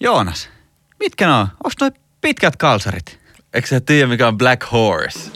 Joonas, 0.00 0.48
mitkä 1.00 1.26
ne 1.26 1.32
on? 1.32 1.48
Onks 1.64 1.76
noi 1.80 1.90
pitkät 2.20 2.56
kalsarit? 2.56 3.18
Eikö 3.54 3.68
sä 3.68 3.80
tiedä, 3.80 4.06
mikä 4.06 4.28
on 4.28 4.38
Black 4.38 4.72
Horse? 4.72 5.30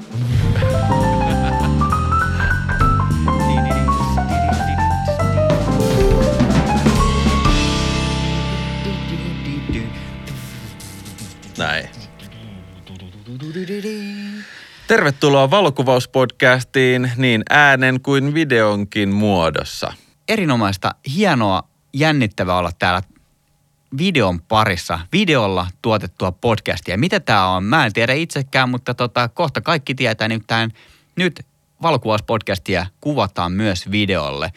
Näin. 11.59 11.88
Tervetuloa 14.88 15.50
valokuvauspodcastiin 15.50 17.12
niin 17.16 17.43
äänen 17.50 18.00
kuin 18.00 18.34
videonkin 18.34 19.14
muodossa. 19.14 19.93
Erinomaista, 20.29 20.95
hienoa, 21.14 21.62
jännittävää 21.95 22.59
olla 22.59 22.70
täällä 22.79 23.02
videon 23.98 24.40
parissa, 24.40 24.98
videolla 25.12 25.66
tuotettua 25.82 26.32
podcastia. 26.32 26.98
Mitä 26.98 27.20
tämä 27.20 27.48
on? 27.48 27.64
Mä 27.64 27.87
en 27.87 27.92
tiedä 27.92 28.12
itsekään, 28.12 28.68
mutta 28.68 28.95
tota, 28.95 29.28
kohta 29.28 29.60
kaikki 29.60 29.95
tietää. 29.95 30.28
Nimittäin 30.28 30.73
nyt 31.16 31.46
valokuvauspodcastia 31.82 32.87
kuvataan 33.01 33.52
myös 33.52 33.90
videolle. 33.90 34.52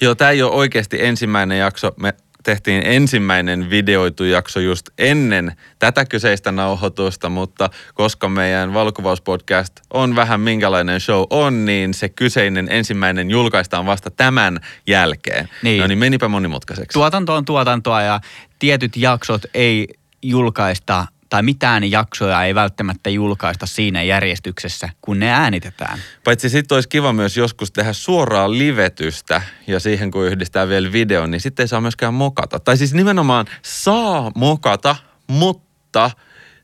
Joo, 0.00 0.14
tämä 0.14 0.30
ei 0.30 0.42
ole 0.42 0.52
oikeasti 0.52 1.04
ensimmäinen 1.04 1.58
jakso. 1.58 1.94
Me 2.00 2.14
tehtiin 2.42 2.82
ensimmäinen 2.86 3.70
videoitu 3.70 4.24
jakso 4.24 4.60
just 4.60 4.88
ennen 4.98 5.52
tätä 5.78 6.04
kyseistä 6.04 6.52
nauhoitusta, 6.52 7.28
mutta 7.28 7.70
koska 7.94 8.28
meidän 8.28 8.74
valokuvauspodcast 8.74 9.72
on 9.90 10.16
vähän 10.16 10.40
minkälainen 10.40 11.00
show 11.00 11.24
on, 11.30 11.64
niin 11.64 11.94
se 11.94 12.08
kyseinen 12.08 12.68
ensimmäinen 12.70 13.30
julkaistaan 13.30 13.86
vasta 13.86 14.10
tämän 14.10 14.60
jälkeen. 14.86 15.48
Niin. 15.62 15.80
No 15.80 15.86
niin, 15.86 15.98
menipä 15.98 16.28
monimutkaiseksi. 16.28 16.92
Tuotanto 16.94 17.34
on 17.34 17.44
tuotantoa 17.44 18.02
ja 18.02 18.20
tietyt 18.62 18.96
jaksot 18.96 19.42
ei 19.54 19.88
julkaista 20.22 21.06
tai 21.28 21.42
mitään 21.42 21.90
jaksoja 21.90 22.44
ei 22.44 22.54
välttämättä 22.54 23.10
julkaista 23.10 23.66
siinä 23.66 24.02
järjestyksessä, 24.02 24.88
kun 25.00 25.18
ne 25.18 25.30
äänitetään. 25.30 25.98
Paitsi 26.24 26.48
sitten 26.48 26.76
olisi 26.76 26.88
kiva 26.88 27.12
myös 27.12 27.36
joskus 27.36 27.72
tehdä 27.72 27.92
suoraa 27.92 28.50
livetystä 28.50 29.42
ja 29.66 29.80
siihen 29.80 30.10
kun 30.10 30.26
yhdistää 30.26 30.68
vielä 30.68 30.92
videon, 30.92 31.30
niin 31.30 31.40
sitten 31.40 31.64
ei 31.64 31.68
saa 31.68 31.80
myöskään 31.80 32.14
mokata. 32.14 32.60
Tai 32.60 32.76
siis 32.76 32.94
nimenomaan 32.94 33.46
saa 33.62 34.32
mokata, 34.34 34.96
mutta 35.26 36.10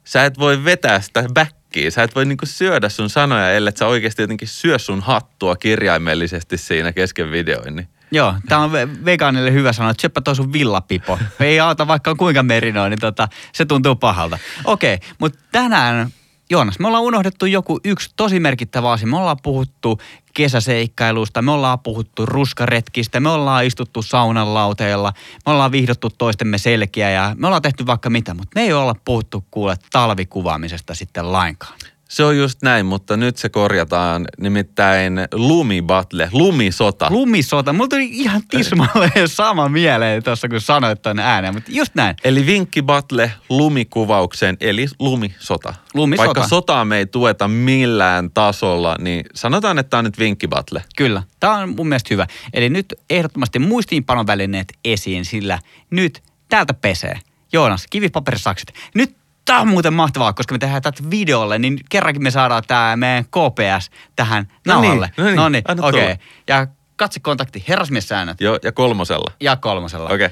sä 0.05 0.25
et 0.25 0.39
voi 0.39 0.65
vetää 0.65 1.01
sitä 1.01 1.25
backia. 1.35 1.91
Sä 1.91 2.03
et 2.03 2.15
voi 2.15 2.25
niinku 2.25 2.47
syödä 2.47 2.89
sun 2.89 3.11
sanoja, 3.11 3.53
ellei 3.53 3.77
sä 3.77 3.87
oikeasti 3.87 4.23
jotenkin 4.23 4.49
syö 4.49 4.79
sun 4.79 5.01
hattua 5.01 5.57
kirjaimellisesti 5.57 6.59
siinä 6.59 6.93
kesken 6.93 7.33
videoin. 7.33 7.89
Joo, 8.11 8.35
tämä 8.49 8.61
on 8.61 8.71
ve- 8.71 9.05
vegaanille 9.05 9.53
hyvä 9.53 9.73
sanoa, 9.73 9.91
että 9.91 10.01
syöppä 10.01 10.21
toi 10.21 10.37
sun 10.37 10.53
villapipo. 10.53 11.19
Ei 11.41 11.61
auta 11.61 11.87
vaikka 11.87 12.15
kuinka 12.15 12.43
merinoin, 12.43 12.91
niin 12.91 13.01
tota, 13.01 13.29
se 13.53 13.65
tuntuu 13.65 13.97
pahalta. 13.97 14.39
Okei, 14.65 14.99
mutta 15.19 15.39
tänään, 15.53 16.11
Joonas, 16.51 16.79
me 16.79 16.87
ollaan 16.87 17.05
unohdettu 17.05 17.47
joku 17.47 17.81
yksi 17.85 18.11
tosi 18.17 18.41
merkittävä 18.41 18.91
asia. 18.91 19.09
Me 19.09 19.17
ollaan 19.17 19.37
puhuttu 19.43 20.01
kesäseikkailusta, 20.35 21.43
me 21.43 21.51
ollaan 21.51 21.81
puhuttu 21.81 22.27
ruskaretkistä, 22.27 23.21
me 23.21 23.29
ollaan 23.29 23.65
istuttu 23.65 24.03
saunan 24.03 24.55
lauteella, 24.55 25.13
me 25.47 25.53
ollaan 25.53 25.73
vihdottu 25.73 26.11
toistemme 26.11 26.59
selkiä 26.59 27.11
ja 27.11 27.35
me 27.39 27.47
ollaan 27.47 27.63
tehty 27.63 27.87
vaikka 27.87 28.11
mitä, 28.11 28.35
mutta 28.35 28.51
me 28.55 28.63
ei 28.63 28.73
olla 28.73 28.95
puhuttu 29.05 29.45
kuule 29.51 29.77
talvikuvaamisesta 29.93 30.95
sitten 30.95 31.33
lainkaan. 31.33 31.79
Se 32.09 32.25
on 32.25 32.37
just 32.37 32.63
näin, 32.63 32.87
mutta 32.87 33.17
nyt 33.17 33.37
se 33.37 33.49
korjataan 33.49 34.25
nimittäin 34.39 35.21
lumibattle, 35.33 36.29
lumisota. 36.33 37.07
Lumisota, 37.11 37.73
mulla 37.73 37.89
tuli 37.89 38.09
ihan 38.13 38.43
tismalleen 38.51 39.29
sama 39.29 39.69
mieleen 39.69 40.23
tuossa 40.23 40.49
kun 40.49 40.61
sanoit 40.61 41.03
ton 41.03 41.19
ääneen, 41.19 41.55
mutta 41.55 41.71
just 41.73 41.95
näin. 41.95 42.17
Eli 42.25 42.47
vinkki 42.47 42.83
battle 42.83 43.33
lumikuvaukseen, 43.49 44.57
eli 44.61 44.87
lumisota. 44.99 45.75
Lumisota. 45.95 46.27
Vaikka 46.27 46.49
sotaa 46.49 46.85
me 46.85 46.99
ei 46.99 47.07
tueta 47.07 47.49
millään 47.49 48.31
tasolla, 48.31 48.97
niin 48.99 49.25
sanotaan, 49.35 49.79
että 49.79 49.91
tämä 49.91 49.99
on 49.99 50.05
nyt 50.05 50.19
vinkki 50.19 50.49
battle. 50.49 50.85
Kyllä, 50.97 51.23
tämä 51.41 51.57
on 51.57 51.77
mun 51.77 51.89
mielestä 51.89 52.09
hyvä. 52.11 52.27
Eli 52.55 52.69
nyt 52.69 52.95
ehdottomasti 53.11 53.59
muistiinpanon 53.59 54.27
välineet 54.27 54.73
esiin, 54.85 55.25
sillä 55.25 55.59
nyt 55.91 56.23
täältä 56.49 56.75
pesee. 56.75 57.19
Joonas, 57.53 57.87
kivipaperisakset. 57.91 58.73
Nyt 58.95 59.18
tämä 59.49 59.61
on 59.61 59.69
muuten 59.69 59.95
mahtavaa, 59.95 60.33
koska 60.33 60.55
me 60.55 60.59
tehdään 60.59 60.83
tätä 60.83 61.03
videolle, 61.11 61.59
niin 61.59 61.79
kerrankin 61.89 62.23
me 62.23 62.31
saadaan 62.31 62.63
tämä 62.67 62.97
meidän 62.97 63.25
KPS 63.25 63.91
tähän 64.17 64.49
No 64.67 64.81
niin, 64.81 64.89
nauhalle. 64.91 65.11
no 65.17 65.25
niin, 65.25 65.37
no 65.37 65.49
niin 65.49 65.65
okei. 65.85 66.03
tulla. 66.03 66.17
Ja 66.49 66.67
katsekontakti, 66.97 67.65
herrasmiessäännöt 67.69 68.41
Joo, 68.41 68.59
ja 68.63 68.73
kolmosella. 68.73 69.33
ja 69.41 69.57
kolmosella. 69.57 70.11
Okei. 70.11 70.29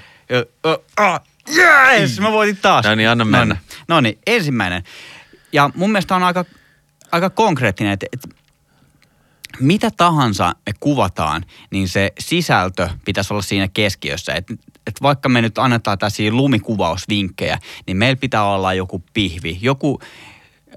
Ah, 0.96 1.20
Yes, 1.56 2.20
mä 2.20 2.32
voitin 2.32 2.56
taas. 2.56 2.84
No 2.86 2.94
niin, 2.94 3.08
anna 3.08 3.24
mennä. 3.24 3.56
No 3.88 4.00
niin, 4.00 4.18
ensimmäinen. 4.26 4.82
Ja 5.52 5.70
mun 5.74 5.92
mielestä 5.92 6.16
on 6.16 6.22
aika, 6.22 6.44
aika 7.12 7.30
konkreettinen, 7.30 7.92
että, 7.92 8.06
että 8.12 8.28
mitä 9.60 9.90
tahansa 9.96 10.54
me 10.66 10.72
kuvataan, 10.80 11.44
niin 11.70 11.88
se 11.88 12.12
sisältö 12.18 12.88
pitäisi 13.04 13.32
olla 13.34 13.42
siinä 13.42 13.68
keskiössä. 13.74 14.34
Et, 14.34 14.46
et 14.86 15.02
vaikka 15.02 15.28
me 15.28 15.42
nyt 15.42 15.58
annetaan 15.58 15.98
tällaisia 15.98 16.32
lumikuvausvinkkejä, 16.32 17.58
niin 17.86 17.96
meillä 17.96 18.16
pitää 18.20 18.44
olla 18.44 18.74
joku 18.74 19.02
pihvi, 19.14 19.58
joku 19.60 20.00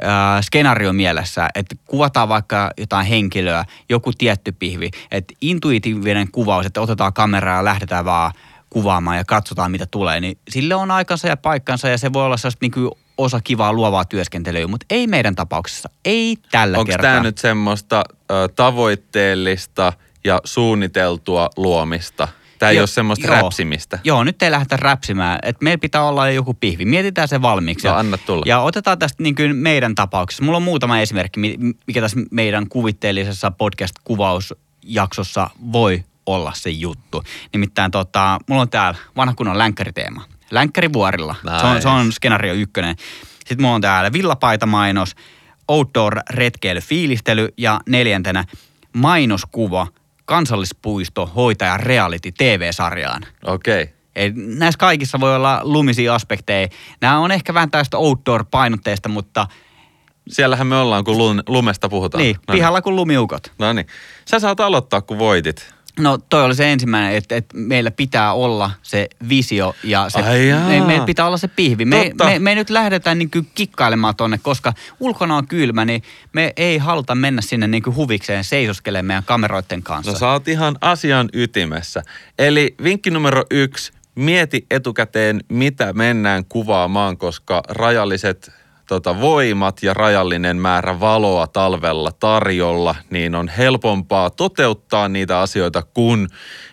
äh, 0.04 0.42
skenaario 0.42 0.94
mielessä, 0.94 1.50
että 1.56 1.76
kuvataan 1.86 2.30
vaikka 2.30 2.72
jotain 2.78 3.06
henkilöä, 3.06 3.66
joku 3.90 4.12
tietty 4.18 4.52
pihvi, 4.52 4.90
että 5.12 5.34
intuitiivinen 5.42 6.32
kuvaus, 6.32 6.66
että 6.66 6.82
otetaan 6.82 7.14
kameraa 7.14 7.58
ja 7.58 7.66
lähdetään 7.66 8.06
vaan 8.06 8.32
kuvaamaan 8.70 9.18
ja 9.18 9.26
katsotaan 9.26 9.72
mitä 9.72 9.86
tulee, 9.86 10.20
niin 10.20 10.38
sille 10.50 10.76
on 10.76 10.92
aikansa 10.92 11.28
ja 11.28 11.38
paikkansa 11.38 11.90
ja 11.90 11.98
se 11.98 12.14
voi 12.14 12.26
olla 12.26 12.38
sellaista 12.38 12.60
niin 12.62 12.72
kuin 12.72 12.92
osa 13.18 13.40
kivaa 13.44 13.74
luovaa 13.74 14.06
työskentelyä, 14.06 14.68
mutta 14.68 14.86
ei 14.90 15.08
meidän 15.08 15.36
tapauksessa, 15.36 15.90
ei 16.06 16.38
tällä 16.52 16.78
Onko 16.78 16.92
kertaa. 16.92 17.12
tämä 17.12 17.24
nyt 17.24 17.38
semmoista 17.38 18.04
ö, 18.32 18.50
tavoitteellista 18.56 19.94
ja 20.24 20.42
suunniteltua 20.44 21.50
luomista? 21.58 22.28
Tämä 22.60 22.70
ei 22.70 22.76
Joo, 22.76 22.82
ole 22.82 22.88
semmoista 22.88 23.28
joo. 23.28 23.36
räpsimistä. 23.36 24.00
Joo, 24.04 24.24
nyt 24.24 24.42
ei 24.44 24.52
lähdetä 24.52 24.78
räpsimään. 24.78 25.40
Et 25.44 25.62
meillä 25.62 25.78
pitää 25.78 26.04
olla 26.04 26.30
joku 26.30 26.54
pihvi. 26.54 26.86
Mietitään 26.86 27.28
se 27.28 27.42
valmiiksi. 27.42 27.88
No, 27.88 27.94
Ja- 27.94 28.00
anna 28.00 28.18
tulla. 28.18 28.44
Ja 28.46 28.60
otetaan 28.60 29.00
tästä 29.00 29.24
niin 29.24 29.36
kuin 29.36 29.56
meidän 29.56 29.96
tapauksessa. 29.96 30.44
Mulla 30.44 30.58
on 30.58 30.64
muutama 30.64 31.00
esimerkki, 31.00 31.40
mi- 31.40 31.58
mikä 31.88 32.02
tässä 32.02 32.18
meidän 32.32 32.70
kuvitteellisessa 32.70 33.52
podcast-kuvausjaksossa 33.52 35.50
voi 35.72 36.04
olla 36.26 36.52
se 36.56 36.70
juttu. 36.70 37.24
Nimittäin 37.54 37.92
tota, 37.92 38.40
mulla 38.50 38.62
on 38.62 38.70
täällä 38.70 39.00
vanha 39.16 39.34
kunnon 39.34 39.58
länkkäriteema. 39.58 40.24
Länkkärivuorilla. 40.52 41.36
Se, 41.62 41.66
on, 41.66 41.82
se 41.82 41.88
on 41.88 42.12
skenaario 42.12 42.54
ykkönen. 42.54 42.96
Sitten 43.48 43.62
mulla 43.62 43.76
on 43.76 43.82
täällä 43.82 44.12
villapaitamainos, 44.14 45.16
outdoor 45.68 46.16
retkeily, 46.30 46.80
fiilistely 46.82 47.48
ja 47.58 47.80
neljäntenä 47.90 48.46
mainoskuva 48.94 49.88
kansallispuisto 50.30 51.26
hoitaja 51.26 51.78
reality 51.78 52.32
TV-sarjaan. 52.32 53.22
Okei. 53.46 53.84
Okay. 53.84 53.96
Ei, 54.16 54.32
näissä 54.36 54.78
kaikissa 54.78 55.20
voi 55.20 55.36
olla 55.36 55.60
lumisia 55.64 56.16
aspekteja. 56.16 56.68
Nämä 57.02 57.20
on 57.20 57.32
ehkä 57.32 57.54
vähän 57.54 57.72
tästä 57.72 57.98
outdoor-painotteista, 57.98 59.10
mutta 59.10 59.48
Siellähän 60.30 60.68
me 60.68 60.76
ollaan, 60.76 61.04
kun 61.04 61.18
lun- 61.18 61.44
lumesta 61.48 61.90
puhutaan. 61.90 62.24
niin, 62.24 62.36
pihalla 62.52 62.82
kuin 62.82 62.96
lumiukot. 62.96 63.52
No 63.60 63.74
niin. 63.74 63.88
Sä 64.26 64.40
saat 64.40 64.60
aloittaa, 64.60 65.02
kun 65.02 65.20
voitit. 65.20 65.74
No 66.00 66.18
toi 66.18 66.44
oli 66.44 66.56
se 66.56 66.72
ensimmäinen, 66.72 67.16
että, 67.16 67.36
että 67.36 67.58
meillä 67.58 67.92
pitää 67.92 68.34
olla 68.34 68.72
se 68.84 69.08
visio 69.30 69.76
ja 69.84 70.10
se, 70.10 70.22
me, 70.68 70.82
meillä 70.86 71.06
pitää 71.06 71.28
olla 71.28 71.38
se 71.38 71.48
pihvi. 71.48 71.86
Me, 71.86 72.12
me, 72.24 72.40
me 72.40 72.52
ei 72.52 72.56
nyt 72.56 72.70
lähdetään 72.70 73.20
niin 73.20 73.32
kuin 73.32 73.48
kikkailemaan 73.56 74.16
tonne, 74.16 74.38
koska 74.38 74.74
ulkona 75.00 75.36
on 75.36 75.48
kylmä, 75.48 75.86
niin 75.86 76.04
me 76.34 76.54
ei 76.58 76.78
haluta 76.78 77.16
mennä 77.16 77.42
sinne 77.42 77.68
niin 77.68 77.84
kuin 77.84 77.96
huvikseen 77.96 78.44
seisoskelemaan 78.44 79.06
meidän 79.06 79.24
kameroiden 79.24 79.84
kanssa. 79.84 80.12
No 80.12 80.18
sä 80.18 80.32
oot 80.32 80.48
ihan 80.48 80.78
asian 80.82 81.30
ytimessä. 81.34 82.04
Eli 82.40 82.76
vinkki 82.84 83.12
numero 83.12 83.44
yksi, 83.52 83.92
mieti 84.16 84.66
etukäteen, 84.72 85.42
mitä 85.50 85.94
mennään 85.94 86.46
kuvaamaan, 86.46 87.18
koska 87.18 87.64
rajalliset 87.70 88.52
tota, 88.90 89.22
voimat 89.22 89.84
ja 89.84 89.94
rajallinen 89.94 90.58
määrä 90.58 91.00
valoa 91.00 91.48
talvella 91.48 92.12
tarjolla, 92.12 92.96
niin 93.10 93.36
on 93.36 93.48
helpompaa 93.48 94.30
toteuttaa 94.30 95.10
niitä 95.10 95.40
asioita, 95.40 95.82
kun 95.94 96.28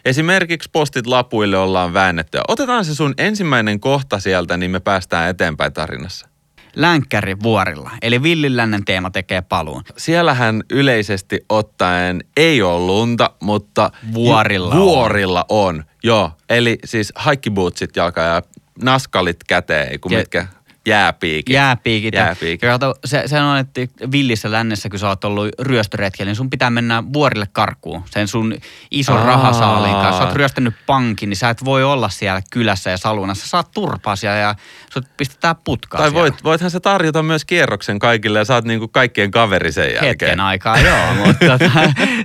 esimerkiksi 0.05 0.69
postit 0.73 1.07
lapuille 1.07 1.59
ollaan 1.59 1.95
väännetty. 1.95 2.39
Otetaan 2.49 2.85
se 2.85 2.95
sun 2.95 3.15
ensimmäinen 3.19 3.81
kohta 3.81 4.19
sieltä, 4.21 4.57
niin 4.57 4.71
me 4.71 4.81
päästään 4.81 5.31
eteenpäin 5.31 5.73
tarinassa. 5.73 6.29
Länkkäri 6.77 7.37
vuorilla, 7.43 7.91
eli 8.03 8.23
villilännen 8.23 8.85
teema 8.85 9.11
tekee 9.11 9.43
paluun. 9.43 9.83
Siellähän 9.97 10.63
yleisesti 10.71 11.41
ottaen 11.49 12.25
ei 12.37 12.63
ole 12.63 12.79
lunta, 12.87 13.31
mutta 13.41 13.91
Vuorilla 14.15 14.75
on. 14.75 14.81
vuorilla 14.81 15.45
on. 15.49 15.85
Joo, 16.03 16.31
eli 16.51 16.79
siis 16.85 17.13
haikkibootsit 17.17 17.97
jalka 17.97 18.21
ja 18.21 18.43
naskalit 18.83 19.37
käteen, 19.49 20.01
kun 20.01 20.13
Ja- 20.13 20.19
mitkä 20.19 20.47
jääpiikit. 20.87 21.55
Jääpiikit. 21.55 22.15
Jääpiikit. 22.15 22.63
Ja 22.63 22.71
kato, 22.71 22.95
se, 23.05 23.23
se 23.27 23.41
on, 23.41 23.59
että 23.59 23.81
villissä 24.13 24.51
lännessä, 24.51 24.89
kun 24.89 24.99
sä 24.99 25.09
oot 25.09 25.25
ollut 25.25 25.49
ryöstöretkellä, 25.61 26.29
niin 26.31 26.37
sun 26.37 26.51
pitää 26.51 26.71
mennä 26.71 27.03
vuorille 27.13 27.47
karkuun 27.53 28.03
sen 28.11 28.29
sun 28.29 28.55
ison 28.91 29.19
Aa. 29.19 29.27
rahasaaliin 29.27 29.95
kanssa. 29.95 30.19
Sä 30.19 30.25
oot 30.25 30.37
ryöstänyt 30.37 30.75
pankin, 30.87 31.29
niin 31.29 31.37
sä 31.37 31.51
et 31.51 31.65
voi 31.65 31.85
olla 31.85 32.09
siellä 32.09 32.43
kylässä 32.51 32.91
ja 32.91 32.97
salunassa. 32.97 33.45
Sä 33.45 33.51
saat 33.51 33.71
turpasia 33.71 34.35
ja 34.37 34.55
sut 34.93 35.05
pistetään 35.17 35.57
putkaan 35.65 36.03
Tai 36.03 36.11
siellä. 36.11 36.23
voit, 36.23 36.45
voithan 36.45 36.71
sä 36.71 36.81
tarjota 36.81 37.23
myös 37.23 37.45
kierroksen 37.45 37.99
kaikille 37.99 38.39
ja 38.39 38.45
saat 38.45 38.65
niinku 38.65 38.89
kaikkien 38.89 39.31
kaveri 39.31 39.73
sen 39.73 39.85
jälkeen. 39.85 40.09
Hetken 40.09 40.41
aikaa, 40.41 40.79
joo, 40.79 41.15
mutta 41.27 41.47
tota, 41.47 41.71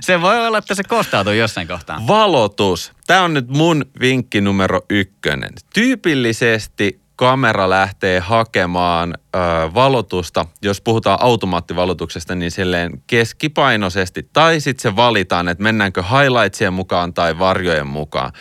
se 0.00 0.20
voi 0.20 0.46
olla, 0.46 0.58
että 0.58 0.74
se 0.74 0.84
kostautuu 0.84 1.32
jossain 1.32 1.68
kohtaa. 1.68 2.06
Valotus. 2.06 2.92
Tämä 3.06 3.22
on 3.22 3.34
nyt 3.34 3.48
mun 3.48 3.84
vinkki 4.00 4.40
numero 4.40 4.80
ykkönen. 4.90 5.50
Tyypillisesti 5.74 7.01
kamera 7.16 7.70
lähtee 7.70 8.20
hakemaan 8.20 9.14
ö, 9.14 9.38
valotusta, 9.74 10.46
jos 10.62 10.80
puhutaan 10.80 11.18
automaattivalotuksesta, 11.22 12.34
niin 12.34 12.50
silleen 12.50 13.02
keskipainoisesti. 13.06 14.28
Tai 14.32 14.60
sitten 14.60 14.82
se 14.82 14.96
valitaan, 14.96 15.48
että 15.48 15.62
mennäänkö 15.62 16.02
highlightsien 16.02 16.72
mukaan 16.72 17.14
tai 17.14 17.38
varjojen 17.38 17.86
mukaan. 17.86 18.32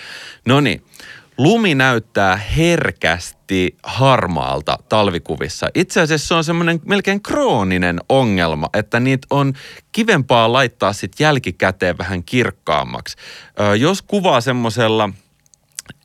No 0.46 0.60
niin, 0.60 0.84
lumi 1.38 1.76
näyttää 1.76 2.36
herkästi 2.38 3.78
harmaalta 3.84 4.78
talvikuvissa. 4.90 5.68
Itse 5.74 6.02
asiassa 6.02 6.28
se 6.28 6.34
on 6.34 6.44
semmoinen 6.44 6.80
melkein 6.86 7.24
krooninen 7.24 8.00
ongelma, 8.10 8.70
että 8.74 9.00
niitä 9.00 9.28
on 9.30 9.54
kivempaa 9.92 10.54
laittaa 10.54 10.94
sitten 10.94 11.26
jälkikäteen 11.26 11.98
vähän 11.98 12.24
kirkkaammaksi. 12.24 13.18
Ö, 13.60 13.76
jos 13.76 14.02
kuvaa 14.02 14.42
semmoisella 14.42 15.10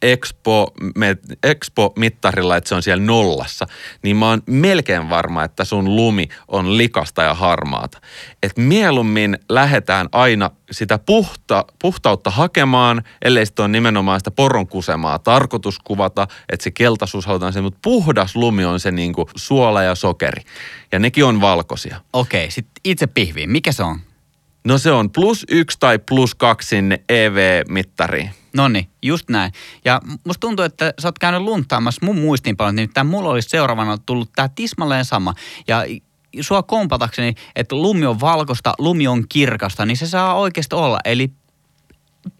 Expo, 0.02 0.72
me, 0.94 1.16
Expo-mittarilla, 1.42 2.56
että 2.56 2.68
se 2.68 2.74
on 2.74 2.82
siellä 2.82 3.04
nollassa, 3.04 3.66
niin 4.02 4.16
mä 4.16 4.28
oon 4.28 4.42
melkein 4.46 5.10
varma, 5.10 5.44
että 5.44 5.64
sun 5.64 5.96
lumi 5.96 6.28
on 6.48 6.76
likasta 6.76 7.22
ja 7.22 7.34
harmaata. 7.34 8.00
Et 8.42 8.52
mieluummin 8.56 9.38
lähdetään 9.48 10.08
aina 10.12 10.50
sitä 10.70 10.98
puhta, 10.98 11.64
puhtautta 11.78 12.30
hakemaan, 12.30 13.02
ellei 13.22 13.46
sitten 13.46 13.64
on 13.64 13.72
nimenomaan 13.72 14.20
sitä 14.20 14.30
poron 14.30 14.66
kusemaa 14.66 15.18
tarkoitus 15.18 15.78
kuvata, 15.78 16.28
että 16.52 16.64
se 16.64 16.70
keltaisuus 16.70 17.26
halutaan 17.26 17.52
sen, 17.52 17.62
mutta 17.62 17.78
puhdas 17.82 18.36
lumi 18.36 18.64
on 18.64 18.80
se 18.80 18.90
niinku 18.90 19.30
suola 19.36 19.82
ja 19.82 19.94
sokeri. 19.94 20.42
Ja 20.92 20.98
nekin 20.98 21.24
on 21.24 21.40
valkoisia. 21.40 22.00
Okei, 22.12 22.50
sitten 22.50 22.80
itse 22.84 23.06
pihviin. 23.06 23.50
Mikä 23.50 23.72
se 23.72 23.82
on? 23.82 24.00
No 24.66 24.78
se 24.78 24.92
on 24.92 25.10
plus 25.10 25.44
yksi 25.50 25.76
tai 25.80 25.98
plus 25.98 26.34
kaksi 26.34 26.68
sinne 26.68 27.00
EV-mittariin. 27.08 28.30
No 28.52 28.68
niin, 28.68 28.88
just 29.02 29.30
näin. 29.30 29.52
Ja 29.84 30.00
musta 30.24 30.40
tuntuu, 30.40 30.64
että 30.64 30.94
sä 30.98 31.08
oot 31.08 31.18
käynyt 31.18 31.42
luntaamassa 31.42 32.06
mun 32.06 32.18
muistiinpanot, 32.18 32.74
niin 32.74 32.90
tämä 32.94 33.10
mulla 33.10 33.30
olisi 33.30 33.48
seuraavana 33.48 33.98
tullut 33.98 34.30
tämä 34.34 34.48
tismalleen 34.48 35.04
sama. 35.04 35.34
Ja 35.68 35.84
sua 36.40 36.62
kompatakseni, 36.62 37.34
että 37.56 37.76
lumi 37.76 38.06
on 38.06 38.20
valkoista, 38.20 38.74
lumi 38.78 39.06
on 39.06 39.28
kirkasta, 39.28 39.86
niin 39.86 39.96
se 39.96 40.06
saa 40.06 40.34
oikeasti 40.34 40.74
olla. 40.74 40.98
Eli 41.04 41.30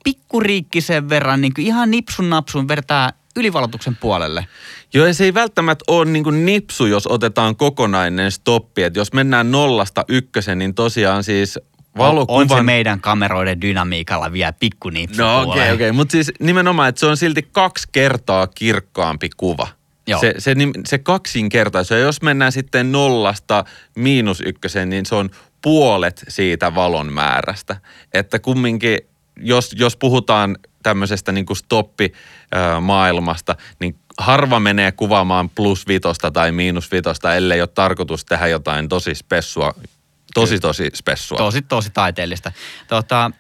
pikkuriikkisen 0.05 1.09
verran, 1.09 1.41
niin 1.41 1.53
ihan 1.59 1.91
nipsun 1.91 2.31
napsun 2.31 2.69
vertaa 2.69 3.11
ylivalotuksen 3.37 3.97
puolelle. 3.97 4.47
Joo, 4.95 5.07
ja 5.07 5.15
se 5.15 5.25
ei 5.25 5.35
välttämättä 5.35 5.85
ole 5.89 6.05
niin 6.05 6.47
nipsu, 6.47 6.87
jos 6.87 7.07
otetaan 7.07 7.57
kokonainen 7.57 8.33
stoppi. 8.33 8.83
Että 8.83 8.99
jos 8.99 9.13
mennään 9.13 9.51
nollasta 9.51 10.05
ykkösen, 10.09 10.59
niin 10.59 10.75
tosiaan 10.75 11.25
siis 11.25 11.59
valokuvan... 11.97 12.43
On 12.43 12.49
se 12.49 12.63
meidän 12.63 13.01
kameroiden 13.01 13.61
dynamiikalla 13.61 14.33
vielä 14.33 14.53
pikku 14.53 14.91
No 14.91 15.43
okei, 15.43 15.63
okei. 15.63 15.75
Okay, 15.75 15.93
Mutta 15.93 16.13
siis 16.13 16.33
nimenomaan, 16.41 16.89
että 16.89 17.01
se 17.01 17.07
on 17.07 17.17
silti 17.17 17.49
kaksi 17.53 17.89
kertaa 17.93 18.47
kirkkaampi 18.47 19.31
kuva. 19.37 19.69
Joo. 20.07 20.21
Se, 20.21 20.35
se, 20.39 20.55
se 20.87 20.99
kaksinkertaisuus. 20.99 22.01
Ja 22.01 22.05
jos 22.05 22.23
mennään 22.23 22.53
sitten 22.53 22.93
nollasta 22.93 23.65
miinus 23.95 24.43
ykkösen, 24.47 24.89
niin 24.89 25.07
se 25.07 25.15
on 25.15 25.31
puolet 25.63 26.25
siitä 26.29 26.75
valon 26.75 27.13
määrästä. 27.13 27.77
Että 28.15 28.39
kumminkin, 28.39 28.99
jos, 29.37 29.75
jos 29.79 29.97
puhutaan 29.97 30.57
tämmöisestä 30.83 31.33
niin 31.33 31.47
kuin 31.47 31.57
stoppi-maailmasta, 31.57 33.57
niin 33.81 33.97
harva 34.19 34.61
menee 34.61 34.93
kuvaamaan 34.93 35.51
plus 35.51 35.89
vitosta 35.89 36.31
tai 36.31 36.53
miinus 36.53 36.93
vitosta, 36.93 37.35
ellei 37.35 37.61
ole 37.61 37.69
tarkoitus 37.69 38.25
tehdä 38.25 38.47
jotain 38.47 38.89
tosi 38.89 39.15
spessua, 39.15 39.75
tosi 40.41 40.61
tosi 40.61 40.91
spessua. 40.95 41.39
Tosi, 41.39 41.63
tosi 41.63 41.91
taiteellista. 41.91 42.53
Tota, 42.89 43.31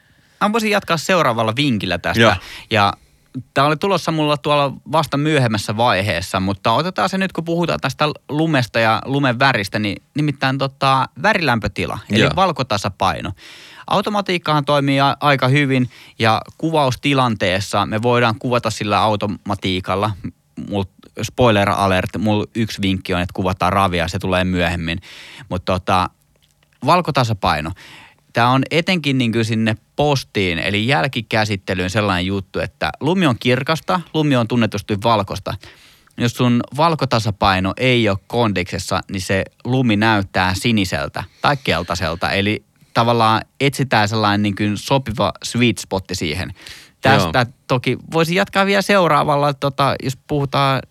mä 0.40 0.52
voisin 0.52 0.70
jatkaa 0.70 0.96
seuraavalla 0.96 1.56
vinkillä 1.56 1.98
tästä. 1.98 2.20
Joo. 2.20 2.34
Ja 2.70 2.92
tämä 3.54 3.66
oli 3.66 3.76
tulossa 3.76 4.12
mulla 4.12 4.36
tuolla 4.36 4.72
vasta 4.92 5.16
myöhemmässä 5.16 5.76
vaiheessa, 5.76 6.40
mutta 6.40 6.72
otetaan 6.72 7.08
se 7.08 7.18
nyt, 7.18 7.32
kun 7.32 7.44
puhutaan 7.44 7.80
tästä 7.80 8.04
lumesta 8.28 8.78
ja 8.78 9.02
lumen 9.04 9.38
väristä, 9.38 9.78
niin 9.78 10.02
nimittäin 10.14 10.58
tota, 10.58 11.08
värilämpötila, 11.22 11.98
eli 12.10 12.20
Joo. 12.20 12.30
valkotasapaino. 12.36 13.32
Automatiikkahan 13.86 14.64
toimii 14.64 15.00
a- 15.00 15.16
aika 15.20 15.48
hyvin 15.48 15.90
ja 16.18 16.42
kuvaustilanteessa 16.58 17.86
me 17.86 18.02
voidaan 18.02 18.38
kuvata 18.38 18.70
sillä 18.70 18.98
automatiikalla. 18.98 20.10
Mul, 20.68 20.84
spoiler 21.22 21.70
alert, 21.70 22.10
mulla 22.18 22.46
yksi 22.54 22.82
vinkki 22.82 23.14
on, 23.14 23.20
että 23.20 23.32
kuvataan 23.32 23.72
ravia, 23.72 24.08
se 24.08 24.18
tulee 24.18 24.44
myöhemmin. 24.44 25.00
Mutta 25.48 25.72
tota, 25.72 26.10
valkotasapaino. 26.86 27.70
Tämä 28.32 28.50
on 28.50 28.62
etenkin 28.70 29.18
niin 29.18 29.32
kuin 29.32 29.44
sinne 29.44 29.76
postiin, 29.96 30.58
eli 30.58 30.86
jälkikäsittelyyn 30.86 31.90
sellainen 31.90 32.26
juttu, 32.26 32.60
että 32.60 32.90
lumi 33.00 33.26
on 33.26 33.36
kirkasta, 33.40 34.00
lumi 34.14 34.36
on 34.36 34.48
tunnetusti 34.48 34.98
valkosta. 35.04 35.54
Jos 36.18 36.32
sun 36.32 36.60
valkotasapaino 36.76 37.72
ei 37.76 38.08
ole 38.08 38.18
kondiksessa, 38.26 39.00
niin 39.10 39.20
se 39.20 39.44
lumi 39.64 39.96
näyttää 39.96 40.54
siniseltä 40.54 41.24
tai 41.42 41.56
keltaiselta. 41.64 42.30
Eli 42.30 42.64
tavallaan 42.94 43.42
etsitään 43.60 44.08
sellainen 44.08 44.42
niin 44.42 44.56
kuin 44.56 44.78
sopiva 44.78 45.32
sweet 45.44 45.78
spotti 45.78 46.14
siihen. 46.14 46.54
Tästä 47.00 47.38
Joo. 47.38 47.52
toki 47.66 47.98
voisi 48.12 48.34
jatkaa 48.34 48.66
vielä 48.66 48.82
seuraavalla, 48.82 49.54
tota, 49.54 49.94
jos 50.02 50.18
puhutaan, 50.26 50.82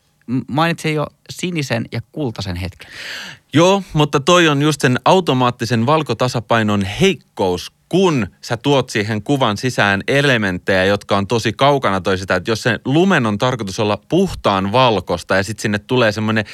mainitsin 0.48 0.94
jo 0.94 1.08
sinisen 1.30 1.86
ja 1.92 2.02
kultaisen 2.12 2.56
hetken. 2.56 2.92
Joo, 3.56 3.84
mutta 3.94 4.20
toi 4.20 4.48
on 4.48 4.62
just 4.62 4.82
sen 4.82 5.00
automaattisen 5.06 5.86
valkotasapainon 5.86 6.82
heikkous, 6.82 7.72
kun 7.90 8.28
sä 8.42 8.58
tuot 8.58 8.90
siihen 8.90 9.22
kuvan 9.24 9.58
sisään 9.58 10.02
elementtejä, 10.08 10.86
jotka 10.86 11.18
on 11.18 11.28
tosi 11.28 11.54
kaukana 11.54 12.02
toisistaan. 12.02 12.38
Että 12.38 12.52
jos 12.52 12.64
se 12.64 12.80
lumen 12.86 13.26
on 13.26 13.38
tarkoitus 13.38 13.80
olla 13.80 13.98
puhtaan 14.10 14.72
valkosta 14.72 15.36
ja 15.36 15.44
sitten 15.44 15.62
sinne 15.62 15.80
tulee 15.80 16.12
semmoinen 16.12 16.46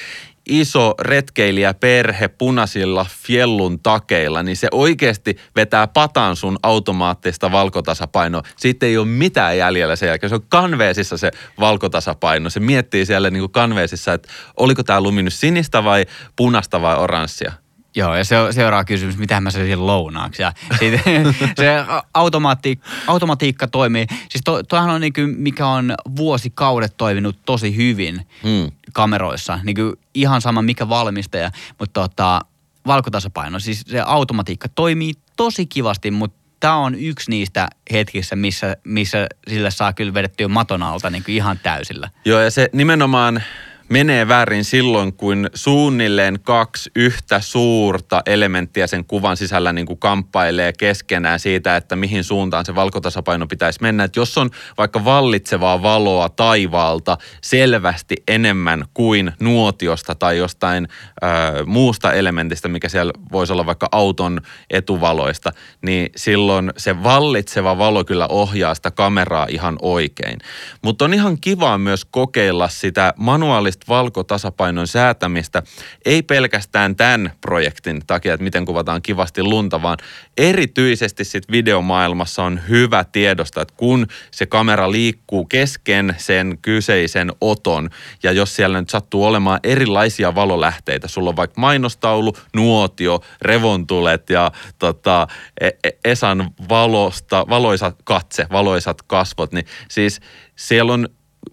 iso 0.46 0.94
retkeilijäperhe 1.00 2.28
punaisilla 2.28 3.06
fjellun 3.26 3.80
takeilla, 3.80 4.44
niin 4.44 4.58
se 4.58 4.68
oikeasti 4.72 5.38
vetää 5.56 5.88
patan 5.88 6.36
sun 6.36 6.58
automaattista 6.64 7.52
valkotasapainoa. 7.52 8.44
Siitä 8.58 8.86
ei 8.86 8.98
ole 8.98 9.08
mitään 9.08 9.58
jäljellä 9.58 9.96
sen 9.96 10.08
jälkeen. 10.08 10.30
Se 10.30 10.36
on 10.36 10.46
kanveesissa 10.50 11.18
se 11.18 11.32
valkotasapaino. 11.60 12.50
Se 12.50 12.60
miettii 12.60 13.06
siellä 13.06 13.30
niin 13.30 13.42
kuin 13.42 13.52
kanveesissa, 13.52 14.14
että 14.14 14.30
oliko 14.58 14.84
tämä 14.84 15.02
lumi 15.02 15.24
nyt 15.24 15.34
sinistä 15.34 15.84
vai 15.84 16.06
punasta 16.36 16.82
vai 16.82 16.98
oranssia. 16.98 17.52
Joo, 17.96 18.16
ja 18.16 18.24
se, 18.24 18.36
seuraava 18.52 18.84
kysymys, 18.84 19.18
mitä 19.18 19.42
mä 19.42 19.52
söisin 19.52 19.88
lounaaksi. 19.88 20.42
Ja 20.42 20.54
siitä, 20.80 20.98
se 21.58 21.68
automaatti, 22.14 22.80
automatiikka 23.08 23.68
toimii. 23.68 24.06
Siis 24.10 24.42
to, 24.46 24.64
toihan 24.64 24.90
on 24.90 25.02
niin 25.02 25.14
kuin, 25.14 25.36
mikä 25.38 25.68
on 25.68 25.94
vuosikaudet 26.16 26.98
toiminut 26.98 27.38
tosi 27.46 27.76
hyvin 27.76 28.28
Hmm. 28.44 28.72
kameroissa. 28.94 29.60
Niin 29.64 29.76
kuin 29.76 29.94
ihan 30.14 30.42
sama 30.42 30.62
mikä 30.62 30.90
valmistaja, 30.90 31.52
mutta 31.80 32.02
tota, 32.02 32.42
valkotasapaino. 32.88 33.60
Siis 33.60 33.84
se 33.88 34.02
automatiikka 34.06 34.70
toimii 34.70 35.14
tosi 35.38 35.66
kivasti, 35.66 36.12
mutta 36.12 36.42
tämä 36.60 36.76
on 36.76 36.96
yksi 36.96 37.30
niistä 37.30 37.68
hetkissä, 37.92 38.36
missä, 38.36 38.78
missä 38.84 39.28
sille 39.48 39.72
saa 39.72 39.94
kyllä 39.94 40.14
vedettyä 40.14 40.48
maton 40.48 40.84
alta 40.84 41.10
niin 41.10 41.24
kuin 41.24 41.36
ihan 41.36 41.60
täysillä. 41.64 42.10
Joo, 42.26 42.40
ja 42.42 42.52
se 42.52 42.70
nimenomaan 42.74 43.44
menee 43.92 44.28
väärin 44.28 44.66
silloin, 44.66 45.14
kun 45.14 45.50
suunnilleen 45.54 46.40
kaksi 46.44 46.92
yhtä 46.96 47.40
suurta 47.40 48.22
elementtiä 48.26 48.88
sen 48.88 49.06
kuvan 49.06 49.38
sisällä 49.38 49.74
niin 49.74 49.86
kuin 49.86 50.00
kamppailee 50.00 50.74
keskenään 50.74 51.40
siitä, 51.40 51.76
että 51.76 51.96
mihin 51.96 52.24
suuntaan 52.24 52.66
se 52.66 52.76
valkotasapaino 52.76 53.48
pitäisi 53.48 53.80
mennä. 53.82 54.04
Että 54.04 54.20
jos 54.20 54.38
on 54.38 54.50
vaikka 54.78 55.06
vallitsevaa 55.06 55.84
valoa 55.84 56.30
taivaalta 56.30 57.18
selvästi 57.42 58.16
enemmän 58.28 58.86
kuin 58.94 59.32
nuotiosta 59.40 60.16
tai 60.16 60.38
jostain 60.38 60.88
ö, 61.24 61.28
muusta 61.66 62.14
elementistä, 62.14 62.68
mikä 62.68 62.90
siellä 62.90 63.14
voisi 63.32 63.54
olla 63.54 63.66
vaikka 63.66 63.88
auton 63.92 64.42
etuvaloista, 64.70 65.52
niin 65.82 66.10
silloin 66.16 66.72
se 66.78 67.04
vallitseva 67.04 67.78
valo 67.78 68.04
kyllä 68.04 68.28
ohjaa 68.28 68.76
sitä 68.76 68.92
kameraa 68.92 69.48
ihan 69.50 69.78
oikein. 69.82 70.40
Mutta 70.84 71.06
on 71.06 71.14
ihan 71.14 71.38
kiva 71.42 71.78
myös 71.78 72.06
kokeilla 72.06 72.68
sitä 72.68 73.14
manuaalista 73.18 73.81
valkotasapainon 73.88 74.88
säätämistä, 74.88 75.64
ei 76.06 76.22
pelkästään 76.22 76.96
tämän 76.96 77.32
projektin 77.42 78.02
takia, 78.08 78.34
että 78.34 78.44
miten 78.44 78.66
kuvataan 78.66 79.02
kivasti 79.02 79.44
lunta, 79.44 79.82
vaan 79.82 79.98
erityisesti 80.38 81.24
sit 81.24 81.52
videomaailmassa 81.52 82.44
on 82.44 82.60
hyvä 82.70 83.04
tiedosta, 83.04 83.62
että 83.62 83.74
kun 83.78 84.08
se 84.32 84.46
kamera 84.46 84.92
liikkuu 84.92 85.46
kesken 85.46 86.16
sen 86.18 86.58
kyseisen 86.62 87.32
oton, 87.42 87.90
ja 88.24 88.32
jos 88.32 88.56
siellä 88.56 88.80
nyt 88.80 88.90
sattuu 88.90 89.26
olemaan 89.26 89.60
erilaisia 89.64 90.36
valolähteitä, 90.36 91.08
sulla 91.08 91.30
on 91.30 91.36
vaikka 91.36 91.62
mainostaulu, 91.62 92.34
nuotio, 92.56 93.22
revontulet 93.42 94.30
ja 94.30 94.52
tota, 94.80 95.28
e, 95.62 95.68
e, 95.84 95.90
Esan 96.06 96.52
valosta, 96.70 97.46
valoisat 97.50 97.96
katse, 98.04 98.48
valoisat 98.52 99.02
kasvot, 99.02 99.52
niin 99.52 99.66
siis 99.90 100.20
siellä 100.56 100.94
on 100.94 101.10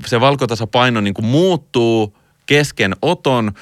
se 0.07 0.21
valkotasapaino 0.21 1.01
niin 1.01 1.15
kuin 1.15 1.27
muuttuu 1.27 2.18
kesken 2.49 2.97
oton, 3.03 3.53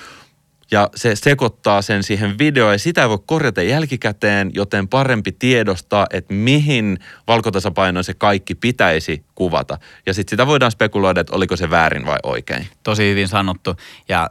ja 0.71 0.90
se 0.95 1.16
sekoittaa 1.16 1.83
sen 1.83 2.02
siihen 2.02 2.38
videoon 2.38 2.73
ja 2.73 2.78
sitä 2.78 3.02
ei 3.02 3.09
voi 3.09 3.19
korjata 3.26 3.62
jälkikäteen, 3.62 4.50
joten 4.55 4.88
parempi 4.88 5.33
tiedostaa, 5.33 6.07
että 6.12 6.35
mihin 6.35 6.99
valkotasapainoon 7.26 8.05
se 8.05 8.14
kaikki 8.14 8.55
pitäisi 8.55 9.25
kuvata. 9.35 9.78
Ja 10.07 10.14
sitten 10.14 10.33
sitä 10.33 10.47
voidaan 10.47 10.71
spekuloida, 10.71 11.21
että 11.21 11.37
oliko 11.37 11.57
se 11.57 11.71
väärin 11.71 12.07
vai 12.07 12.19
oikein. 12.23 12.66
Tosi 12.83 13.11
hyvin 13.11 13.28
sanottu. 13.28 13.76
Ja 14.09 14.31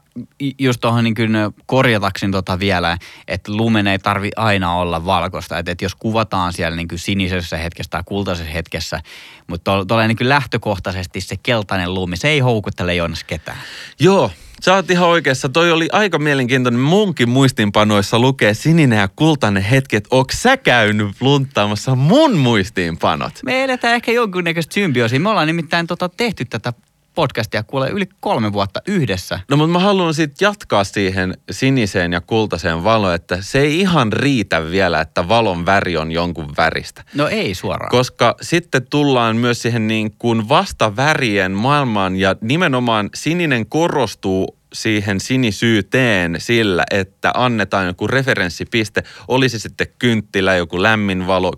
just 0.60 0.82
tuohon 0.82 1.04
niin 1.04 1.14
kyllä 1.14 1.52
korjataksin 1.66 2.32
tota 2.32 2.60
vielä, 2.60 2.98
että 3.28 3.52
lumen 3.52 3.88
ei 3.88 4.00
tarvi 4.00 4.32
aina 4.36 4.76
olla 4.76 5.06
valkoista. 5.06 5.58
Että, 5.58 5.72
että 5.72 5.86
jos 5.86 5.96
kuvataan 5.96 6.54
siellä 6.54 6.76
niin 6.76 6.88
sinisessä 6.96 7.58
hetkessä 7.58 7.90
tai 7.90 8.02
kultaisessa 8.06 8.54
hetkessä, 8.54 9.02
mutta 9.48 9.86
tuolla 9.88 10.08
niin 10.08 10.18
lähtökohtaisesti 10.22 11.22
se 11.22 11.36
keltainen 11.44 11.94
lumi, 11.94 12.18
se 12.18 12.28
ei 12.28 12.40
houkuttele 12.40 12.96
Joonas 12.96 13.24
ketään. 13.24 13.58
Joo, 14.00 14.32
Sä 14.62 14.74
oot 14.74 14.92
ihan 14.92 15.08
oikeassa. 15.08 15.50
Toi 15.50 15.72
oli 15.72 15.90
aika 15.92 16.20
mielenkiintoinen. 16.20 16.80
Munkin 16.82 17.30
muistiinpanoissa 17.30 18.20
lukee 18.20 18.54
sininen 18.54 19.00
ja 19.00 19.10
kultainen 19.16 19.64
hetki, 19.64 19.96
että 19.96 20.08
onko 20.12 20.34
sä 20.34 20.58
käynyt 20.58 21.16
lunttaamassa 21.20 21.96
mun 21.96 22.38
muistiinpanot? 22.38 23.34
Me 23.46 23.64
edetään 23.64 23.96
ehkä 23.96 24.12
jonkunnäköistä 24.12 24.74
symbioosia. 24.74 25.20
Me 25.20 25.30
ollaan 25.30 25.48
nimittäin 25.48 25.88
tota 25.88 26.10
tehty 26.10 26.46
tätä 26.46 26.74
podcastia 27.16 27.64
kuule 27.64 27.90
yli 27.90 28.06
kolme 28.20 28.54
vuotta 28.54 28.82
yhdessä. 28.88 29.40
No 29.50 29.58
mutta 29.58 29.72
mä 29.72 29.80
haluan 29.80 30.14
sitten 30.14 30.46
jatkaa 30.46 30.84
siihen 30.84 31.38
siniseen 31.52 32.14
ja 32.14 32.22
kultaiseen 32.22 32.84
valoon, 32.84 33.16
että 33.16 33.38
se 33.42 33.60
ei 33.60 33.80
ihan 33.80 34.14
riitä 34.14 34.72
vielä, 34.72 35.02
että 35.02 35.28
valon 35.28 35.66
väri 35.66 35.98
on 35.98 36.12
jonkun 36.12 36.54
väristä. 36.58 37.04
No 37.14 37.28
ei 37.28 37.56
suoraan. 37.56 37.92
Koska 37.92 38.36
sitten 38.42 38.88
tullaan 38.90 39.36
myös 39.36 39.62
siihen 39.62 39.88
niin 39.88 40.16
kuin 40.20 40.50
vastavärien 40.50 41.52
maailmaan 41.52 42.16
ja 42.16 42.36
nimenomaan 42.42 43.10
sininen 43.16 43.66
korostuu 43.66 44.55
siihen 44.74 45.20
sinisyyteen 45.20 46.36
sillä, 46.40 46.84
että 46.92 47.32
annetaan 47.34 47.88
joku 47.88 48.08
referenssipiste, 48.08 49.04
olisi 49.28 49.60
sitten 49.60 49.88
kynttilä, 50.00 50.56
joku 50.56 50.84
lämmin 50.84 51.28
valo 51.28 51.52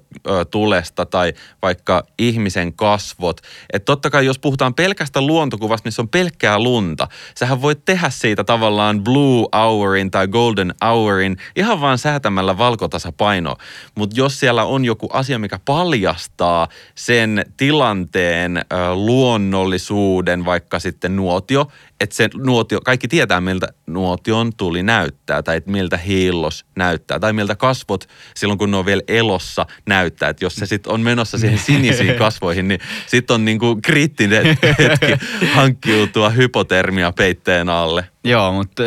tulesta 0.51 1.05
tai 1.05 1.33
vaikka 1.61 2.03
ihmisen 2.17 2.73
kasvot. 2.73 3.41
Että 3.73 3.85
totta 3.85 4.09
kai 4.09 4.25
jos 4.25 4.39
puhutaan 4.39 4.73
pelkästä 4.73 5.21
luontokuvasta, 5.21 5.87
missä 5.87 6.01
on 6.01 6.09
pelkkää 6.09 6.59
lunta, 6.59 7.07
sähän 7.35 7.61
voit 7.61 7.85
tehdä 7.85 8.09
siitä 8.09 8.43
tavallaan 8.43 9.03
blue 9.03 9.47
hourin 9.55 10.11
tai 10.11 10.27
golden 10.27 10.73
hourin 10.85 11.37
ihan 11.55 11.81
vaan 11.81 11.97
säätämällä 11.97 12.57
valkotasapainoa. 12.57 13.55
Mutta 13.95 14.19
jos 14.19 14.39
siellä 14.39 14.63
on 14.63 14.85
joku 14.85 15.09
asia, 15.13 15.39
mikä 15.39 15.59
paljastaa 15.65 16.67
sen 16.95 17.45
tilanteen 17.57 18.61
luonnollisuuden, 18.93 20.45
vaikka 20.45 20.79
sitten 20.79 21.15
nuotio, 21.15 21.67
että 21.99 22.15
se 22.15 22.29
nuotio, 22.37 22.81
kaikki 22.81 23.07
tietää 23.07 23.41
miltä 23.41 23.67
nuotion 23.87 24.55
tuli 24.57 24.83
näyttää 24.83 25.43
tai 25.43 25.57
että 25.57 25.71
miltä 25.71 25.97
hiillos 25.97 26.65
näyttää 26.75 27.19
tai 27.19 27.33
miltä 27.33 27.55
kasvot 27.55 28.09
silloin 28.35 28.57
kun 28.57 28.71
ne 28.71 28.77
on 28.77 28.85
vielä 28.85 29.01
elossa 29.07 29.65
näyttää. 29.85 30.29
Että 30.29 30.45
jos 30.45 30.55
se 30.55 30.65
sitten 30.65 30.93
on 30.93 31.01
menossa 31.01 31.37
siihen 31.37 31.59
sinisiin 31.59 32.15
kasvoihin, 32.23 32.67
niin 32.67 32.79
sitten 33.07 33.33
on 33.33 33.45
niinku 33.45 33.79
kriittinen 33.83 34.45
hetki 34.79 35.25
hankkiutua 35.53 36.29
hypotermia 36.29 37.11
peitteen 37.11 37.69
alle. 37.69 38.05
Joo, 38.23 38.51
mutta 38.51 38.83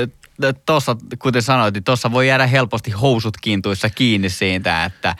tuossa, 0.66 0.96
kuten 1.18 1.42
sanoit, 1.42 1.74
niin 1.74 1.84
tuossa 1.84 2.12
voi 2.12 2.28
jäädä 2.28 2.46
helposti 2.46 2.90
housut 2.90 3.36
kiintuissa 3.40 3.90
kiinni 3.90 4.30
siitä, 4.30 4.84
että 4.84 5.14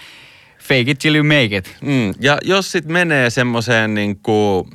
fake 0.59 0.91
it 0.91 0.99
till 0.99 1.15
you 1.15 1.25
make 1.25 1.57
it. 1.57 1.77
Mm, 1.81 2.15
ja 2.21 2.39
jos 2.45 2.73
sitten 2.73 2.93
menee 2.93 3.31
semmoiseen 3.31 3.95
niin 3.95 4.17
kuin 4.17 4.71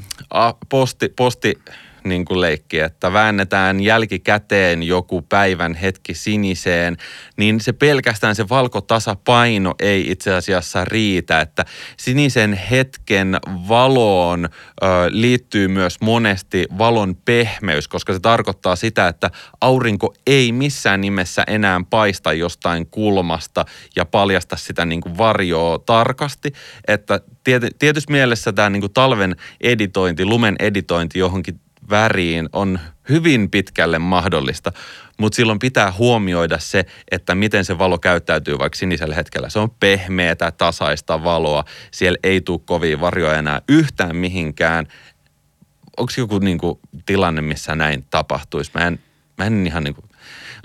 posti, 0.70 1.10
posti 1.10 1.54
niin 2.06 2.26
kuin 2.26 2.42
leikki, 2.42 2.80
että 2.80 3.14
väännetään 3.14 3.80
jälkikäteen 3.80 4.84
joku 4.84 5.22
päivän 5.22 5.74
hetki 5.74 6.14
siniseen, 6.14 6.98
niin 7.38 7.60
se 7.60 7.74
pelkästään 7.74 8.36
se 8.36 8.50
valkotasapaino 8.50 9.76
ei 9.80 10.12
itse 10.12 10.34
asiassa 10.34 10.86
riitä, 10.86 11.42
että 11.42 11.66
sinisen 11.98 12.54
hetken 12.54 13.38
valoon 13.70 14.46
ö, 14.46 14.88
liittyy 15.10 15.68
myös 15.68 16.02
monesti 16.02 16.66
valon 16.78 17.16
pehmeys, 17.16 17.88
koska 17.88 18.14
se 18.14 18.20
tarkoittaa 18.20 18.76
sitä, 18.76 19.08
että 19.08 19.32
aurinko 19.62 20.14
ei 20.28 20.52
missään 20.52 21.02
nimessä 21.02 21.44
enää 21.48 21.82
paista 21.90 22.34
jostain 22.34 22.88
kulmasta 22.88 23.66
ja 23.96 24.06
paljasta 24.06 24.56
sitä 24.56 24.86
niin 24.86 25.02
kuin 25.02 25.18
varjoa 25.18 25.80
tarkasti, 25.80 26.54
että 26.88 27.20
tietysti 27.80 28.12
mielessä 28.12 28.54
tämä 28.54 28.70
niin 28.70 28.82
kuin 28.82 28.94
talven 28.94 29.36
editointi, 29.62 30.26
lumen 30.26 30.56
editointi 30.60 31.20
johonkin 31.20 31.60
väriin 31.90 32.50
on 32.54 32.80
hyvin 33.10 33.52
pitkälle 33.52 34.00
mahdollista, 34.00 34.72
mutta 35.20 35.36
silloin 35.36 35.60
pitää 35.60 35.92
huomioida 35.92 36.60
se, 36.60 36.86
että 37.12 37.36
miten 37.36 37.66
se 37.66 37.78
valo 37.78 37.98
käyttäytyy 37.98 38.60
vaikka 38.60 38.78
sinisellä 38.78 39.16
hetkellä. 39.16 39.50
Se 39.50 39.60
on 39.60 39.70
pehmeätä, 39.70 40.52
tasaista 40.52 41.24
valoa, 41.24 41.64
siellä 41.92 42.18
ei 42.24 42.42
tule 42.42 42.60
kovin 42.66 43.02
varjoja 43.02 43.40
enää 43.40 43.62
yhtään 43.70 44.16
mihinkään. 44.16 44.88
Onko 45.98 46.12
joku 46.18 46.40
niinku 46.40 46.80
tilanne, 47.06 47.42
missä 47.42 47.76
näin 47.76 48.06
tapahtuisi? 48.10 48.72
Mä 48.74 48.88
en, 48.88 49.00
mä 49.38 49.46
en 49.46 49.68
ihan 49.68 49.84
niinku 49.84 50.04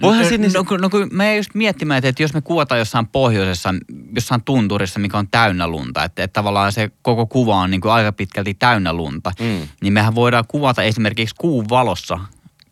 Voihan 0.02 0.24
no, 0.24 0.30
niin... 0.30 0.52
no, 0.52 0.64
no, 0.70 0.76
no, 0.76 0.90
kun 0.90 1.08
mä 1.12 1.34
just 1.34 1.54
miettimään, 1.54 2.04
että 2.04 2.22
jos 2.22 2.34
me 2.34 2.40
kuvataan 2.40 2.78
jossain 2.78 3.06
pohjoisessa, 3.06 3.74
jossain 4.14 4.44
tunturissa, 4.44 5.00
mikä 5.00 5.18
on 5.18 5.28
täynnä 5.30 5.68
lunta, 5.68 6.04
että, 6.04 6.22
että 6.22 6.32
tavallaan 6.32 6.72
se 6.72 6.90
koko 7.02 7.26
kuva 7.26 7.56
on 7.56 7.70
niin 7.70 7.80
kuin 7.80 7.92
aika 7.92 8.12
pitkälti 8.12 8.54
täynnä 8.54 8.92
lunta, 8.92 9.32
mm. 9.40 9.68
niin 9.82 9.92
mehän 9.92 10.14
voidaan 10.14 10.44
kuvata 10.48 10.82
esimerkiksi 10.82 11.34
kuun 11.38 11.68
valossa 11.68 12.18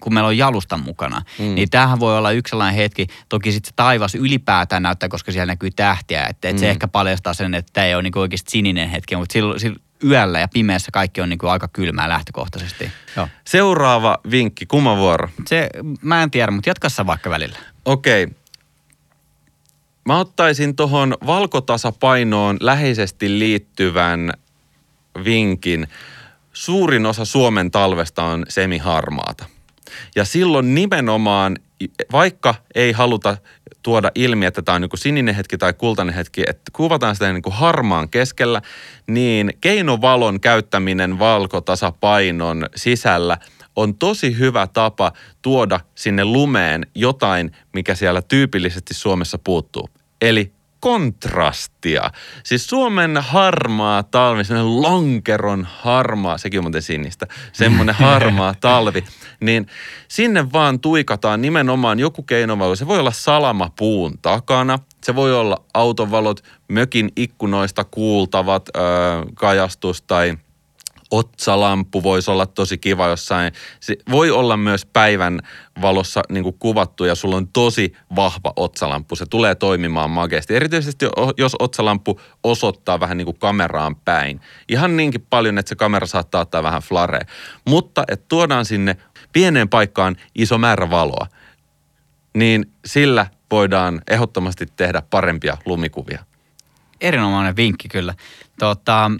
kun 0.00 0.14
meillä 0.14 0.28
on 0.28 0.38
jalusta 0.38 0.76
mukana. 0.76 1.22
Mm. 1.38 1.54
Niin 1.54 1.70
tämähän 1.70 2.00
voi 2.00 2.18
olla 2.18 2.30
yksi 2.30 2.50
sellainen 2.50 2.76
hetki. 2.76 3.06
Toki 3.28 3.52
sitten 3.52 3.68
se 3.68 3.72
taivas 3.76 4.14
ylipäätään 4.14 4.82
näyttää, 4.82 5.08
koska 5.08 5.32
siellä 5.32 5.52
näkyy 5.52 5.70
tähtiä. 5.70 6.20
Että, 6.20 6.48
että 6.48 6.52
mm. 6.52 6.58
se 6.58 6.70
ehkä 6.70 6.88
paljastaa 6.88 7.34
sen, 7.34 7.54
että 7.54 7.72
tämä 7.72 7.86
ei 7.86 7.94
ole 7.94 8.02
niin 8.02 8.18
oikeasti 8.18 8.50
sininen 8.50 8.88
hetki, 8.88 9.16
mutta 9.16 9.32
silloin, 9.32 9.60
silloin 9.60 9.82
yöllä 10.04 10.40
ja 10.40 10.48
pimeässä 10.48 10.90
kaikki 10.92 11.20
on 11.20 11.28
niin 11.28 11.38
kuin 11.38 11.50
aika 11.50 11.68
kylmää 11.68 12.08
lähtökohtaisesti. 12.08 12.90
Joo. 13.16 13.28
Seuraava 13.44 14.18
vinkki, 14.30 14.66
kumma 14.66 14.96
vuoro? 14.96 15.28
Se, 15.46 15.68
mä 16.02 16.22
en 16.22 16.30
tiedä, 16.30 16.52
mutta 16.52 16.70
jatka 16.70 16.88
vaikka 17.06 17.30
välillä. 17.30 17.58
Okei. 17.84 18.24
Okay. 18.24 18.34
Mä 20.04 20.18
ottaisin 20.18 20.76
tuohon 20.76 21.16
valkotasapainoon 21.26 22.56
läheisesti 22.60 23.38
liittyvän 23.38 24.32
vinkin. 25.24 25.88
Suurin 26.52 27.06
osa 27.06 27.24
Suomen 27.24 27.70
talvesta 27.70 28.24
on 28.24 28.46
semiharmaata. 28.48 29.44
Ja 30.16 30.24
silloin 30.24 30.74
nimenomaan, 30.74 31.56
vaikka 32.12 32.54
ei 32.74 32.92
haluta 32.92 33.36
tuoda 33.82 34.10
ilmi, 34.14 34.46
että 34.46 34.62
tämä 34.62 34.76
on 34.76 34.80
niin 34.80 34.90
sininen 34.94 35.34
hetki 35.34 35.58
tai 35.58 35.72
kultainen 35.72 36.14
hetki, 36.14 36.42
että 36.46 36.70
kuvataan 36.72 37.14
sitä 37.14 37.32
niin 37.32 37.42
harmaan 37.50 38.08
keskellä, 38.08 38.62
niin 39.06 39.52
keinovalon 39.60 40.40
käyttäminen 40.40 41.18
valkotasapainon 41.18 42.66
sisällä 42.76 43.38
on 43.76 43.94
tosi 43.94 44.38
hyvä 44.38 44.66
tapa 44.66 45.12
tuoda 45.42 45.80
sinne 45.94 46.24
lumeen 46.24 46.86
jotain, 46.94 47.52
mikä 47.72 47.94
siellä 47.94 48.22
tyypillisesti 48.22 48.94
Suomessa 48.94 49.38
puuttuu. 49.38 49.88
Eli 50.20 50.52
kontrastia. 50.80 52.10
Siis 52.44 52.66
Suomen 52.66 53.16
harmaa 53.16 54.02
talvi, 54.02 54.44
semmoinen 54.44 54.82
lonkeron 54.82 55.68
harmaa, 55.70 56.38
sekin 56.38 56.60
on 56.60 56.64
muuten 56.64 56.82
sinistä, 56.82 57.26
semmoinen 57.52 57.94
harmaa 58.04 58.54
talvi, 58.60 59.04
niin 59.40 59.66
sinne 60.08 60.52
vaan 60.52 60.80
tuikataan 60.80 61.42
nimenomaan 61.42 61.98
joku 61.98 62.22
keinovalo. 62.22 62.76
Se 62.76 62.86
voi 62.86 62.98
olla 62.98 63.12
salama 63.12 63.70
puun 63.78 64.18
takana, 64.22 64.78
se 65.04 65.14
voi 65.14 65.34
olla 65.34 65.64
autovalot, 65.74 66.44
mökin 66.68 67.10
ikkunoista 67.16 67.84
kuultavat 67.84 68.68
öö, 68.76 68.82
kajastus 69.34 70.02
tai– 70.02 70.34
otsalampu 71.10 72.02
voisi 72.02 72.30
olla 72.30 72.46
tosi 72.46 72.78
kiva 72.78 73.06
jossain. 73.08 73.52
Se 73.80 73.96
voi 74.10 74.30
olla 74.30 74.56
myös 74.56 74.86
päivän 74.86 75.40
valossa 75.82 76.22
niin 76.28 76.44
kuin 76.44 76.56
kuvattu 76.58 77.04
ja 77.04 77.14
sulla 77.14 77.36
on 77.36 77.48
tosi 77.48 77.92
vahva 78.16 78.52
otsalampu. 78.56 79.16
Se 79.16 79.26
tulee 79.26 79.54
toimimaan 79.54 80.10
makeasti. 80.10 80.54
Erityisesti 80.54 81.06
jos 81.36 81.56
otsalampu 81.58 82.20
osoittaa 82.44 83.00
vähän 83.00 83.16
niin 83.16 83.26
kuin 83.26 83.38
kameraan 83.38 83.96
päin. 83.96 84.40
Ihan 84.68 84.96
niinkin 84.96 85.26
paljon, 85.30 85.58
että 85.58 85.68
se 85.68 85.76
kamera 85.76 86.06
saattaa 86.06 86.40
ottaa 86.40 86.62
vähän 86.62 86.82
flare. 86.82 87.20
Mutta 87.68 88.04
että 88.08 88.26
tuodaan 88.28 88.64
sinne 88.64 88.96
pieneen 89.32 89.68
paikkaan 89.68 90.16
iso 90.34 90.58
määrä 90.58 90.90
valoa, 90.90 91.26
niin 92.34 92.72
sillä 92.84 93.26
voidaan 93.50 94.02
ehdottomasti 94.10 94.66
tehdä 94.76 95.02
parempia 95.10 95.56
lumikuvia. 95.66 96.24
Erinomainen 97.00 97.56
vinkki 97.56 97.88
kyllä. 97.88 98.14
Tota, 98.58 99.10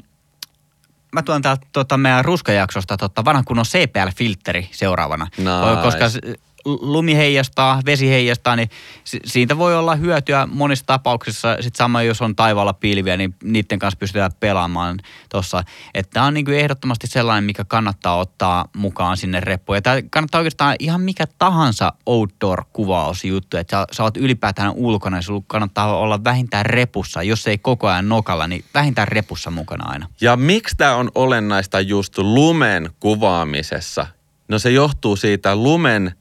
mä 1.12 1.22
tuon 1.22 1.42
täältä 1.42 1.66
tota, 1.72 1.96
meidän 1.96 2.24
ruskajaksosta 2.24 2.96
tota, 2.96 3.24
vanhan 3.24 3.44
kunnon 3.44 3.64
CPL-filtteri 3.64 4.68
seuraavana. 4.72 5.26
Nice. 5.38 5.82
Koska 5.82 6.04
lumi 6.64 7.16
heijastaa, 7.16 7.82
vesi 7.86 8.08
heijastaa, 8.08 8.56
niin 8.56 8.70
si- 9.04 9.20
siitä 9.24 9.58
voi 9.58 9.76
olla 9.76 9.94
hyötyä 9.94 10.46
monissa 10.46 10.86
tapauksissa. 10.86 11.54
Sitten 11.60 11.78
sama, 11.78 12.02
jos 12.02 12.22
on 12.22 12.36
taivaalla 12.36 12.72
pilviä, 12.72 13.16
niin 13.16 13.34
niiden 13.44 13.78
kanssa 13.78 13.98
pystytään 13.98 14.30
pelaamaan 14.40 14.98
tuossa. 15.28 15.64
Tämä 16.12 16.26
on 16.26 16.34
niin 16.34 16.44
kuin 16.44 16.58
ehdottomasti 16.58 17.06
sellainen, 17.06 17.44
mikä 17.44 17.64
kannattaa 17.64 18.16
ottaa 18.16 18.64
mukaan 18.76 19.16
sinne 19.16 19.40
reppuun. 19.40 19.76
Ja 19.76 19.82
tämä 19.82 19.96
kannattaa 20.10 20.38
oikeastaan 20.38 20.76
ihan 20.78 21.00
mikä 21.00 21.24
tahansa 21.38 21.92
outdoor-kuvausjuttu. 22.06 23.56
Että 23.56 23.76
sä, 23.76 23.86
sä 23.92 24.02
oot 24.02 24.16
ylipäätään 24.16 24.72
ulkona, 24.74 25.16
niin 25.16 25.22
sulla 25.22 25.44
kannattaa 25.46 25.98
olla 25.98 26.24
vähintään 26.24 26.66
repussa. 26.66 27.22
Jos 27.22 27.46
ei 27.46 27.58
koko 27.58 27.88
ajan 27.88 28.08
nokalla, 28.08 28.46
niin 28.46 28.64
vähintään 28.74 29.08
repussa 29.08 29.50
mukana 29.50 29.84
aina. 29.88 30.06
Ja 30.20 30.36
miksi 30.36 30.76
tämä 30.76 30.94
on 30.94 31.10
olennaista 31.14 31.80
just 31.80 32.18
lumen 32.18 32.90
kuvaamisessa? 33.00 34.06
No 34.48 34.58
se 34.58 34.70
johtuu 34.70 35.16
siitä 35.16 35.56
lumen 35.56 36.14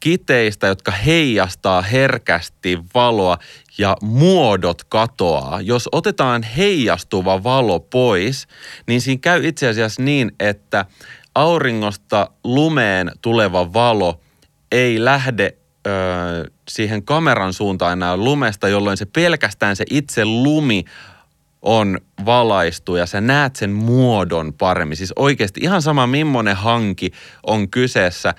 kiteistä, 0.00 0.66
jotka 0.66 0.92
heijastaa 0.92 1.82
herkästi 1.82 2.78
valoa 2.94 3.38
ja 3.78 3.96
muodot 4.02 4.84
katoaa. 4.84 5.60
Jos 5.60 5.88
otetaan 5.92 6.42
heijastuva 6.42 7.42
valo 7.42 7.80
pois, 7.80 8.48
niin 8.86 9.00
siinä 9.00 9.20
käy 9.22 9.46
itse 9.46 9.68
asiassa 9.68 10.02
niin, 10.02 10.32
että 10.40 10.84
auringosta 11.34 12.30
lumeen 12.44 13.12
tuleva 13.22 13.72
valo 13.72 14.20
ei 14.72 15.04
lähde 15.04 15.56
ö, 15.86 15.90
siihen 16.68 17.02
kameran 17.02 17.52
suuntaan 17.52 17.92
enää 17.92 18.16
lumesta, 18.16 18.68
jolloin 18.68 18.96
se 18.96 19.06
pelkästään 19.06 19.76
se 19.76 19.84
itse 19.90 20.24
lumi 20.24 20.84
on 21.62 21.98
valaistu 22.24 22.96
ja 22.96 23.06
sä 23.06 23.20
näet 23.20 23.56
sen 23.56 23.70
muodon 23.70 24.52
paremmin. 24.52 24.96
Siis 24.96 25.12
oikeasti 25.16 25.60
ihan 25.60 25.82
sama 25.82 26.06
millainen 26.06 26.56
hanki 26.56 27.10
on 27.46 27.70
kyseessä. 27.70 28.34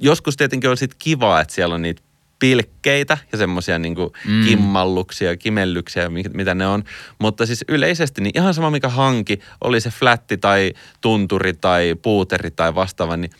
Joskus 0.00 0.36
tietenkin 0.36 0.70
on 0.70 0.76
sit 0.76 0.94
kiva, 0.98 1.40
että 1.40 1.54
siellä 1.54 1.74
on 1.74 1.82
niitä 1.82 2.02
pilkkeitä 2.38 3.18
ja 3.32 3.38
semmoisia 3.38 3.78
niinku 3.78 4.12
mm. 4.26 4.44
kimmalluksia, 4.44 5.36
kimellyksiä, 5.36 6.08
mi- 6.08 6.22
mitä 6.34 6.54
ne 6.54 6.66
on. 6.66 6.84
Mutta 7.18 7.46
siis 7.46 7.64
yleisesti 7.68 8.20
niin 8.20 8.32
ihan 8.38 8.54
sama 8.54 8.70
mikä 8.70 8.88
hanki, 8.88 9.40
oli 9.60 9.80
se 9.80 9.90
flätti 9.90 10.36
tai 10.36 10.72
tunturi 11.00 11.54
tai 11.54 11.96
puuteri 12.02 12.50
tai 12.50 12.74
vastaava, 12.74 13.16
niin 13.16 13.30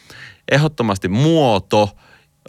ehdottomasti 0.51 1.09
muoto 1.09 1.91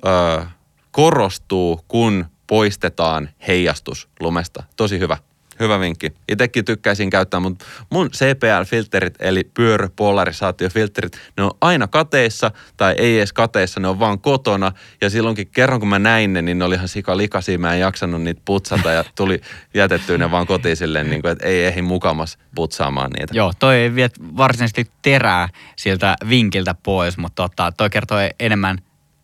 ö, 0.05 0.45
korostuu, 0.91 1.85
kun 1.87 2.25
poistetaan 2.47 3.29
heijastus 3.47 4.09
lumesta. 4.19 4.63
Tosi 4.75 4.99
hyvä. 4.99 5.17
Hyvä 5.59 5.79
vinkki. 5.79 6.13
Itsekin 6.27 6.65
tykkäisin 6.65 7.09
käyttää, 7.09 7.39
mutta 7.39 7.65
mun 7.89 8.09
CPL-filterit, 8.09 9.15
eli 9.19 9.43
pyöräpolarisaatiofilterit, 9.53 11.19
ne 11.37 11.43
on 11.43 11.51
aina 11.61 11.87
kateissa 11.87 12.51
tai 12.77 12.95
ei 12.97 13.17
edes 13.17 13.33
kateissa, 13.33 13.79
ne 13.79 13.87
on 13.87 13.99
vaan 13.99 14.19
kotona. 14.19 14.71
Ja 15.01 15.09
silloinkin 15.09 15.47
kerran, 15.47 15.79
kun 15.79 15.89
mä 15.89 15.99
näin 15.99 16.33
ne, 16.33 16.41
niin 16.41 16.59
ne 16.59 16.65
oli 16.65 16.75
ihan 16.75 16.87
sika 16.87 17.17
likaisia. 17.17 17.59
Mä 17.59 17.73
en 17.73 17.79
jaksanut 17.79 18.21
niitä 18.21 18.41
putsata 18.45 18.91
ja 18.91 19.03
tuli 19.15 19.41
jätettyä 19.73 20.17
ne 20.17 20.31
vaan 20.31 20.47
kotiin 20.47 20.77
silleen, 20.77 21.09
niin 21.09 21.21
kuin, 21.21 21.31
että 21.31 21.47
ei 21.47 21.65
ehdi 21.65 21.81
mukamas 21.81 22.37
putsaamaan 22.55 23.11
niitä. 23.11 23.33
Joo, 23.37 23.53
toi 23.59 23.75
ei 23.75 23.95
vie 23.95 24.09
varsinaisesti 24.37 24.87
terää 25.01 25.49
siltä 25.75 26.15
vinkiltä 26.29 26.75
pois, 26.83 27.17
mutta 27.17 27.43
tota, 27.43 27.71
toi 27.71 27.89
kertoo 27.89 28.17
enemmän 28.39 28.77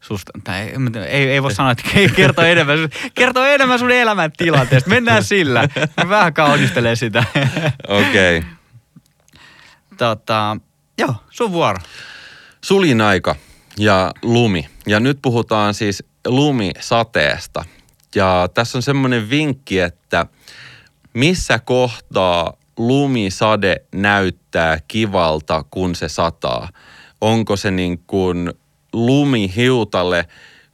susta, 0.07 0.31
tai 0.43 0.74
ei, 1.07 1.29
ei, 1.29 1.43
voi 1.43 1.53
sanoa, 1.53 1.71
että 1.71 1.83
kertoo 2.15 2.45
enemmän, 2.45 2.77
kertoo 3.13 3.45
enemmän 3.45 3.79
sun 3.79 3.91
elämäntilanteesta. 3.91 4.89
Mennään 4.89 5.24
sillä. 5.24 5.67
Vähän 6.09 6.33
kaunistelen 6.33 6.97
sitä. 6.97 7.24
Okei. 7.88 8.38
Okay. 8.38 8.50
tota, 9.97 10.57
joo, 10.97 11.15
sun 11.29 11.51
vuoro. 11.51 11.79
Sulin 12.63 13.01
aika 13.01 13.35
ja 13.77 14.12
lumi. 14.21 14.69
Ja 14.88 15.00
nyt 15.00 15.19
puhutaan 15.21 15.74
siis 15.74 16.03
lumisateesta. 16.27 17.65
Ja 18.15 18.50
tässä 18.53 18.77
on 18.77 18.81
semmoinen 18.81 19.29
vinkki, 19.29 19.79
että 19.79 20.25
missä 21.13 21.59
kohtaa 21.59 22.53
lumisade 22.77 23.75
näyttää 23.95 24.79
kivalta, 24.88 25.63
kun 25.71 25.95
se 25.95 26.09
sataa. 26.09 26.69
Onko 27.21 27.55
se 27.55 27.71
niin 27.71 28.03
kuin 28.07 28.53
lumihiutalle 28.95 30.25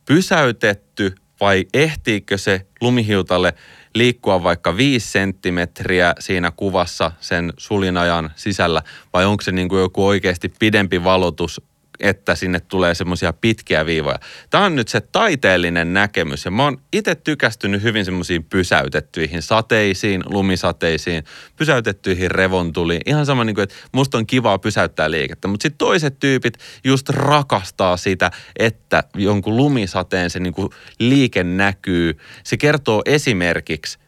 pysäytetty 0.06 1.16
vai 1.40 1.66
ehtiikö 1.74 2.38
se 2.38 2.68
lumihiutalle 2.82 3.54
liikkua 3.96 4.44
vaikka 4.44 4.78
viisi 4.78 5.12
senttimetriä 5.12 6.14
siinä 6.20 6.52
kuvassa 6.52 7.12
sen 7.20 7.54
sulinajan 7.58 8.32
sisällä? 8.36 8.82
Vai 9.14 9.26
onko 9.26 9.42
se 9.42 9.52
niin 9.52 9.70
kuin 9.70 9.82
joku 9.82 10.08
oikeasti 10.08 10.54
pidempi 10.60 11.04
valotus, 11.04 11.62
että 12.02 12.36
sinne 12.36 12.60
tulee 12.60 12.96
semmoisia 12.96 13.34
pitkiä 13.34 13.86
viivoja. 13.86 14.20
Tämä 14.50 14.66
on 14.66 14.76
nyt 14.76 14.88
se 14.88 15.02
taiteellinen 15.02 15.94
näkemys 15.94 16.46
ja 16.46 16.52
mä 16.52 16.64
oon 16.64 16.82
itse 16.94 17.16
tykästynyt 17.16 17.84
hyvin 17.84 18.06
semmoisiin 18.06 18.44
pysäytettyihin 18.44 19.42
sateisiin, 19.42 20.24
lumisateisiin, 20.26 21.24
pysäytettyihin 21.56 22.32
revontuliin. 22.32 23.02
Ihan 23.06 23.26
sama 23.26 23.44
niin 23.44 23.56
kuin, 23.56 23.64
että 23.64 23.76
musta 23.92 24.18
on 24.18 24.28
kivaa 24.28 24.60
pysäyttää 24.60 25.12
liikettä, 25.12 25.48
mutta 25.48 25.64
sitten 25.64 25.78
toiset 25.78 26.20
tyypit 26.20 26.58
just 26.84 27.10
rakastaa 27.10 27.98
sitä, 27.98 28.32
että 28.60 29.04
jonkun 29.16 29.58
lumisateen 29.58 30.30
se 30.30 30.40
niin 30.40 30.54
kuin 30.54 30.70
liike 31.00 31.44
näkyy. 31.44 32.18
Se 32.44 32.58
kertoo 32.58 33.02
esimerkiksi 33.06 34.00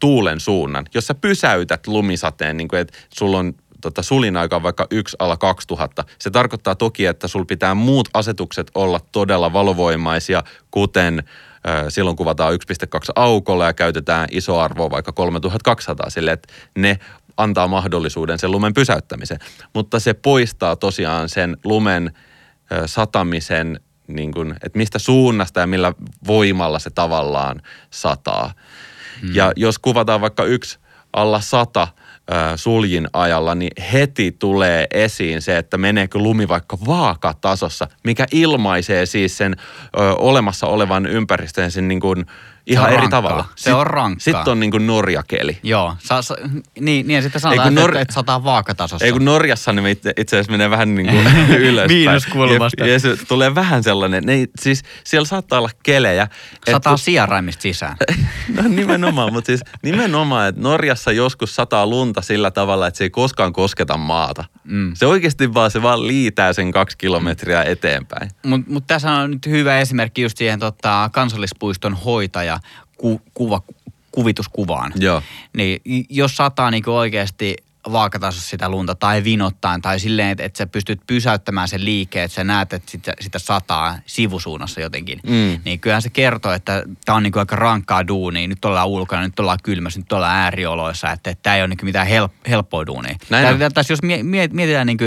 tuulen 0.00 0.40
suunnan. 0.40 0.86
Jos 0.94 1.06
sä 1.06 1.14
pysäytät 1.14 1.86
lumisateen, 1.86 2.56
niin 2.56 2.68
kuin, 2.68 2.80
että 2.80 2.98
sulla 3.14 3.38
on 3.38 3.54
tota, 3.80 4.02
sulin 4.02 4.36
aika 4.36 4.62
vaikka 4.62 4.86
1 4.90 5.16
ala 5.18 5.36
2000. 5.36 6.04
Se 6.18 6.30
tarkoittaa 6.30 6.74
toki, 6.74 7.06
että 7.06 7.28
sul 7.28 7.44
pitää 7.44 7.74
muut 7.74 8.08
asetukset 8.14 8.70
olla 8.74 9.00
todella 9.12 9.52
valovoimaisia, 9.52 10.42
kuten 10.70 11.22
silloin 11.88 12.16
kuvataan 12.16 12.54
1.2 12.54 12.58
aukolla 13.16 13.66
ja 13.66 13.72
käytetään 13.72 14.28
iso 14.30 14.60
arvoa 14.60 14.90
vaikka 14.90 15.12
3200 15.12 16.10
sille, 16.10 16.32
että 16.32 16.52
ne 16.78 16.98
antaa 17.36 17.68
mahdollisuuden 17.68 18.38
sen 18.38 18.50
lumen 18.50 18.74
pysäyttämiseen. 18.74 19.40
Mutta 19.74 20.00
se 20.00 20.14
poistaa 20.14 20.76
tosiaan 20.76 21.28
sen 21.28 21.56
lumen 21.64 22.12
satamisen, 22.86 23.80
niin 24.06 24.32
kuin, 24.32 24.52
että 24.52 24.78
mistä 24.78 24.98
suunnasta 24.98 25.60
ja 25.60 25.66
millä 25.66 25.92
voimalla 26.26 26.78
se 26.78 26.90
tavallaan 26.90 27.62
sataa. 27.90 28.52
Hmm. 29.20 29.34
Ja 29.34 29.52
jos 29.56 29.78
kuvataan 29.78 30.20
vaikka 30.20 30.44
yksi 30.44 30.78
alla 31.12 31.40
sata 31.40 31.88
suljin 32.56 33.06
ajalla, 33.12 33.54
niin 33.54 33.82
heti 33.92 34.32
tulee 34.32 34.86
esiin 34.90 35.42
se, 35.42 35.58
että 35.58 35.78
meneekö 35.78 36.18
lumi 36.18 36.48
vaikka 36.48 36.78
vaakatasossa, 36.86 37.88
mikä 38.04 38.26
ilmaisee 38.32 39.06
siis 39.06 39.36
sen 39.36 39.56
ö, 39.58 40.12
olemassa 40.14 40.66
olevan 40.66 41.06
ympäristön 41.06 41.70
sen 41.70 41.88
niin 41.88 42.00
kuin 42.00 42.26
ihan 42.66 42.86
eri 42.88 42.96
rankkaa. 42.96 43.22
tavalla. 43.22 43.44
Se 43.56 43.74
on 43.74 43.86
rankkaa. 43.86 44.20
Sitten 44.24 44.52
on 44.52 44.60
niin 44.60 44.70
kuin 44.70 44.86
norjakeli. 44.86 45.58
Joo, 45.62 45.94
sa, 45.98 46.22
sa, 46.22 46.36
niin, 46.80 47.06
niin 47.08 47.22
sitten 47.22 47.40
sanotaan, 47.40 47.68
että, 47.68 47.80
Nor- 47.86 47.96
että 47.96 48.14
sataa 48.14 48.44
vaakatasossa. 48.44 49.06
Ei 49.06 49.12
kun 49.12 49.24
Norjassa 49.24 49.72
niin 49.72 49.86
itse, 49.86 50.12
itse 50.16 50.36
asiassa 50.36 50.52
menee 50.52 50.70
vähän 50.70 50.94
niin 50.94 51.06
kuin 51.06 51.26
ylöspäin. 51.58 51.98
Miinuskulmasta. 51.98 52.84
Ja, 52.84 52.92
ja 52.92 53.00
se 53.00 53.16
tulee 53.28 53.54
vähän 53.54 53.82
sellainen, 53.82 54.24
ne, 54.24 54.46
siis 54.60 54.82
siellä 55.04 55.26
saattaa 55.26 55.58
olla 55.58 55.70
kelejä. 55.82 56.22
et 56.22 56.30
Sataa 56.72 56.92
kun- 56.92 56.98
sijaraimista 56.98 57.62
sisään. 57.62 57.96
No 58.56 58.62
nimenomaan, 58.68 59.32
mutta 59.32 59.46
siis 59.46 59.60
nimenomaan, 59.82 60.48
että 60.48 60.60
Norjassa 60.60 61.12
joskus 61.12 61.54
sataa 61.54 61.86
lunta 61.86 62.22
sillä 62.22 62.50
tavalla, 62.50 62.86
että 62.86 62.98
se 62.98 63.04
ei 63.04 63.10
koskaan 63.10 63.52
kosketa 63.52 63.96
maata. 63.96 64.44
Mm. 64.64 64.92
Se 64.94 65.06
oikeasti 65.06 65.54
vaan, 65.54 65.70
se 65.70 65.82
vaan 65.82 66.06
liitää 66.06 66.52
sen 66.52 66.72
kaksi 66.72 66.98
kilometriä 66.98 67.62
eteenpäin. 67.62 68.30
Mutta 68.46 68.70
mut 68.72 68.86
tässä 68.86 69.10
on 69.12 69.30
nyt 69.30 69.46
hyvä 69.46 69.78
esimerkki 69.80 70.22
just 70.22 70.36
siihen 70.38 70.58
tota, 70.60 71.10
kansallispuiston 71.12 71.94
hoitaja 71.94 72.55
ku, 72.98 73.20
kuva, 73.34 73.62
kuvituskuvaan. 74.12 74.92
Joo. 74.96 75.22
Niin 75.56 75.80
jos 76.10 76.36
sataa 76.36 76.70
niinku 76.70 76.90
oikeasti 76.96 77.56
vaakatasossa 77.92 78.50
sitä 78.50 78.68
lunta 78.68 78.94
tai 78.94 79.24
vinottain 79.24 79.82
tai 79.82 80.00
silleen, 80.00 80.28
että, 80.28 80.44
että 80.44 80.58
sä 80.58 80.66
pystyt 80.66 81.00
pysäyttämään 81.06 81.68
sen 81.68 81.84
liikkeen, 81.84 82.24
että 82.24 82.34
sä 82.34 82.44
näet, 82.44 82.72
että 82.72 82.90
sitä, 82.90 83.12
sitä 83.20 83.38
sataa 83.38 83.98
sivusuunnassa 84.06 84.80
jotenkin, 84.80 85.20
Mm. 85.22 85.60
niin 85.64 85.80
kyllähän 85.80 86.02
se 86.02 86.10
kertoo, 86.10 86.52
että 86.52 86.82
tämä 87.04 87.16
on 87.16 87.22
niinku 87.22 87.38
aika 87.38 87.56
rankkaa 87.56 88.08
duunia. 88.08 88.48
Nyt 88.48 88.64
ollaan 88.64 88.88
ulkona, 88.88 89.22
nyt 89.22 89.40
ollaan 89.40 89.58
kylmässä, 89.62 90.00
nyt 90.00 90.12
ollaan 90.12 90.36
äärioloissa, 90.36 91.10
että 91.10 91.34
tämä 91.42 91.56
ei 91.56 91.62
ole 91.62 91.68
niinku 91.68 91.84
mitään 91.84 92.06
help, 92.06 92.32
helppoa 92.48 92.86
duunia. 92.86 93.16
Näin 93.30 93.58
tässä 93.74 93.92
jos 93.92 94.02
mie- 94.02 94.22
mie- 94.22 94.48
mietitään 94.52 94.86
niinku 94.86 95.04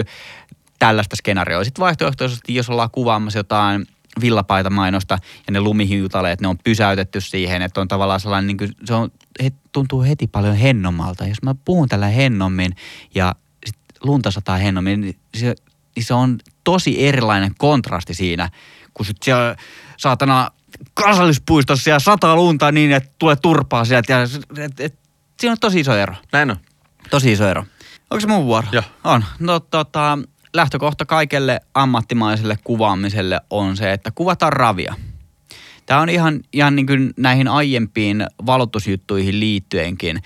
tällaista 0.79 1.15
skenaarioa, 1.15 1.63
sitten 1.63 1.83
vaihtoehtoisesti, 1.83 2.55
jos 2.55 2.69
ollaan 2.69 2.91
kuvaamassa 2.91 3.39
jotain 3.39 3.87
villapaitamainosta 4.21 5.17
ja 5.47 5.51
ne 5.51 5.61
lumihiutaleet, 5.61 6.41
ne 6.41 6.47
on 6.47 6.57
pysäytetty 6.63 7.21
siihen, 7.21 7.61
että 7.61 7.81
on 7.81 7.87
tavallaan 7.87 8.19
sellainen, 8.19 8.47
niin 8.47 8.57
kuin, 8.57 8.71
se 8.85 8.93
on, 8.93 9.11
he, 9.43 9.51
tuntuu 9.71 10.03
heti 10.03 10.27
paljon 10.27 10.55
hennommalta. 10.55 11.27
Jos 11.27 11.41
mä 11.41 11.55
puhun 11.65 11.89
tällä 11.89 12.07
hennommin 12.07 12.75
ja 13.15 13.35
sit 13.65 13.75
lunta 14.03 14.31
sataa 14.31 14.57
hennommin, 14.57 15.01
niin 15.01 15.19
se 15.37 15.55
niin 15.95 16.05
se 16.05 16.13
on 16.13 16.39
tosi 16.63 17.05
erilainen 17.07 17.51
kontrasti 17.57 18.13
siinä, 18.13 18.49
kun 18.93 19.05
sit 19.05 19.23
siellä 19.23 19.55
saatana 19.97 20.51
kansallispuistossa 20.93 21.83
siellä 21.83 21.99
sataa 21.99 22.35
lunta 22.35 22.71
niin, 22.71 22.91
että 22.91 23.09
tulee 23.19 23.35
turpaa 23.35 23.85
sieltä. 23.85 24.13
Ja, 24.13 24.19
et, 24.63 24.79
et, 24.79 24.99
siinä 25.39 25.51
on 25.51 25.57
tosi 25.59 25.79
iso 25.79 25.95
ero. 25.95 26.15
Näin 26.31 26.51
on. 26.51 26.57
Tosi 27.09 27.31
iso 27.31 27.47
ero. 27.47 27.65
Onko 28.09 28.19
se 28.19 28.27
mun 28.27 28.45
vuoro? 28.45 28.67
Joo. 28.71 28.83
On. 29.03 29.25
No 29.39 29.59
tota, 29.59 30.19
lähtökohta 30.53 31.05
kaikelle 31.05 31.59
ammattimaiselle 31.73 32.57
kuvaamiselle 32.63 33.41
on 33.49 33.77
se, 33.77 33.93
että 33.93 34.11
kuvataan 34.11 34.53
ravia. 34.53 34.95
Tämä 35.85 36.01
on 36.01 36.09
ihan, 36.09 36.39
ihan 36.53 36.75
niin 36.75 36.87
kuin 36.87 37.13
näihin 37.17 37.47
aiempiin 37.47 38.25
valotusjuttuihin 38.45 39.39
liittyenkin, 39.39 40.21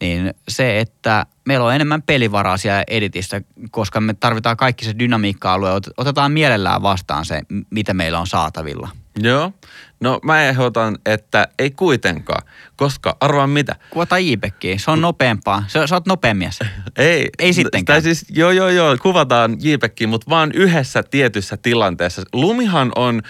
niin 0.00 0.34
se, 0.48 0.80
että 0.80 1.26
meillä 1.44 1.66
on 1.66 1.74
enemmän 1.74 2.02
pelivaraa 2.02 2.56
siellä 2.56 2.84
editissä, 2.88 3.40
koska 3.70 4.00
me 4.00 4.14
tarvitaan 4.14 4.56
kaikki 4.56 4.84
se 4.84 4.98
dynamiikka-alue, 4.98 5.70
otetaan 5.96 6.32
mielellään 6.32 6.82
vastaan 6.82 7.24
se, 7.24 7.42
mitä 7.70 7.94
meillä 7.94 8.18
on 8.18 8.26
saatavilla. 8.26 8.88
Joo. 9.22 9.52
No 10.00 10.20
mä 10.22 10.42
ehdotan, 10.42 10.98
että 11.06 11.48
ei 11.58 11.70
kuitenkaan, 11.70 12.42
koska 12.76 13.16
arvaa 13.20 13.46
mitä. 13.46 13.76
Kuvataan 13.90 14.26
JPEGiä, 14.26 14.78
se 14.78 14.90
on 14.90 15.00
nopeampaa. 15.00 15.64
Sä, 15.66 15.86
sä 15.86 15.96
oot 15.96 16.06
nopeammies. 16.06 16.58
Ei. 16.96 17.28
Ei 17.38 17.52
sittenkään. 17.52 17.94
Tai 17.94 18.02
siis, 18.02 18.26
joo 18.30 18.50
joo 18.50 18.68
joo, 18.68 18.96
kuvataan 19.02 19.56
JPEGiä, 19.60 20.06
mutta 20.06 20.30
vaan 20.30 20.52
yhdessä 20.54 21.02
tietyssä 21.02 21.56
tilanteessa. 21.56 22.22
Lumihan 22.32 22.92
on 22.96 23.22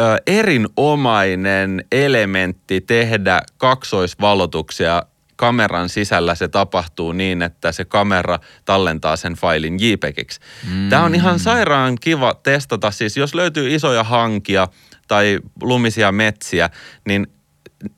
ö, 0.00 0.16
erinomainen 0.26 1.84
elementti 1.92 2.80
tehdä 2.80 3.42
kaksoisvalotuksia 3.56 5.02
kameran 5.36 5.88
sisällä 5.88 6.34
se 6.34 6.48
tapahtuu 6.48 7.12
niin, 7.12 7.42
että 7.42 7.72
se 7.72 7.84
kamera 7.84 8.38
tallentaa 8.64 9.16
sen 9.16 9.32
failin 9.34 9.76
JPEGiksi. 9.80 10.40
Mm. 10.70 10.88
Tämä 10.88 11.04
on 11.04 11.14
ihan 11.14 11.38
sairaan 11.38 11.96
kiva 12.00 12.34
testata. 12.42 12.90
Siis 12.90 13.16
jos 13.16 13.34
löytyy 13.34 13.74
isoja 13.74 14.04
hankia 14.04 14.68
tai 15.08 15.38
lumisia 15.62 16.12
metsiä, 16.12 16.70
niin 17.06 17.26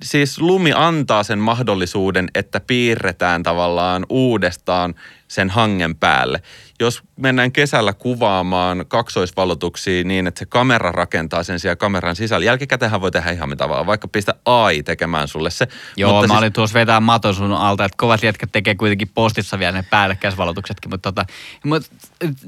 siis 0.03 0.41
lumi 0.41 0.73
antaa 0.75 1.23
sen 1.23 1.39
mahdollisuuden, 1.39 2.29
että 2.35 2.61
piirretään 2.61 3.43
tavallaan 3.43 4.07
uudestaan 4.09 4.95
sen 5.29 5.51
hangen 5.51 5.97
päälle. 5.97 6.43
Jos 6.81 7.03
mennään 7.17 7.53
kesällä 7.53 7.93
kuvaamaan 7.93 8.85
kaksoisvalotuksia 8.89 10.05
niin, 10.05 10.27
että 10.27 10.39
se 10.39 10.47
kamera 10.47 10.93
rakentaa 10.93 11.43
sen 11.43 11.61
siellä 11.61 11.77
kameran 11.77 12.17
sisällä, 12.17 12.47
jälkikäteenhän 12.47 13.01
voi 13.01 13.11
tehdä 13.11 13.31
ihan 13.31 13.49
mitä 13.49 13.69
vaan, 13.69 13.87
vaikka 13.87 14.09
pistä 14.09 14.35
AI 14.45 14.83
tekemään 14.83 15.29
sulle 15.29 15.51
se. 15.51 15.69
Joo, 15.97 16.13
mutta 16.13 16.29
mä 16.29 16.35
siis... 16.35 16.39
olin 16.39 16.53
tuossa 16.53 16.79
vetää 16.79 17.01
maton 17.01 17.35
sun 17.35 17.53
alta, 17.53 17.85
että 17.85 17.97
kovat 17.97 18.23
jätkät 18.23 18.53
tekee 18.53 18.75
kuitenkin 18.75 19.09
postissa 19.15 19.59
vielä 19.59 19.73
ne 19.73 19.85
päällekkäisvalotuksetkin, 19.91 20.91
mutta, 20.91 21.13
tota, 21.13 21.27
mutta 21.65 21.89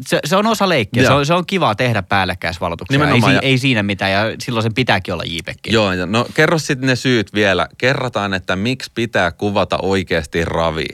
se, 0.07 0.21
se, 0.25 0.37
on 0.37 0.47
osa 0.47 0.69
leikkiä. 0.69 1.07
Se 1.07 1.13
on, 1.13 1.27
se 1.27 1.35
on 1.35 1.47
kivaa 1.47 1.75
tehdä 1.75 2.03
päällekkäisvalotuksia. 2.03 3.09
Ei, 3.09 3.35
ja... 3.35 3.41
ei, 3.41 3.59
siinä 3.59 3.83
mitään 3.83 4.13
ja 4.13 4.21
silloin 4.39 4.63
sen 4.63 4.75
pitääkin 4.75 5.15
olla 5.15 5.25
JPEG. 5.27 5.59
Joo, 5.67 5.91
no 6.07 6.27
kerro 6.35 6.59
sitten 6.59 6.87
ne 6.87 6.97
syyt 6.97 7.35
vielä. 7.35 7.69
Kerrataan, 7.79 8.35
että 8.35 8.57
miksi 8.57 8.91
pitää 8.95 9.31
kuvata 9.31 9.79
oikeasti 9.83 10.45
ravi. 10.45 10.87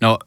No 0.00 0.18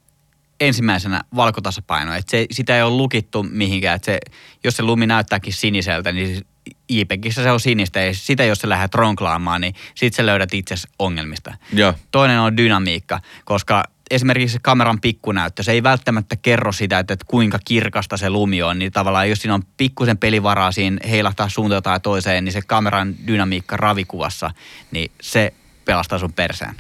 ensimmäisenä 0.61 1.21
valkotasapaino. 1.35 2.13
Että 2.13 2.31
se, 2.31 2.45
sitä 2.51 2.75
ei 2.75 2.81
ole 2.81 2.97
lukittu 2.97 3.43
mihinkään. 3.43 3.95
Että 3.95 4.05
se, 4.05 4.19
jos 4.63 4.75
se 4.75 4.83
lumi 4.83 5.07
näyttääkin 5.07 5.53
siniseltä, 5.53 6.11
niin 6.11 6.45
JPEGissä 6.89 7.43
se 7.43 7.51
on 7.51 7.59
sinistä. 7.59 7.99
Ja 7.99 8.13
sitä, 8.13 8.43
jos 8.43 8.59
sä 8.59 8.69
lähdet 8.69 8.95
ronklaamaan, 8.95 9.61
niin 9.61 9.75
sit 9.95 10.13
sä 10.13 10.25
löydät 10.25 10.53
itse 10.53 10.75
ongelmista. 10.99 11.53
Ja. 11.73 11.93
Toinen 12.11 12.39
on 12.39 12.57
dynamiikka, 12.57 13.19
koska 13.45 13.83
esimerkiksi 14.11 14.53
se 14.53 14.59
kameran 14.59 15.01
pikkunäyttö, 15.01 15.63
se 15.63 15.71
ei 15.71 15.83
välttämättä 15.83 16.35
kerro 16.35 16.71
sitä, 16.71 16.99
että, 16.99 17.13
että 17.13 17.25
kuinka 17.27 17.59
kirkasta 17.65 18.17
se 18.17 18.29
lumi 18.29 18.61
on. 18.61 18.79
Niin 18.79 18.91
tavallaan 18.91 19.29
jos 19.29 19.39
siinä 19.39 19.55
on 19.55 19.63
pikkusen 19.77 20.17
pelivaraa 20.17 20.71
siinä 20.71 20.97
heilahtaa 21.09 21.49
suuntaan 21.49 21.83
tai 21.83 21.99
toiseen, 21.99 22.45
niin 22.45 22.53
se 22.53 22.61
kameran 22.61 23.15
dynamiikka 23.27 23.77
ravikuvassa, 23.77 24.51
niin 24.91 25.11
se 25.21 25.53
pelastaa 25.85 26.19
sun 26.19 26.33
perseen. 26.33 26.75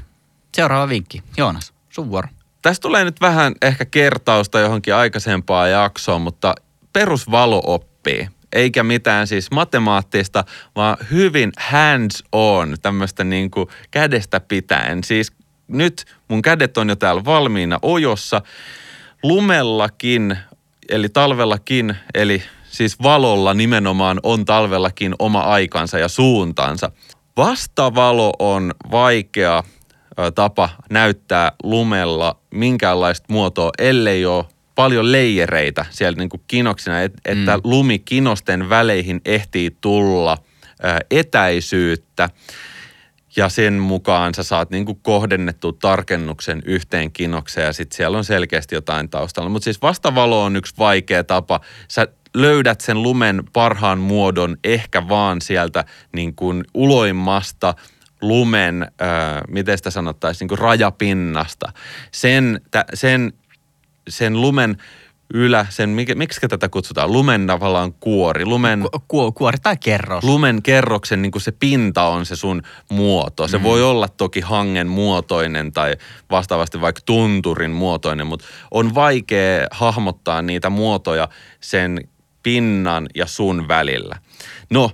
Seuraava 0.55 0.89
vinkki. 0.89 1.23
Joonas, 1.37 1.73
sun 1.89 2.09
vuoro. 2.09 2.27
Tässä 2.61 2.81
tulee 2.81 3.03
nyt 3.03 3.21
vähän 3.21 3.53
ehkä 3.61 3.85
kertausta 3.85 4.59
johonkin 4.59 4.95
aikaisempaan 4.95 5.71
jaksoon, 5.71 6.21
mutta 6.21 6.55
perusvalo 6.93 7.61
oppii. 7.65 8.29
Eikä 8.53 8.83
mitään 8.83 9.27
siis 9.27 9.51
matemaattista, 9.51 10.43
vaan 10.75 10.97
hyvin 11.11 11.51
hands 11.59 12.23
on, 12.31 12.75
tämmöistä 12.81 13.23
niin 13.23 13.51
kuin 13.51 13.67
kädestä 13.91 14.39
pitäen. 14.39 15.03
Siis 15.03 15.33
nyt 15.67 16.05
mun 16.27 16.41
kädet 16.41 16.77
on 16.77 16.89
jo 16.89 16.95
täällä 16.95 17.25
valmiina 17.25 17.79
ojossa. 17.81 18.41
Lumellakin, 19.23 20.37
eli 20.89 21.09
talvellakin, 21.09 21.95
eli 22.13 22.43
siis 22.69 23.03
valolla 23.03 23.53
nimenomaan 23.53 24.19
on 24.23 24.45
talvellakin 24.45 25.15
oma 25.19 25.39
aikansa 25.39 25.99
ja 25.99 26.07
suuntansa. 26.07 26.91
Vastavalo 27.37 28.33
on 28.39 28.71
vaikea 28.91 29.63
tapa 30.35 30.69
näyttää 30.89 31.51
lumella 31.63 32.39
minkäänlaista 32.51 33.25
muotoa, 33.29 33.71
ellei 33.77 34.25
ole 34.25 34.45
paljon 34.75 35.11
leijereitä 35.11 35.85
siellä 35.89 36.17
niin 36.17 36.29
kuin 36.29 36.41
kinoksina, 36.47 37.01
et, 37.01 37.13
mm. 37.13 37.19
että 37.25 37.59
lumi 37.63 37.99
kinosten 37.99 38.69
väleihin 38.69 39.21
ehtii 39.25 39.77
tulla 39.81 40.37
etäisyyttä 41.11 42.29
ja 43.35 43.49
sen 43.49 43.73
mukaan 43.73 44.33
sä 44.33 44.43
saat 44.43 44.69
niin 44.69 44.85
kuin 44.85 44.99
kohdennettu 45.01 45.71
tarkennuksen 45.71 46.61
yhteen 46.65 47.11
kinokseen 47.11 47.65
ja 47.65 47.73
sitten 47.73 47.97
siellä 47.97 48.17
on 48.17 48.25
selkeästi 48.25 48.75
jotain 48.75 49.09
taustalla. 49.09 49.49
Mutta 49.49 49.63
siis 49.63 49.81
vastavalo 49.81 50.43
on 50.43 50.55
yksi 50.55 50.73
vaikea 50.77 51.23
tapa. 51.23 51.59
Sä 51.87 52.07
löydät 52.33 52.81
sen 52.81 53.03
lumen 53.03 53.43
parhaan 53.53 53.99
muodon 53.99 54.57
ehkä 54.63 55.07
vaan 55.09 55.41
sieltä 55.41 55.85
niin 56.13 56.35
kuin 56.35 56.63
uloimmasta– 56.73 57.73
lumen, 58.21 58.83
äh, 58.83 59.07
miten 59.47 59.77
sitä 59.77 59.89
sanottaisiin, 59.89 60.47
niin 60.47 60.59
rajapinnasta. 60.59 61.73
Sen, 62.11 62.61
tä, 62.71 62.85
sen, 62.93 63.33
sen 64.09 64.41
lumen 64.41 64.77
ylä, 65.33 65.65
sen, 65.69 65.89
miksi 66.15 66.47
tätä 66.47 66.69
kutsutaan, 66.69 67.11
lumen 67.11 67.47
tavallaan 67.47 67.93
kuori. 67.93 68.45
Lumen, 68.45 68.83
Ku, 69.07 69.31
kuori 69.31 69.57
tai 69.63 69.77
kerros. 69.77 70.23
Lumen 70.23 70.61
kerroksen 70.61 71.21
niin 71.21 71.31
kuin 71.31 71.41
se 71.41 71.51
pinta 71.51 72.03
on 72.03 72.25
se 72.25 72.35
sun 72.35 72.61
muoto. 72.89 73.47
Se 73.47 73.57
mm. 73.57 73.63
voi 73.63 73.83
olla 73.83 74.07
toki 74.07 74.39
hangen 74.39 74.87
muotoinen 74.87 75.71
tai 75.71 75.95
vastaavasti 76.31 76.81
vaikka 76.81 77.01
tunturin 77.05 77.71
muotoinen, 77.71 78.27
mutta 78.27 78.45
on 78.71 78.95
vaikea 78.95 79.67
hahmottaa 79.71 80.41
niitä 80.41 80.69
muotoja 80.69 81.29
sen 81.59 82.07
pinnan 82.43 83.07
ja 83.15 83.25
sun 83.25 83.67
välillä. 83.67 84.15
No, 84.69 84.91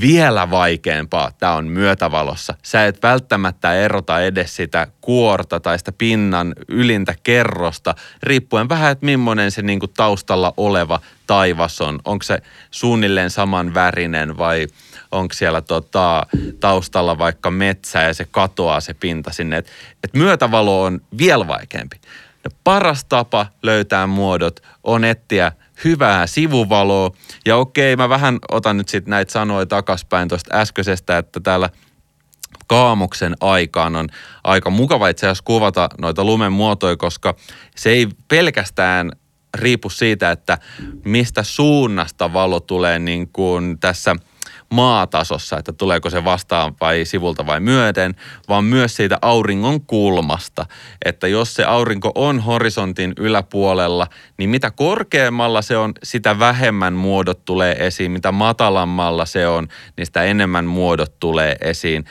vielä 0.00 0.50
vaikeampaa 0.50 1.30
tämä 1.38 1.54
on 1.54 1.66
myötävalossa. 1.66 2.54
Sä 2.62 2.86
et 2.86 3.02
välttämättä 3.02 3.74
erota 3.74 4.20
edes 4.20 4.56
sitä 4.56 4.86
kuorta 5.00 5.60
tai 5.60 5.78
sitä 5.78 5.92
pinnan 5.92 6.54
ylintä 6.68 7.14
kerrosta, 7.22 7.94
riippuen 8.22 8.68
vähän, 8.68 8.92
että 8.92 9.06
millainen 9.06 9.50
se 9.50 9.62
niinku 9.62 9.88
taustalla 9.88 10.54
oleva 10.56 11.00
taivas 11.26 11.80
on. 11.80 12.00
Onko 12.04 12.22
se 12.22 12.42
suunnilleen 12.70 13.30
saman 13.30 13.74
värinen 13.74 14.38
vai 14.38 14.66
onko 15.12 15.34
siellä 15.34 15.60
tota, 15.60 16.26
taustalla 16.60 17.18
vaikka 17.18 17.50
metsä 17.50 18.02
ja 18.02 18.14
se 18.14 18.26
katoaa 18.30 18.80
se 18.80 18.94
pinta 18.94 19.32
sinne. 19.32 19.56
Et, 19.56 19.66
et 20.04 20.14
myötävalo 20.14 20.82
on 20.82 21.00
vielä 21.18 21.46
vaikeampi. 21.46 22.00
Ja 22.44 22.50
paras 22.64 23.04
tapa 23.04 23.46
löytää 23.62 24.06
muodot 24.06 24.62
on 24.84 25.04
etsiä– 25.04 25.52
hyvää 25.84 26.26
sivuvaloa. 26.26 27.10
Ja 27.46 27.56
okei, 27.56 27.96
mä 27.96 28.08
vähän 28.08 28.38
otan 28.50 28.76
nyt 28.76 28.88
sitten 28.88 29.10
näitä 29.10 29.32
sanoja 29.32 29.66
takaspäin 29.66 30.28
tuosta 30.28 30.56
äskeisestä, 30.56 31.18
että 31.18 31.40
täällä 31.40 31.70
kaamuksen 32.66 33.34
aikaan 33.40 33.96
on 33.96 34.08
aika 34.44 34.70
mukava 34.70 35.08
itse 35.08 35.26
asiassa 35.26 35.44
kuvata 35.44 35.88
noita 35.98 36.24
lumen 36.24 36.52
muotoja, 36.52 36.96
koska 36.96 37.34
se 37.76 37.90
ei 37.90 38.08
pelkästään 38.28 39.12
riipu 39.54 39.90
siitä, 39.90 40.30
että 40.30 40.58
mistä 41.04 41.42
suunnasta 41.42 42.32
valo 42.32 42.60
tulee 42.60 42.98
niin 42.98 43.28
kuin 43.32 43.78
tässä– 43.80 44.16
maatasossa, 44.70 45.58
että 45.58 45.72
tuleeko 45.72 46.10
se 46.10 46.24
vastaan 46.24 46.74
vai 46.80 47.04
sivulta 47.04 47.46
vai 47.46 47.60
myöten, 47.60 48.14
vaan 48.48 48.64
myös 48.64 48.96
siitä 48.96 49.18
auringon 49.22 49.80
kulmasta. 49.80 50.66
Että 51.04 51.28
jos 51.28 51.54
se 51.54 51.64
aurinko 51.64 52.12
on 52.14 52.40
horisontin 52.40 53.12
yläpuolella, 53.18 54.06
niin 54.38 54.50
mitä 54.50 54.70
korkeammalla 54.70 55.62
se 55.62 55.76
on, 55.76 55.92
sitä 56.02 56.38
vähemmän 56.38 56.94
muodot 56.94 57.44
tulee 57.44 57.86
esiin. 57.86 58.12
Mitä 58.12 58.32
matalammalla 58.32 59.26
se 59.26 59.48
on, 59.48 59.68
niin 59.96 60.06
sitä 60.06 60.24
enemmän 60.24 60.64
muodot 60.64 61.18
tulee 61.20 61.56
esiin 61.60 62.04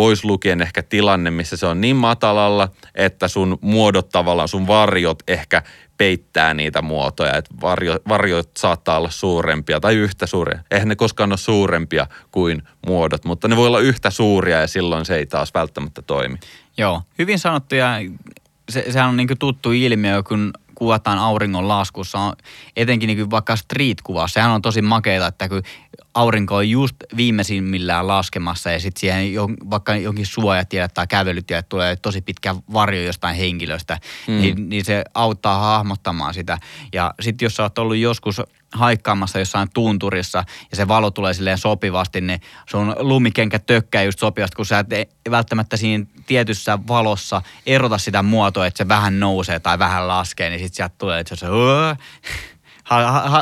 pois 0.00 0.24
lukien 0.24 0.62
ehkä 0.62 0.82
tilanne, 0.82 1.30
missä 1.30 1.56
se 1.56 1.66
on 1.66 1.80
niin 1.80 1.96
matalalla, 1.96 2.68
että 2.94 3.28
sun 3.28 3.58
muodot 3.60 4.08
tavallaan, 4.08 4.48
sun 4.48 4.66
varjot 4.66 5.22
ehkä 5.28 5.62
peittää 5.96 6.54
niitä 6.54 6.82
muotoja, 6.82 7.36
että 7.36 7.54
varjo, 7.60 7.98
varjot 8.08 8.50
saattaa 8.58 8.98
olla 8.98 9.10
suurempia 9.10 9.80
tai 9.80 9.94
yhtä 9.94 10.26
suuria. 10.26 10.58
Eihän 10.70 10.88
ne 10.88 10.96
koskaan 10.96 11.32
ole 11.32 11.38
suurempia 11.38 12.06
kuin 12.30 12.62
muodot, 12.86 13.24
mutta 13.24 13.48
ne 13.48 13.56
voi 13.56 13.66
olla 13.66 13.80
yhtä 13.80 14.10
suuria 14.10 14.60
ja 14.60 14.66
silloin 14.66 15.04
se 15.04 15.16
ei 15.16 15.26
taas 15.26 15.54
välttämättä 15.54 16.02
toimi. 16.02 16.38
Joo, 16.76 17.02
hyvin 17.18 17.38
sanottu 17.38 17.74
ja 17.74 17.94
se, 18.68 18.84
sehän 18.90 19.08
on 19.08 19.16
niin 19.16 19.38
tuttu 19.38 19.72
ilmiö, 19.72 20.22
kun 20.22 20.52
kuvataan 20.80 21.18
auringon 21.18 21.68
laskussa, 21.68 22.18
on 22.18 22.32
etenkin 22.76 23.06
niin 23.06 23.18
kuin 23.18 23.30
vaikka 23.30 23.56
street-kuva, 23.56 24.28
sehän 24.28 24.50
on 24.50 24.62
tosi 24.62 24.82
makeita, 24.82 25.26
että 25.26 25.48
kun 25.48 25.62
aurinko 26.14 26.56
on 26.56 26.70
just 26.70 26.96
viimeisimmillään 27.16 28.06
laskemassa 28.06 28.70
ja 28.70 28.80
sitten 28.80 29.00
siihen 29.00 29.32
jo, 29.32 29.48
vaikka 29.70 29.96
jonkin 29.96 30.26
suojatiedät 30.26 30.94
tai 30.94 31.06
kävelytiedät 31.06 31.68
tulee 31.68 31.96
tosi 31.96 32.20
pitkä 32.20 32.54
varjo 32.72 33.02
jostain 33.02 33.36
henkilöstä, 33.36 33.98
mm. 34.26 34.40
niin, 34.40 34.68
niin 34.68 34.84
se 34.84 35.04
auttaa 35.14 35.58
hahmottamaan 35.58 36.34
sitä. 36.34 36.58
Ja 36.92 37.14
sitten 37.20 37.46
jos 37.46 37.56
sä 37.56 37.62
oot 37.62 37.78
ollut 37.78 37.96
joskus 37.96 38.42
haikkaamassa 38.72 39.38
jossain 39.38 39.68
tunturissa 39.74 40.44
ja 40.70 40.76
se 40.76 40.88
valo 40.88 41.10
tulee 41.10 41.34
silleen 41.34 41.58
sopivasti, 41.58 42.20
niin 42.20 42.40
sun 42.66 42.94
lumikenkä 42.98 43.58
tökkää 43.58 44.02
just 44.02 44.18
sopivasti, 44.18 44.56
kun 44.56 44.66
sä 44.66 44.78
et 44.78 44.92
e- 44.92 45.08
välttämättä 45.30 45.76
siinä 45.76 46.06
tietyssä 46.26 46.78
valossa 46.88 47.42
erota 47.66 47.98
sitä 47.98 48.22
muotoa, 48.22 48.66
että 48.66 48.78
se 48.78 48.88
vähän 48.88 49.20
nousee 49.20 49.60
tai 49.60 49.78
vähän 49.78 50.08
laskee, 50.08 50.50
niin 50.50 50.60
sitten 50.60 50.76
sieltä 50.76 50.94
tulee, 50.98 51.20
että 51.20 51.36
se 51.36 51.48
on 51.48 51.96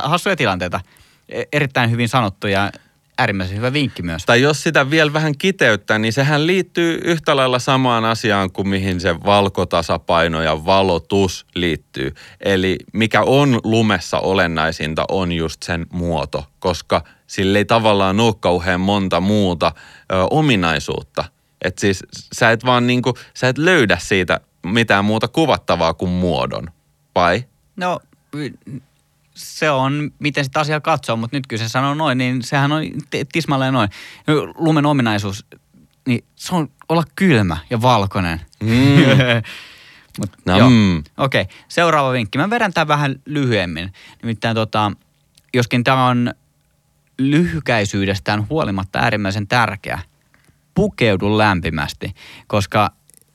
hassuja 0.02 0.36
tilanteita. 0.36 0.80
E- 1.28 1.44
erittäin 1.52 1.90
hyvin 1.90 2.08
sanottu 2.08 2.46
ja 2.46 2.72
äärimmäisen 3.18 3.56
hyvä 3.56 3.72
vinkki 3.72 4.02
myös. 4.02 4.26
Tai 4.26 4.40
jos 4.40 4.62
sitä 4.62 4.90
vielä 4.90 5.12
vähän 5.12 5.38
kiteyttää, 5.38 5.98
niin 5.98 6.12
sehän 6.12 6.46
liittyy 6.46 7.00
yhtä 7.04 7.36
lailla 7.36 7.58
samaan 7.58 8.04
asiaan 8.04 8.52
kuin 8.52 8.68
mihin 8.68 9.00
se 9.00 9.20
valkotasapaino 9.20 10.42
ja 10.42 10.64
valotus 10.64 11.46
liittyy. 11.54 12.14
Eli 12.40 12.78
mikä 12.92 13.22
on 13.22 13.60
lumessa 13.64 14.18
olennaisinta 14.18 15.04
on 15.08 15.32
just 15.32 15.62
sen 15.62 15.86
muoto, 15.92 16.46
koska 16.58 17.04
sillä 17.26 17.58
ei 17.58 17.64
tavallaan 17.64 18.20
ole 18.20 18.34
kauhean 18.40 18.80
monta 18.80 19.20
muuta 19.20 19.72
ö, 20.12 20.14
ominaisuutta. 20.30 21.24
Että 21.64 21.80
siis 21.80 22.04
sä 22.34 22.50
et 22.50 22.64
vaan 22.64 22.86
niinku, 22.86 23.14
sä 23.34 23.48
et 23.48 23.58
löydä 23.58 23.98
siitä 24.00 24.40
mitään 24.66 25.04
muuta 25.04 25.28
kuvattavaa 25.28 25.94
kuin 25.94 26.10
muodon, 26.10 26.68
vai? 27.14 27.44
No 27.76 28.00
se 29.38 29.70
on, 29.70 30.10
miten 30.18 30.44
sitä 30.44 30.60
asiaa 30.60 30.80
katsoo, 30.80 31.16
mutta 31.16 31.36
nyt 31.36 31.46
kun 31.46 31.58
se 31.58 31.68
sanoo 31.68 31.94
noin, 31.94 32.18
niin 32.18 32.42
sehän 32.42 32.72
on 32.72 32.82
tismalleen 33.32 33.74
noin. 33.74 33.88
Lumen 34.54 34.86
ominaisuus, 34.86 35.46
niin 36.06 36.24
se 36.36 36.54
on 36.54 36.68
olla 36.88 37.04
kylmä 37.16 37.56
ja 37.70 37.82
valkoinen. 37.82 38.40
Mm. 38.60 38.68
Mut, 40.18 40.30
no, 40.46 40.70
mm. 40.70 40.98
Okei, 40.98 41.42
okay. 41.42 41.56
seuraava 41.68 42.12
vinkki. 42.12 42.38
Mä 42.38 42.50
vedän 42.50 42.72
tämän 42.72 42.88
vähän 42.88 43.16
lyhyemmin. 43.24 43.92
Nimittäin 44.22 44.54
tota, 44.54 44.92
joskin 45.54 45.84
tämä 45.84 46.06
on 46.06 46.34
lyhykäisyydestään 47.18 48.48
huolimatta 48.48 48.98
äärimmäisen 48.98 49.46
tärkeä. 49.46 49.98
Pukeudu 50.74 51.38
lämpimästi, 51.38 52.14
koska 52.46 52.90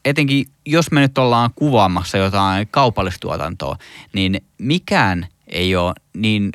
etenkin 0.06 0.46
jos 0.66 0.92
me 0.92 1.02
nyt 1.02 1.18
ollaan 1.18 1.50
kuvaamassa 1.56 2.18
jotain 2.18 2.68
kaupallistuotantoa, 2.72 3.78
niin 4.14 4.42
mikään 4.58 5.28
ei 5.54 5.76
ole 5.76 5.94
niin 6.14 6.52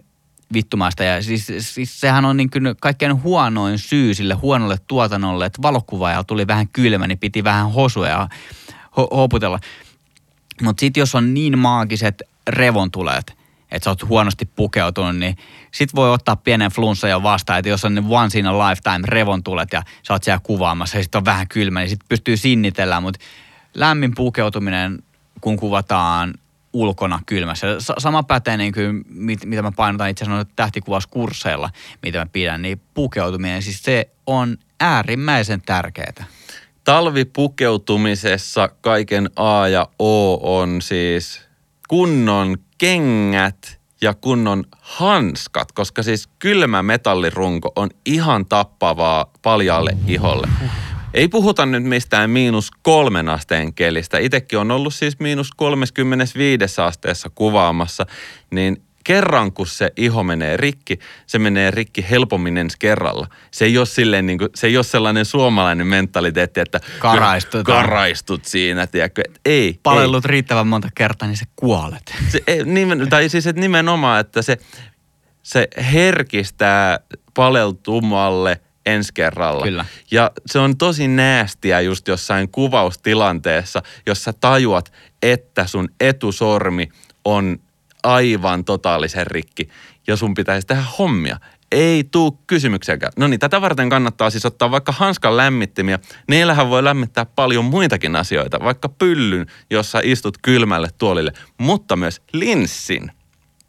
vittumaista. 0.52 1.04
Ja 1.04 1.22
siis, 1.22 1.52
siis 1.58 2.00
sehän 2.00 2.24
on 2.24 2.37
niin 2.37 2.50
kuin 2.50 2.74
kaikkein 2.80 3.22
huonoin 3.22 3.78
syy 3.78 4.14
sille 4.14 4.34
huonolle 4.34 4.76
tuotannolle, 4.87 5.46
että 5.46 5.62
valokuvaajalla 5.62 6.24
tuli 6.24 6.46
vähän 6.46 6.68
kylmä, 6.68 7.06
niin 7.06 7.18
piti 7.18 7.44
vähän 7.44 7.72
hosua 7.72 8.28
ho- 8.98 9.16
hoputella. 9.16 9.58
Mutta 10.62 10.80
sitten 10.80 11.00
jos 11.00 11.14
on 11.14 11.34
niin 11.34 11.58
maagiset 11.58 12.22
revontulet, 12.48 13.37
että 13.70 13.84
sä 13.84 13.90
oot 13.90 14.08
huonosti 14.08 14.44
pukeutunut, 14.44 15.16
niin 15.16 15.37
sit 15.70 15.94
voi 15.94 16.12
ottaa 16.12 16.37
pienen 16.37 16.70
flunssa 16.70 17.08
jo 17.08 17.22
vastaan, 17.22 17.58
että 17.58 17.68
jos 17.68 17.84
on 17.84 17.94
ne 17.94 18.02
once 18.08 18.38
in 18.38 18.46
a 18.46 18.58
lifetime 18.58 19.04
revontulet 19.04 19.72
ja 19.72 19.82
sä 20.02 20.12
oot 20.12 20.24
siellä 20.24 20.40
kuvaamassa 20.42 20.96
ja 20.96 21.02
sit 21.02 21.14
on 21.14 21.24
vähän 21.24 21.48
kylmä, 21.48 21.80
niin 21.80 21.90
sit 21.90 22.00
pystyy 22.08 22.37
sinnitellä, 22.37 23.00
mutta 23.00 23.20
lämmin 23.74 24.14
pukeutuminen, 24.14 25.02
kun 25.40 25.56
kuvataan 25.56 26.34
ulkona 26.72 27.20
kylmässä. 27.26 27.66
Sama 27.98 28.22
pätee 28.22 28.57
niin 28.57 28.72
kuin, 28.72 29.04
mit, 29.09 29.44
mitä 29.44 29.62
mä 29.62 29.72
painotan 29.72 30.11
itse 30.11 30.24
asiassa 30.24 30.52
tähtikuvauskursseilla, 30.57 31.70
mitä 32.02 32.18
mä 32.18 32.26
pidän, 32.33 32.62
niin 32.62 32.81
pukeutuminen, 32.94 33.62
siis 33.62 33.83
se 33.83 34.11
on 34.26 34.57
äärimmäisen 34.81 35.62
tärkeää. 35.62 36.24
Talvipukeutumisessa 36.85 38.68
kaiken 38.81 39.31
A 39.37 39.68
ja 39.68 39.88
O 39.98 40.38
on 40.59 40.83
siis 40.83 41.40
kunnon 41.88 42.57
kengät 42.78 43.78
ja 44.00 44.14
kunnon 44.14 44.64
hanskat, 44.81 45.72
koska 45.72 46.02
siis 46.02 46.28
kylmä 46.38 46.83
metallirunko 46.83 47.72
on 47.76 47.90
ihan 48.07 48.46
tappavaa 48.46 49.31
paljalle 49.42 49.96
iholle. 50.07 50.48
Ei 51.14 51.28
puhuta 51.28 51.66
nyt 51.66 51.84
mistään 51.84 52.30
miinus 52.30 52.70
kolmen 52.82 53.28
asteen 53.28 53.74
kelistä. 53.74 54.18
Itekin 54.18 54.58
on 54.58 54.70
ollut 54.70 54.94
siis 54.94 55.18
miinus 55.18 55.50
35 55.56 56.80
asteessa 56.80 57.30
kuvaamassa, 57.34 58.06
niin 58.50 58.82
kerran 59.04 59.52
kun 59.52 59.66
se 59.66 59.92
iho 59.96 60.22
menee 60.22 60.56
rikki, 60.56 60.98
se 61.26 61.38
menee 61.38 61.70
rikki 61.70 62.06
helpommin 62.10 62.58
ensi 62.58 62.76
kerralla. 62.78 63.26
Se 63.50 63.64
ei 63.64 63.78
ole, 63.78 63.86
silleen 63.86 64.26
niin 64.26 64.38
kuin, 64.38 64.48
se 64.54 64.66
ei 64.66 64.76
ole 64.76 64.84
sellainen 64.84 65.24
suomalainen 65.24 65.86
mentaliteetti, 65.86 66.60
että 66.60 66.80
Karaistut, 66.98 67.64
karaistut 67.66 68.44
siinä, 68.44 68.86
tiedätkö. 68.86 69.22
Ei. 69.44 69.80
Palellut 69.82 70.24
ei. 70.24 70.30
riittävän 70.30 70.66
monta 70.66 70.88
kertaa, 70.94 71.28
niin 71.28 71.36
se 71.36 71.46
kuolet. 71.56 72.14
Se, 72.28 72.42
ei, 72.46 72.64
nimen, 72.64 73.08
tai 73.10 73.28
siis 73.28 73.46
että 73.46 73.60
nimenomaan, 73.60 74.20
että 74.20 74.42
se, 74.42 74.58
se 75.42 75.68
herkistää 75.92 77.00
paleltumalle– 77.34 78.60
ensi 78.94 79.12
kerralla. 79.14 79.64
Kyllä. 79.64 79.85
Ja 80.11 80.31
se 80.46 80.59
on 80.59 80.77
tosi 80.77 81.09
näästiä 81.09 81.81
just 81.81 82.09
jossain 82.09 82.48
kuvaustilanteessa, 82.48 83.83
jossa 84.07 84.33
tajuat, 84.33 84.92
että 85.22 85.66
sun 85.66 85.88
etusormi 86.01 86.88
on 87.24 87.59
aivan 88.03 88.64
totaalisen 88.64 89.27
rikki 89.27 89.68
ja 90.07 90.16
sun 90.16 90.35
pitäisi 90.35 90.66
tehdä 90.66 90.85
hommia. 90.98 91.37
Ei 91.72 92.05
tuu 92.05 92.38
kysymyksiäkään. 92.46 93.12
No 93.16 93.27
niin, 93.27 93.40
tätä 93.40 93.61
varten 93.61 93.88
kannattaa 93.88 94.31
siis 94.31 94.46
ottaa 94.46 94.70
vaikka 94.70 94.92
hanskan 94.92 95.37
lämmittimiä. 95.37 95.98
Niillähän 96.29 96.70
voi 96.70 96.85
lämmittää 96.85 97.27
paljon 97.27 97.64
muitakin 97.64 98.16
asioita, 98.16 98.61
vaikka 98.61 98.88
pyllyn, 98.88 99.46
jossa 99.70 100.01
istut 100.05 100.38
kylmälle 100.42 100.88
tuolille, 100.98 101.33
mutta 101.59 101.96
myös 101.96 102.22
linssin. 102.33 103.12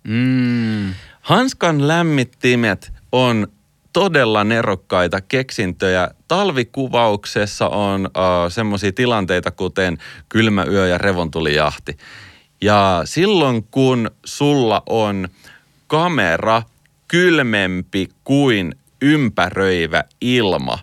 Mm. 0.04 0.94
Hanskan 1.22 1.88
lämmittimet 1.88 2.94
on 3.12 3.48
todella 3.94 4.44
nerokkaita 4.44 5.22
keksintöjä. 5.22 6.10
Talvikuvauksessa 6.28 7.70
on 7.70 8.06
uh, 8.06 8.52
semmoisia 8.52 8.92
tilanteita, 8.92 9.52
kuten 9.52 9.98
kylmä 10.30 10.64
yö 10.64 10.88
ja 10.88 10.98
revontulijahti. 10.98 11.98
Ja 12.62 13.02
silloin 13.06 13.64
kun 13.64 14.12
sulla 14.26 14.84
on 14.90 15.30
kamera 15.88 16.62
kylmempi 17.08 18.08
kuin 18.24 18.76
ympäröivä 19.02 20.04
ilma, 20.22 20.80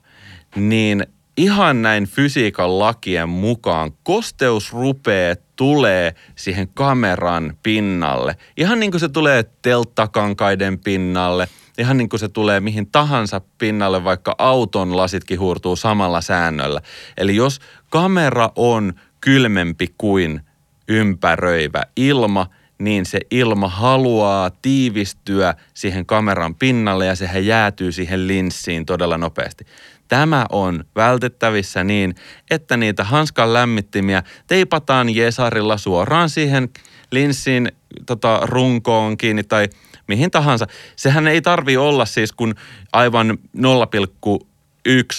niin 0.57 1.07
ihan 1.37 1.83
näin 1.83 2.05
fysiikan 2.05 2.79
lakien 2.79 3.29
mukaan 3.29 3.93
kosteus 4.03 4.73
rupeaa 4.73 5.35
tulee 5.57 6.15
siihen 6.37 6.69
kameran 6.75 7.57
pinnalle. 7.63 8.37
Ihan 8.57 8.81
niin 8.81 8.91
kuin 8.91 9.01
se 9.01 9.09
tulee 9.09 9.45
telttakankaiden 9.63 10.79
pinnalle– 10.79 11.49
ihan 11.79 11.97
niin 11.97 12.09
kuin 12.09 12.21
se 12.21 12.29
tulee 12.29 12.61
mihin 12.61 12.91
tahansa 12.91 13.41
pinnalle, 13.59 14.05
vaikka 14.05 14.35
auton 14.39 14.97
lasitkin 14.97 15.41
huurtuu 15.41 15.77
samalla 15.77 16.21
säännöllä. 16.21 16.81
Eli 17.17 17.37
jos 17.37 17.61
kamera 17.91 18.51
on 18.57 18.93
kylmempi 19.21 19.95
kuin 19.99 20.41
ympäröivä 20.89 21.83
ilma, 21.97 22.47
niin 22.79 23.07
se 23.07 23.21
ilma 23.31 23.69
haluaa 23.69 24.51
tiivistyä 24.51 25.55
siihen 25.75 26.07
kameran 26.07 26.55
pinnalle 26.55 27.07
ja 27.07 27.15
sehän 27.15 27.47
jäätyy 27.47 27.93
siihen 27.93 28.29
linssiin 28.29 28.87
todella 28.87 29.19
nopeasti. 29.19 29.67
Tämä 30.09 30.47
on 30.53 30.85
vältettävissä 30.97 31.85
niin, 31.85 32.15
että 32.51 32.77
niitä 32.77 33.05
hanskan 33.05 33.53
lämmittimiä 33.53 34.23
teipataan 34.47 35.15
Jesarilla 35.15 35.77
suoraan 35.77 36.31
siihen 36.31 36.69
linssin 37.11 37.73
tota, 38.07 38.41
runkoon 38.43 39.17
kiinni 39.17 39.45
tai 39.45 39.69
mihin 40.09 40.31
tahansa. 40.31 40.67
Sehän 40.97 41.27
ei 41.27 41.43
tarvi 41.43 41.77
olla 41.77 42.07
siis 42.07 42.33
kun 42.33 42.55
aivan 42.93 43.39
0,1 43.57 44.47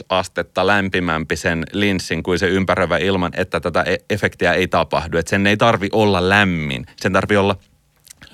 astetta 0.09 0.67
lämpimämpi 0.67 1.35
sen 1.35 1.63
linssin 1.71 2.23
kuin 2.23 2.39
se 2.39 2.47
ympäröivä 2.47 2.97
ilman, 2.97 3.31
että 3.35 3.59
tätä 3.59 3.81
e- 3.81 3.97
efektiä 4.09 4.53
ei 4.53 4.67
tapahdu. 4.67 5.17
Että 5.17 5.29
sen 5.29 5.47
ei 5.47 5.57
tarvi 5.57 5.89
olla 5.91 6.29
lämmin. 6.29 6.85
Sen 6.95 7.13
tarvi 7.13 7.37
olla 7.37 7.55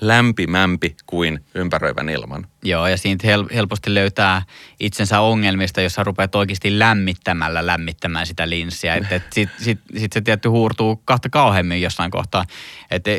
lämpimämpi 0.00 0.96
kuin 1.06 1.44
ympäröivän 1.54 2.08
ilman. 2.08 2.46
Joo, 2.62 2.86
ja 2.86 2.96
siitä 2.96 3.26
hel- 3.26 3.54
helposti 3.54 3.94
löytää 3.94 4.42
itsensä 4.80 5.20
ongelmista, 5.20 5.80
jos 5.80 5.94
sä 5.94 6.04
rupeat 6.04 6.34
oikeasti 6.34 6.78
lämmittämällä 6.78 7.66
lämmittämään 7.66 8.26
sitä 8.26 8.48
linssiä. 8.48 8.98
Sitten 8.98 9.22
sit, 9.32 9.48
sit, 9.58 9.80
sit 9.96 10.12
se 10.12 10.20
tietty 10.20 10.48
huurtuu 10.48 11.02
kahta 11.04 11.28
kauheammin 11.28 11.82
jossain 11.82 12.10
kohtaa. 12.10 12.44
Että 12.90 13.10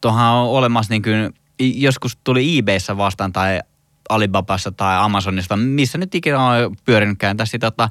tuohan 0.00 0.32
on 0.32 0.48
olemassa 0.48 0.94
niin 0.94 1.02
kuin 1.02 1.34
joskus 1.58 2.18
tuli 2.24 2.58
eBayssä 2.58 2.96
vastaan 2.96 3.32
tai 3.32 3.60
Alibabassa 4.08 4.72
tai 4.72 4.96
Amazonista, 4.98 5.56
missä 5.56 5.98
nyt 5.98 6.14
ikinä 6.14 6.44
on 6.44 6.76
pyörinytkään 6.84 7.36
tässä 7.36 7.58
tota, 7.58 7.88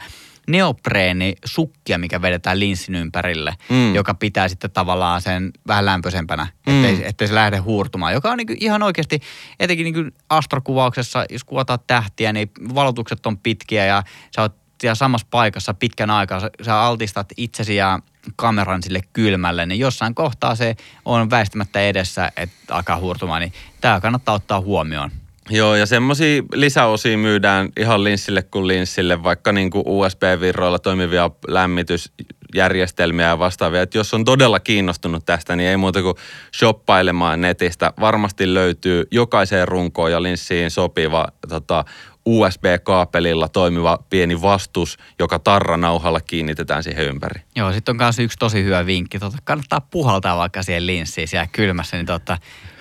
neopreeni 0.47 1.35
sukkia, 1.45 1.97
mikä 1.97 2.21
vedetään 2.21 2.59
linssin 2.59 2.95
ympärille, 2.95 3.53
Mm. 3.69 3.95
joka 3.95 4.13
pitää 4.13 4.47
sitten 4.47 4.71
tavallaan 4.71 5.21
sen 5.21 5.51
vähän 5.67 5.85
lämpöisempänä, 5.85 6.47
Mm. 6.67 6.83
ettei, 6.85 7.07
ettei 7.07 7.27
se 7.27 7.35
lähde 7.35 7.57
huurtumaan. 7.57 8.13
Joka 8.13 8.31
on 8.31 8.37
niin 8.37 8.57
ihan 8.59 8.83
oikeasti, 8.83 9.19
etenkin 9.59 9.93
niin 9.93 10.11
astrokuvauksessa, 10.29 11.25
jos 11.29 11.43
kuvataan 11.43 11.79
tähtiä, 11.87 12.33
niin 12.33 12.51
valotukset 12.75 13.25
on 13.25 13.37
pitkiä 13.37 13.85
ja 13.85 14.03
sä 14.35 14.41
oot 14.41 14.62
siellä 14.83 14.95
samassa 14.95 15.27
paikassa 15.31 15.73
pitkän 15.73 16.09
aikaa, 16.09 16.39
sä, 16.39 16.49
sä 16.61 16.81
altistat 16.81 17.27
itsesi 17.37 17.75
ja 17.75 17.99
kameran 18.35 18.83
sille 18.83 19.01
kylmälle, 19.13 19.65
niin 19.65 19.79
jossain 19.79 20.15
kohtaa 20.15 20.55
se 20.55 20.75
on 21.05 21.29
väistämättä 21.29 21.81
edessä, 21.81 22.31
että 22.37 22.75
alkaa 22.75 22.99
huurtumaan, 22.99 23.41
niin 23.41 23.53
tämä 23.81 24.01
kannattaa 24.01 24.35
ottaa 24.35 24.61
huomioon. 24.61 25.11
Joo, 25.49 25.75
ja 25.75 25.85
semmoisia 25.85 26.43
lisäosia 26.53 27.17
myydään 27.17 27.69
ihan 27.77 28.03
linssille 28.03 28.41
kuin 28.41 28.67
linssille, 28.67 29.23
vaikka 29.23 29.51
niin 29.51 29.69
kuin 29.69 29.83
USB-virroilla 29.87 30.79
toimivia 30.79 31.31
lämmitysjärjestelmiä 31.47 33.27
ja 33.27 33.39
vastaavia. 33.39 33.81
Et 33.81 33.95
jos 33.95 34.13
on 34.13 34.25
todella 34.25 34.59
kiinnostunut 34.59 35.25
tästä, 35.25 35.55
niin 35.55 35.69
ei 35.69 35.77
muuta 35.77 36.01
kuin 36.01 36.15
shoppailemaan 36.57 37.41
netistä. 37.41 37.93
Varmasti 37.99 38.53
löytyy 38.53 39.07
jokaiseen 39.11 39.67
runkoon 39.67 40.11
ja 40.11 40.23
linssiin 40.23 40.71
sopiva 40.71 41.27
tota, 41.49 41.85
USB-kaapelilla 42.25 43.47
toimiva 43.47 43.99
pieni 44.09 44.41
vastus, 44.41 44.97
joka 45.19 45.39
tarranauhalla 45.39 46.21
kiinnitetään 46.21 46.83
siihen 46.83 47.05
ympäri. 47.05 47.41
Joo, 47.55 47.73
sitten 47.73 47.93
on 47.93 47.97
myös 47.97 48.19
yksi 48.19 48.37
tosi 48.37 48.63
hyvä 48.63 48.85
vinkki. 48.85 49.19
Tota, 49.19 49.37
kannattaa 49.43 49.81
puhaltaa 49.81 50.37
vaikka 50.37 50.63
siihen 50.63 50.87
linssiin 50.87 51.27
siellä 51.27 51.47
kylmässä, 51.51 51.97
niin 51.97 52.05
tota, 52.05 52.37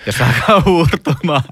jos 0.07 0.21
alkaa 0.21 0.63
huurtumaan. 0.71 1.43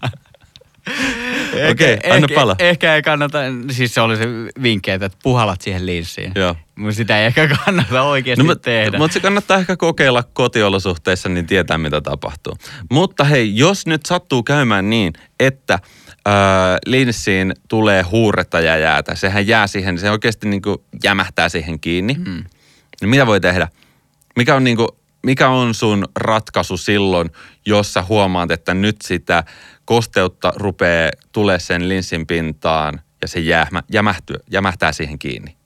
Okei, 1.70 1.98
anna 2.04 2.16
ehkä, 2.16 2.34
pala. 2.34 2.56
Ehkä 2.58 2.94
ei 2.94 3.02
kannata, 3.02 3.38
siis 3.70 3.94
se 3.94 4.00
oli 4.00 4.16
se 4.16 4.24
vinkki, 4.62 4.90
että 4.90 5.10
puhalat 5.22 5.60
siihen 5.60 5.86
linssiin. 5.86 6.32
Joo. 6.34 6.56
Mutta 6.74 6.94
sitä 6.94 7.20
ei 7.20 7.26
ehkä 7.26 7.48
kannata 7.64 8.02
oikeasti 8.02 8.44
No, 8.44 8.54
tehdä. 8.54 8.98
Mutta 8.98 9.14
se 9.14 9.20
kannattaa 9.20 9.58
ehkä 9.58 9.76
kokeilla 9.76 10.22
kotiolosuhteissa, 10.22 11.28
niin 11.28 11.46
tietää 11.46 11.78
mitä 11.78 12.00
tapahtuu. 12.00 12.56
Mutta 12.90 13.24
hei, 13.24 13.56
jos 13.56 13.86
nyt 13.86 14.06
sattuu 14.06 14.42
käymään 14.42 14.90
niin, 14.90 15.12
että 15.40 15.78
äh, 16.28 16.34
linssiin 16.86 17.54
tulee 17.68 18.02
huuretta 18.02 18.60
ja 18.60 18.76
jäätä, 18.76 19.14
sehän 19.14 19.46
jää 19.46 19.66
siihen, 19.66 19.98
se 19.98 20.10
oikeasti 20.10 20.48
niin 20.48 20.62
kuin 20.62 20.78
jämähtää 21.04 21.48
siihen 21.48 21.80
kiinni. 21.80 22.14
Mm. 22.14 22.44
Niin 23.00 23.08
mitä 23.08 23.26
voi 23.26 23.40
tehdä? 23.40 23.68
Mikä 24.36 24.54
on, 24.54 24.64
niin 24.64 24.76
kuin, 24.76 24.88
mikä 25.22 25.48
on 25.48 25.74
sun 25.74 26.08
ratkaisu 26.16 26.76
silloin, 26.76 27.30
jos 27.66 27.92
sä 27.92 28.02
huomaat, 28.02 28.50
että 28.50 28.74
nyt 28.74 28.96
sitä 29.04 29.44
kosteutta 29.84 30.52
rupeaa 30.56 31.10
tulee 31.32 31.58
sen 31.58 31.88
linssin 31.88 32.26
pintaan 32.26 33.00
ja 33.22 33.28
se 33.28 33.40
jähmä, 33.40 33.82
jämähtyy, 33.92 34.36
jämähtää 34.50 34.92
siihen 34.92 35.18
kiinni? 35.18 35.56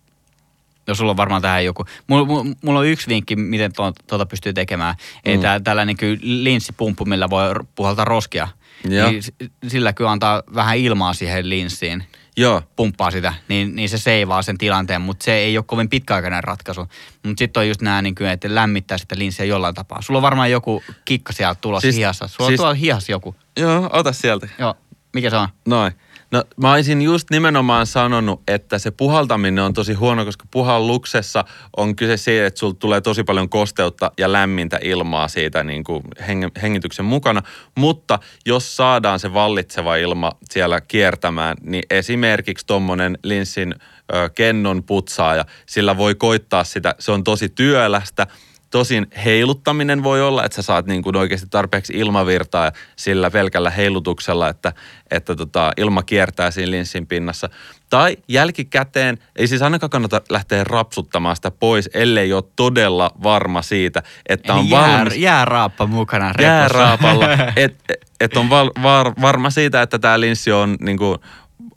No 0.86 0.94
sulla 0.94 1.10
on 1.10 1.16
varmaan 1.16 1.42
tähän 1.42 1.64
joku. 1.64 1.84
Mulla, 2.06 2.24
mulla, 2.24 2.44
mulla 2.64 2.78
on 2.78 2.86
yksi 2.86 3.08
vinkki, 3.08 3.36
miten 3.36 3.72
tuota, 3.72 4.02
tuota 4.06 4.26
pystyy 4.26 4.52
tekemään. 4.52 4.94
Ei 5.24 5.36
Mm. 5.36 5.42
tää, 5.42 5.60
tällainen 5.60 5.96
kyllä 5.96 6.18
linssipumppu, 6.22 7.04
millä 7.04 7.30
voi 7.30 7.54
puhaltaa 7.74 8.04
roskia. 8.04 8.48
Joo. 8.88 9.10
Niin 9.10 9.22
sillä 9.68 9.92
kyllä 9.92 10.10
antaa 10.10 10.42
vähän 10.54 10.76
ilmaa 10.76 11.14
siihen 11.14 11.48
linssiin, 11.48 12.04
Joo, 12.36 12.62
pumppaa 12.76 13.10
sitä, 13.10 13.34
niin, 13.48 13.76
niin 13.76 13.88
se 13.88 13.98
seivaa 13.98 14.42
sen 14.42 14.58
tilanteen, 14.58 15.00
mutta 15.00 15.24
se 15.24 15.32
ei 15.34 15.58
ole 15.58 15.64
kovin 15.68 15.88
pitkäaikainen 15.88 16.44
ratkaisu. 16.44 16.80
Mutta 17.26 17.38
sitten 17.38 17.60
on 17.60 17.68
just 17.68 17.82
nämä, 17.82 18.02
niin 18.02 18.14
että 18.32 18.54
lämmittää 18.54 18.98
sitä 18.98 19.18
linssiä 19.18 19.46
jollain 19.46 19.74
tapaa. 19.74 20.02
Sulla 20.02 20.18
on 20.18 20.22
varmaan 20.22 20.50
joku 20.50 20.82
kikka 21.04 21.32
siellä 21.32 21.54
tulossa 21.54 21.82
Siis- 21.86 21.96
hihassa. 21.96 22.28
Sulla 22.28 22.50
siis, 22.50 22.60
on 22.60 22.62
tuolla 22.64 22.74
hihassa 22.74 23.12
joku. 23.12 23.34
joo, 23.56 23.90
ota 23.92 24.12
sieltä. 24.12 24.48
Joo, 24.58 24.74
mikä 25.14 25.30
se 25.30 25.36
on? 25.36 25.48
Noin. 25.66 25.92
No 26.34 26.44
mä 26.56 26.72
olisin 26.72 27.02
just 27.02 27.30
nimenomaan 27.30 27.86
sanonut, 27.86 28.42
että 28.48 28.78
se 28.78 28.90
puhaltaminen 28.90 29.64
on 29.64 29.72
tosi 29.72 29.92
huono, 29.92 30.24
koska 30.24 30.44
puhalluksessa 30.50 31.44
on 31.76 31.96
kyse 31.96 32.16
siitä, 32.16 32.46
että 32.46 32.60
sulla 32.60 32.74
tulee 32.74 33.00
tosi 33.00 33.24
paljon 33.24 33.48
kosteutta 33.48 34.12
ja 34.18 34.32
lämmintä 34.32 34.78
ilmaa 34.82 35.28
siitä 35.28 35.64
niin 35.64 35.84
kuin 35.84 36.02
heng- 36.20 36.60
hengityksen 36.62 37.04
mukana. 37.04 37.42
Mutta 37.74 38.18
jos 38.46 38.76
saadaan 38.76 39.20
se 39.20 39.34
vallitseva 39.34 39.96
ilma 39.96 40.32
siellä 40.50 40.80
kiertämään, 40.80 41.56
niin 41.62 41.82
esimerkiksi 41.90 42.66
tuommoinen 42.66 43.18
linssin 43.24 43.74
ö, 44.14 44.30
kennon 44.34 44.82
putsaaja, 44.82 45.44
sillä 45.66 45.96
voi 45.96 46.14
koittaa 46.14 46.64
sitä, 46.64 46.94
se 46.98 47.12
on 47.12 47.24
tosi 47.24 47.48
työlästä, 47.48 48.26
Tosin 48.74 49.06
heiluttaminen 49.24 50.02
voi 50.02 50.22
olla, 50.22 50.44
että 50.44 50.56
sä 50.56 50.62
saat 50.62 50.86
niin 50.86 51.02
kuin 51.02 51.16
oikeasti 51.16 51.46
tarpeeksi 51.50 51.92
ilmavirtaa 51.96 52.72
sillä 52.96 53.30
pelkällä 53.30 53.70
heilutuksella, 53.70 54.48
että, 54.48 54.72
että 55.10 55.36
tota, 55.36 55.72
ilma 55.76 56.02
kiertää 56.02 56.50
siinä 56.50 56.70
linssin 56.70 57.06
pinnassa. 57.06 57.48
Tai 57.90 58.16
jälkikäteen, 58.28 59.18
ei 59.36 59.46
siis 59.46 59.62
ainakaan 59.62 59.90
kannata 59.90 60.20
lähteä 60.30 60.64
rapsuttamaan 60.64 61.36
sitä 61.36 61.50
pois, 61.50 61.90
ellei 61.94 62.32
ole 62.32 62.44
todella 62.56 63.10
varma 63.22 63.62
siitä, 63.62 64.02
että 64.28 64.54
on 64.54 64.60
Eli 64.60 64.70
jää, 64.70 64.98
valmis 64.98 65.16
jääraappa 65.16 65.86
mukana 65.86 66.26
repussa. 66.32 66.42
jääraapalla, 66.42 67.28
että 67.56 67.94
et 68.20 68.36
on 68.36 68.50
val, 68.50 68.70
var, 68.82 69.12
varma 69.20 69.50
siitä, 69.50 69.82
että 69.82 69.98
tämä 69.98 70.20
linssi 70.20 70.52
on 70.52 70.76
niin 70.80 70.98
kuin 70.98 71.18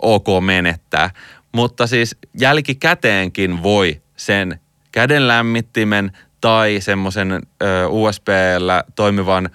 ok 0.01 0.27
menettää. 0.45 1.09
Mutta 1.51 1.87
siis 1.87 2.15
jälkikäteenkin 2.39 3.63
voi 3.63 4.01
sen 4.15 4.59
käden 4.91 5.27
lämmittimen 5.27 6.11
tai 6.41 6.77
semmoisen 6.81 7.41
USBllä 7.89 8.83
toimivan 8.95 9.49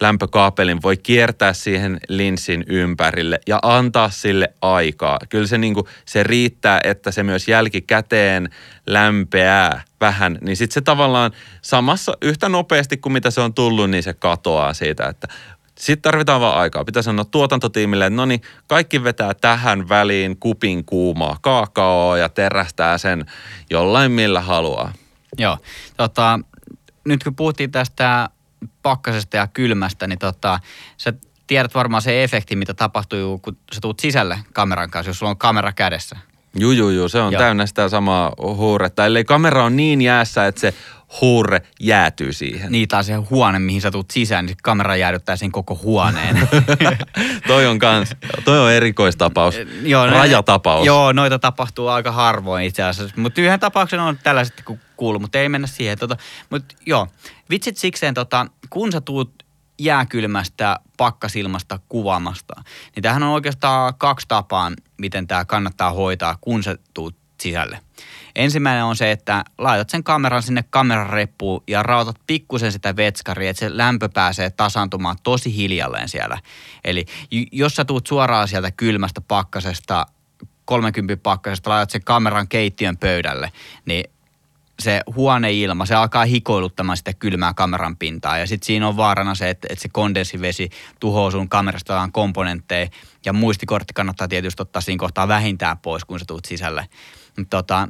lämpökaapelin 0.00 0.82
voi 0.82 0.96
kiertää 0.96 1.52
siihen 1.52 2.00
linssin 2.08 2.64
ympärille 2.66 3.40
ja 3.46 3.58
antaa 3.62 4.10
sille 4.10 4.52
aikaa. 4.62 5.18
Kyllä 5.28 5.46
se, 5.46 5.58
niin 5.58 5.74
kuin, 5.74 5.86
se 6.04 6.22
riittää, 6.22 6.80
että 6.84 7.10
se 7.10 7.22
myös 7.22 7.48
jälkikäteen 7.48 8.50
lämpeää 8.86 9.82
vähän, 10.00 10.38
niin 10.40 10.56
sitten 10.56 10.74
se 10.74 10.80
tavallaan 10.80 11.32
samassa 11.62 12.12
yhtä 12.22 12.48
nopeasti 12.48 12.96
kuin 12.96 13.12
mitä 13.12 13.30
se 13.30 13.40
on 13.40 13.54
tullut, 13.54 13.90
niin 13.90 14.02
se 14.02 14.14
katoaa 14.14 14.74
siitä, 14.74 15.06
että 15.06 15.28
sitten 15.78 16.02
tarvitaan 16.02 16.40
vaan 16.40 16.58
aikaa. 16.58 16.84
Pitää 16.84 17.02
sanoa 17.02 17.24
tuotantotiimille, 17.24 18.06
että 18.06 18.16
no 18.16 18.26
niin, 18.26 18.42
kaikki 18.66 19.04
vetää 19.04 19.34
tähän 19.34 19.88
väliin 19.88 20.36
kupin 20.40 20.84
kuumaa 20.84 21.36
kaakaoa 21.40 22.18
ja 22.18 22.28
terästää 22.28 22.98
sen 22.98 23.24
jollain 23.70 24.12
millä 24.12 24.40
haluaa. 24.40 24.92
Joo. 25.38 25.58
Tota, 25.96 26.40
nyt 27.04 27.24
kun 27.24 27.34
puhuttiin 27.34 27.70
tästä 27.70 28.28
pakkasesta 28.82 29.36
ja 29.36 29.46
kylmästä, 29.46 30.06
niin 30.06 30.18
tota, 30.18 30.60
sä 30.96 31.12
tiedät 31.46 31.74
varmaan 31.74 32.02
se 32.02 32.24
efekti, 32.24 32.56
mitä 32.56 32.74
tapahtuu, 32.74 33.38
kun 33.38 33.56
sä 33.72 33.80
tuut 33.80 34.00
sisälle 34.00 34.38
kameran 34.52 34.90
kanssa, 34.90 35.10
jos 35.10 35.18
sulla 35.18 35.30
on 35.30 35.38
kamera 35.38 35.72
kädessä. 35.72 36.16
Juu, 36.58 36.72
juu, 36.72 36.90
juu, 36.90 37.08
se 37.08 37.20
on 37.20 37.32
Joo. 37.32 37.40
täynnä 37.40 37.66
sitä 37.66 37.88
samaa 37.88 38.32
huuretta. 38.38 39.06
Ellei 39.06 39.24
kamera 39.24 39.64
on 39.64 39.76
niin 39.76 40.02
jäässä, 40.02 40.46
että 40.46 40.60
se 40.60 40.74
huurre 41.20 41.62
jäätyy 41.80 42.32
siihen. 42.32 42.72
Niin 42.72 42.88
taas 42.88 43.06
se 43.06 43.14
huone, 43.14 43.58
mihin 43.58 43.80
sä 43.80 43.90
tuut 43.90 44.10
sisään, 44.10 44.46
niin 44.46 44.56
se 44.56 44.58
kamera 44.62 44.96
jäädyttää 44.96 45.36
sen 45.36 45.52
koko 45.52 45.78
huoneen. 45.82 46.48
toi 47.46 47.66
on 47.66 47.78
kans, 47.78 48.16
toi 48.44 48.58
on 48.58 48.72
erikoistapaus, 48.72 49.54
Joo, 49.82 50.06
ne- 50.06 50.12
rajatapaus. 50.12 50.86
Joo, 50.86 51.12
noita 51.12 51.38
tapahtuu 51.38 51.88
aika 51.88 52.12
harvoin 52.12 52.64
itse 52.64 52.82
asiassa. 52.82 53.20
Mutta 53.20 53.40
yhden 53.40 53.60
tapauksen 53.60 54.00
on 54.00 54.18
tällaiset 54.22 54.62
kun 54.64 54.78
kuullut, 54.96 55.22
mutta 55.22 55.38
ei 55.38 55.48
mennä 55.48 55.66
siihen. 55.66 55.98
Tota, 55.98 56.16
mutta 56.50 56.74
joo, 56.86 57.08
vitsit 57.50 57.76
sikseen, 57.76 58.14
tota, 58.14 58.46
kun 58.70 58.92
sä 58.92 59.00
tuut 59.00 59.44
jääkylmästä 59.78 60.80
pakkasilmasta 60.96 61.78
kuvaamasta, 61.88 62.54
niin 62.94 63.02
tämähän 63.02 63.22
on 63.22 63.28
oikeastaan 63.28 63.94
kaksi 63.98 64.28
tapaa, 64.28 64.72
miten 64.98 65.26
tämä 65.26 65.44
kannattaa 65.44 65.92
hoitaa, 65.92 66.38
kun 66.40 66.62
sä 66.62 66.76
tuut 66.94 67.16
sisälle. 67.40 67.80
Ensimmäinen 68.38 68.84
on 68.84 68.96
se, 68.96 69.10
että 69.10 69.44
laitat 69.58 69.90
sen 69.90 70.04
kameran 70.04 70.42
sinne 70.42 70.64
kamerareppuun 70.70 71.62
ja 71.66 71.82
rautat 71.82 72.16
pikkusen 72.26 72.72
sitä 72.72 72.96
vetskaria, 72.96 73.50
että 73.50 73.60
se 73.60 73.76
lämpö 73.76 74.08
pääsee 74.08 74.50
tasaantumaan 74.50 75.16
tosi 75.22 75.56
hiljalleen 75.56 76.08
siellä. 76.08 76.38
Eli 76.84 77.04
jos 77.52 77.76
sä 77.76 77.84
tuut 77.84 78.06
suoraan 78.06 78.48
sieltä 78.48 78.70
kylmästä 78.70 79.20
pakkasesta, 79.20 80.06
30 80.64 81.16
pakkasesta, 81.22 81.70
laitat 81.70 81.90
sen 81.90 82.04
kameran 82.04 82.48
keittiön 82.48 82.96
pöydälle, 82.96 83.52
niin 83.84 84.04
se 84.80 85.00
huoneilma, 85.14 85.86
se 85.86 85.94
alkaa 85.94 86.24
hikoiluttamaan 86.24 86.96
sitä 86.96 87.12
kylmää 87.14 87.54
kameran 87.54 87.96
pintaa. 87.96 88.38
Ja 88.38 88.46
sitten 88.46 88.66
siinä 88.66 88.88
on 88.88 88.96
vaarana 88.96 89.34
se, 89.34 89.50
että, 89.50 89.68
että 89.70 89.82
se 89.82 89.88
kondensivesi 89.88 90.70
tuhoaa 91.00 91.30
sun 91.30 91.48
kamerasta 91.48 91.92
jotain 91.92 92.12
komponentteja. 92.12 92.88
Ja 93.26 93.32
muistikortti 93.32 93.94
kannattaa 93.94 94.28
tietysti 94.28 94.62
ottaa 94.62 94.82
siinä 94.82 94.98
kohtaa 94.98 95.28
vähintään 95.28 95.78
pois, 95.78 96.04
kun 96.04 96.18
sä 96.18 96.24
tuut 96.24 96.44
sisälle. 96.44 96.88
Mutta 97.36 97.56
tota, 97.56 97.88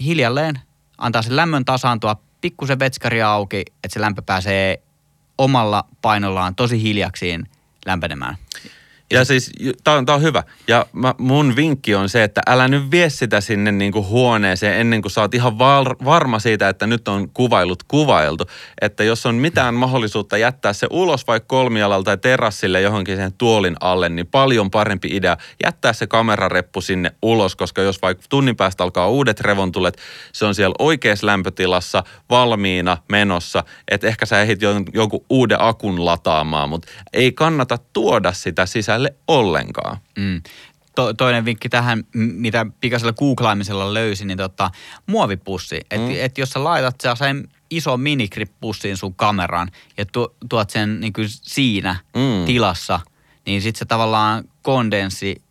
hiljalleen 0.00 0.60
antaa 0.98 1.22
sen 1.22 1.36
lämmön 1.36 1.64
tasaantua, 1.64 2.16
pikkusen 2.40 2.78
vetskaria 2.78 3.30
auki, 3.32 3.60
että 3.60 3.88
se 3.94 4.00
lämpö 4.00 4.22
pääsee 4.22 4.82
omalla 5.38 5.84
painollaan 6.02 6.54
tosi 6.54 6.82
hiljaksiin 6.82 7.46
lämpenemään. 7.86 8.36
Ja 9.12 9.24
siis 9.24 9.50
tämä 9.84 9.96
on, 9.96 10.06
tää 10.06 10.14
on 10.14 10.22
hyvä. 10.22 10.42
Ja 10.68 10.86
mä, 10.92 11.14
mun 11.18 11.56
vinkki 11.56 11.94
on 11.94 12.08
se, 12.08 12.24
että 12.24 12.40
älä 12.46 12.68
nyt 12.68 12.90
vie 12.90 13.10
sitä 13.10 13.40
sinne 13.40 13.72
niinku 13.72 14.04
huoneeseen 14.04 14.80
ennen 14.80 15.02
kuin 15.02 15.12
sä 15.12 15.20
oot 15.20 15.34
ihan 15.34 15.58
var, 15.58 15.96
varma 16.04 16.38
siitä, 16.38 16.68
että 16.68 16.86
nyt 16.86 17.08
on 17.08 17.30
kuvailut 17.34 17.82
kuvailtu. 17.82 18.44
Että 18.80 19.04
jos 19.04 19.26
on 19.26 19.34
mitään 19.34 19.74
mahdollisuutta 19.74 20.36
jättää 20.36 20.72
se 20.72 20.86
ulos 20.90 21.26
vaikka 21.26 21.46
kolmialalta 21.46 22.04
tai 22.04 22.18
terassille 22.18 22.80
johonkin 22.80 23.16
sen 23.16 23.32
tuolin 23.32 23.76
alle, 23.80 24.08
niin 24.08 24.26
paljon 24.26 24.70
parempi 24.70 25.08
idea 25.12 25.36
jättää 25.64 25.92
se 25.92 26.06
kamerareppu 26.06 26.80
sinne 26.80 27.12
ulos, 27.22 27.56
koska 27.56 27.82
jos 27.82 28.02
vaikka 28.02 28.24
tunnin 28.28 28.56
päästä 28.56 28.84
alkaa 28.84 29.08
uudet 29.08 29.40
revontulet, 29.40 29.98
se 30.32 30.44
on 30.46 30.54
siellä 30.54 30.74
oikeassa 30.78 31.26
lämpötilassa, 31.26 32.02
valmiina, 32.30 32.96
menossa, 33.08 33.64
että 33.88 34.06
ehkä 34.06 34.26
sä 34.26 34.40
ehdit 34.40 34.60
jonkun 34.94 35.24
uuden 35.30 35.60
akun 35.60 36.04
lataamaan, 36.04 36.68
mutta 36.68 36.88
ei 37.12 37.32
kannata 37.32 37.78
tuoda 37.92 38.32
sitä 38.32 38.66
sisälle 38.66 38.99
ollenkaan. 39.28 39.96
Mm. 40.18 40.42
To, 40.94 41.14
toinen 41.14 41.44
vinkki 41.44 41.68
tähän, 41.68 42.04
mitä 42.14 42.66
pikaisella 42.80 43.12
googlaamisella 43.12 43.94
löysin, 43.94 44.28
niin 44.28 44.38
tota, 44.38 44.70
muovipussi. 45.06 45.76
Että 45.76 45.96
mm. 45.96 46.14
et 46.20 46.38
jos 46.38 46.50
sä 46.50 46.64
laitat 46.64 46.94
sen 47.14 47.48
iso 47.70 47.96
minikrippussiin 47.96 48.96
sun 48.96 49.14
kameran 49.14 49.70
ja 49.96 50.06
tu, 50.06 50.36
tuot 50.48 50.70
sen 50.70 51.00
niin 51.00 51.12
kuin 51.12 51.26
siinä 51.28 51.96
mm. 52.16 52.44
tilassa, 52.46 53.00
niin 53.46 53.62
sitten 53.62 53.78
se 53.78 53.84
tavallaan 53.84 54.44
kondenssi 54.62 55.42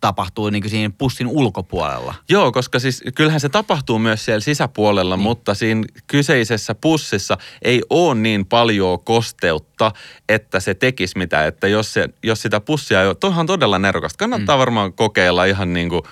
tapahtuu 0.00 0.50
niin 0.50 0.62
kuin 0.62 0.70
siinä 0.70 0.94
pussin 0.98 1.26
ulkopuolella. 1.26 2.14
Joo, 2.28 2.52
koska 2.52 2.78
siis 2.78 3.04
kyllähän 3.14 3.40
se 3.40 3.48
tapahtuu 3.48 3.98
myös 3.98 4.24
siellä 4.24 4.40
sisäpuolella, 4.40 5.16
niin. 5.16 5.22
mutta 5.22 5.54
siinä 5.54 5.84
kyseisessä 6.06 6.74
pussissa 6.74 7.38
ei 7.62 7.82
ole 7.90 8.14
niin 8.14 8.46
paljon 8.46 9.04
kosteutta, 9.04 9.92
että 10.28 10.60
se 10.60 10.74
tekisi 10.74 11.18
mitään. 11.18 11.48
Että 11.48 11.68
jos, 11.68 11.92
se, 11.92 12.08
jos 12.22 12.42
sitä 12.42 12.60
pussia 12.60 13.00
ei 13.00 13.06
ole, 13.06 13.14
toihan 13.14 13.40
on 13.40 13.46
todella 13.46 13.78
nerokasta. 13.78 14.18
Kannattaa 14.18 14.56
mm. 14.56 14.58
varmaan 14.58 14.92
kokeilla 14.92 15.44
ihan 15.44 15.72
niin 15.72 15.88
kuin 15.88 16.02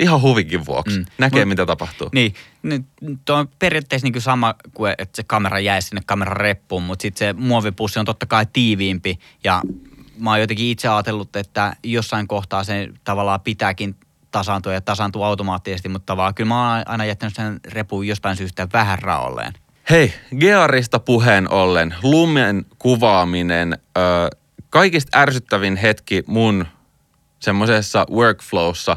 Ihan 0.00 0.22
huvikin 0.22 0.66
vuoksi. 0.66 0.98
Mm. 0.98 1.04
Näkee, 1.18 1.44
Mut, 1.44 1.48
mitä 1.48 1.66
tapahtuu. 1.66 2.08
Niin, 2.12 2.34
niin 2.62 2.86
tuo 3.24 3.36
on 3.36 3.48
periaatteessa 3.58 4.08
niin 4.08 4.22
sama 4.22 4.54
kuin, 4.74 4.94
että 4.98 5.16
se 5.16 5.22
kamera 5.26 5.60
jäi 5.60 5.82
sinne 5.82 6.02
kameran 6.06 6.36
reppuun, 6.36 6.82
mutta 6.82 7.02
sitten 7.02 7.28
se 7.28 7.32
muovipussi 7.32 7.98
on 7.98 8.04
totta 8.04 8.26
kai 8.26 8.46
tiiviimpi 8.52 9.18
ja 9.44 9.62
mä 10.18 10.30
oon 10.30 10.40
jotenkin 10.40 10.66
itse 10.66 10.88
ajatellut, 10.88 11.36
että 11.36 11.76
jossain 11.82 12.28
kohtaa 12.28 12.64
se 12.64 12.88
tavallaan 13.04 13.40
pitääkin 13.40 13.96
tasaantua 14.30 14.72
ja 14.72 14.80
tasaantuu 14.80 15.22
automaattisesti, 15.22 15.88
mutta 15.88 16.06
tavallaan 16.06 16.34
kyllä 16.34 16.48
mä 16.48 16.76
oon 16.76 16.82
aina 16.86 17.04
jättänyt 17.04 17.34
sen 17.34 17.60
repuun 17.64 18.06
jostain 18.06 18.36
syystä 18.36 18.68
vähän 18.72 18.98
raolleen. 18.98 19.52
Hei, 19.90 20.14
Gearista 20.40 20.98
puheen 20.98 21.52
ollen, 21.52 21.94
lumen 22.02 22.66
kuvaaminen, 22.78 23.78
ö, 23.98 24.00
kaikista 24.70 25.18
ärsyttävin 25.18 25.76
hetki 25.76 26.22
mun 26.26 26.66
semmoisessa 27.40 28.06
workflowssa 28.10 28.96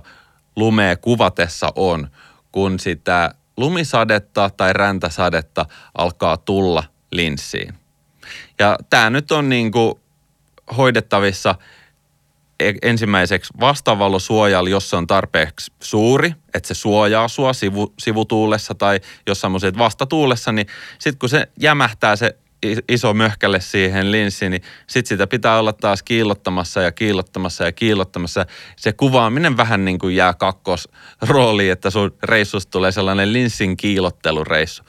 lumea 0.56 0.96
kuvatessa 0.98 1.72
on, 1.76 2.08
kun 2.52 2.80
sitä 2.80 3.36
lumisadetta 3.58 4.50
tai 4.58 4.74
räntäsadetta 4.74 5.66
alkaa 5.98 6.38
tulla 6.38 6.84
linssiin. 7.12 7.74
Ja 8.60 8.78
tämä 8.90 9.10
nyt 9.10 9.32
on 9.32 9.50
niin 9.50 9.72
kuin 9.72 9.94
hoidettavissa 10.78 11.56
e- 12.60 12.74
ensimmäiseksi 12.82 13.54
vastavalosuojalla, 13.60 14.70
jos 14.70 14.90
se 14.90 14.96
on 14.96 15.08
tarpeeksi 15.08 15.72
suuri, 15.80 16.34
että 16.54 16.68
se 16.68 16.74
suojaa 16.74 17.28
sua 17.28 17.54
sivu, 17.54 17.94
sivutuulessa 18.00 18.76
tai 18.76 19.00
jossain 19.28 19.54
vastatuulessa, 19.78 20.52
niin 20.52 20.68
sitten 21.00 21.20
kun 21.20 21.30
se 21.30 21.48
jämähtää 21.60 22.16
se 22.16 22.36
iso 22.90 23.14
möhkälle 23.14 23.60
siihen 23.60 24.12
linssiin, 24.12 24.52
niin 24.52 24.62
sitten 24.88 25.10
sitä 25.10 25.28
pitää 25.28 25.60
olla 25.60 25.74
taas 25.74 26.04
kiillottamassa 26.04 26.82
ja 26.82 26.92
kiillottamassa 26.92 27.64
ja 27.64 27.72
kiillottamassa. 27.72 28.46
Se 28.76 28.94
kuvaaminen 28.94 29.58
vähän 29.58 29.86
niin 29.86 30.00
kuin 30.00 30.16
jää 30.16 30.34
kakkosrooliin, 30.34 31.72
että 31.72 31.90
sun 31.90 32.16
reissusta 32.24 32.72
tulee 32.72 32.92
sellainen 32.92 33.34
linssin 33.34 33.78
kiillottelureissu. 33.78 34.84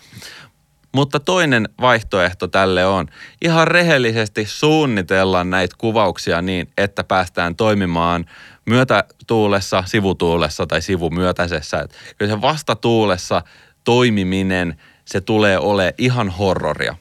Mutta 0.93 1.20
toinen 1.20 1.68
vaihtoehto 1.80 2.49
tälle 2.49 2.86
on 2.86 3.07
ihan 3.43 3.68
rehellisesti 3.68 4.47
suunnitella 4.47 5.45
näitä 5.45 5.74
kuvauksia 5.78 6.43
niin, 6.43 6.68
että 6.78 7.05
päästään 7.05 7.57
toimimaan 7.57 8.26
myötätuulessa, 8.66 9.84
sivutuulessa 9.86 10.66
tai 10.66 10.82
sivumyötäisessä. 10.82 11.78
Että 11.80 11.97
kyllä 12.18 12.32
se 12.34 12.41
vastatuulessa 12.41 13.43
toimiminen, 13.84 14.80
se 15.05 15.20
tulee 15.20 15.59
ole 15.59 15.95
ihan 15.99 16.28
horroria. 16.28 16.97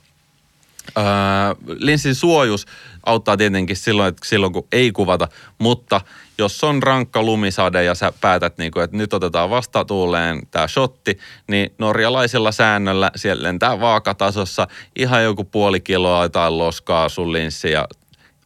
Öö, 1.00 1.76
linssin 1.80 2.16
suojus 2.16 2.66
auttaa 3.06 3.38
tietenkin 3.38 3.76
silloin, 3.76 4.10
että 4.10 4.28
silloin, 4.28 4.54
kun 4.54 4.68
ei 4.72 4.92
kuvata, 4.92 5.28
mutta 5.60 6.02
jos 6.38 6.64
on 6.64 6.84
rankka 6.84 7.24
lumisade 7.24 7.84
ja 7.84 7.96
sä 7.96 8.14
päätät, 8.22 8.58
niin 8.58 8.72
kuin, 8.72 8.84
että 8.84 8.98
nyt 8.98 9.14
otetaan 9.14 9.50
vastatuuleen 9.50 10.48
tämä 10.52 10.68
shotti, 10.68 11.18
niin 11.48 11.74
norjalaisella 11.78 12.52
säännöllä 12.52 13.12
siellä 13.16 13.44
lentää 13.44 13.80
vaakatasossa 13.80 14.68
ihan 14.96 15.24
joku 15.24 15.44
puoli 15.44 15.80
kiloa 15.80 16.30
tai 16.30 16.52
loskaa 16.52 17.10
sun 17.10 17.34
linssi 17.34 17.72
ja 17.72 17.88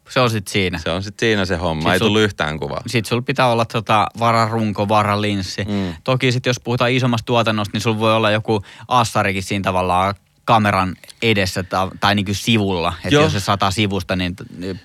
se 0.10 0.20
on 0.20 0.30
sitten 0.30 0.52
siinä. 0.52 0.78
Se 0.78 0.90
on 0.90 1.04
sitten 1.04 1.28
siinä 1.28 1.46
se 1.46 1.56
homma, 1.56 1.82
sit 1.82 1.94
ei 1.94 2.00
sul, 2.00 2.08
tullut 2.08 2.22
yhtään 2.22 2.60
kuvaa. 2.60 2.82
Sitten 2.88 3.10
sulla 3.10 3.22
pitää 3.22 3.48
olla 3.48 3.66
tota 3.66 4.08
vararunko, 4.20 4.88
varalinssi. 4.88 5.66
Mm. 5.66 5.94
Toki 6.04 6.32
sitten 6.32 6.50
jos 6.50 6.60
puhutaan 6.60 6.92
isommasta 6.92 7.26
tuotannosta, 7.26 7.72
niin 7.74 7.82
sulla 7.82 8.00
voi 8.00 8.16
olla 8.16 8.32
joku 8.32 8.62
assarikin 8.88 9.44
siinä 9.44 9.64
tavallaan 9.64 10.16
kameran 10.46 10.96
edessä 11.22 11.64
tai, 11.64 11.88
tai 12.00 12.16
niin 12.16 12.26
kuin 12.26 12.36
sivulla. 12.36 12.94
Että 12.98 13.16
jos 13.16 13.32
se 13.32 13.40
sataa 13.40 13.72
sivusta, 13.72 14.16
niin 14.16 14.36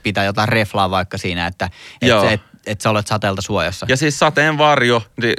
pitää 0.03 0.25
jotain 0.25 0.49
reflaa 0.49 0.91
vaikka 0.91 1.19
siinä, 1.19 1.47
että 1.47 1.71
et, 2.03 2.11
et, 2.33 2.41
et 2.67 2.81
sä 2.81 2.91
olet 2.91 3.07
sateelta 3.07 3.43
suojassa. 3.43 3.87
Ja 3.89 3.97
siis 3.97 4.19
sateenvarjo, 4.19 5.03
niin 5.23 5.35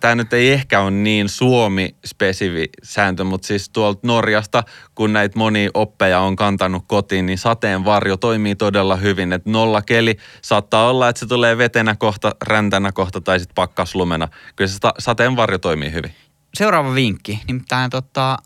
tämä 0.00 0.14
nyt 0.14 0.32
ei 0.32 0.52
ehkä 0.52 0.80
ole 0.80 0.90
niin 0.90 1.28
Suomi-spesivi 1.28 2.68
sääntö, 2.82 3.24
mutta 3.24 3.46
siis 3.46 3.68
tuolta 3.68 4.00
Norjasta, 4.02 4.62
kun 4.94 5.12
näitä 5.12 5.38
moni 5.38 5.68
oppeja 5.74 6.20
on 6.20 6.36
kantanut 6.36 6.84
kotiin, 6.86 7.26
niin 7.26 7.38
sateenvarjo 7.38 8.16
toimii 8.16 8.54
todella 8.54 8.96
hyvin. 8.96 9.32
Että 9.32 9.50
nolla 9.50 9.82
keli 9.82 10.16
saattaa 10.42 10.90
olla, 10.90 11.08
että 11.08 11.20
se 11.20 11.26
tulee 11.26 11.58
vetenä 11.58 11.96
kohta, 11.96 12.32
räntänä 12.42 12.92
kohta 12.92 13.20
tai 13.20 13.40
sitten 13.40 13.54
pakkaslumena. 13.54 14.28
Kyllä 14.56 14.68
se 14.68 14.78
sateenvarjo 14.98 15.58
toimii 15.58 15.92
hyvin. 15.92 16.14
Seuraava 16.54 16.94
vinkki, 16.94 17.40
nimittäin 17.46 17.90
tota, 17.90 18.36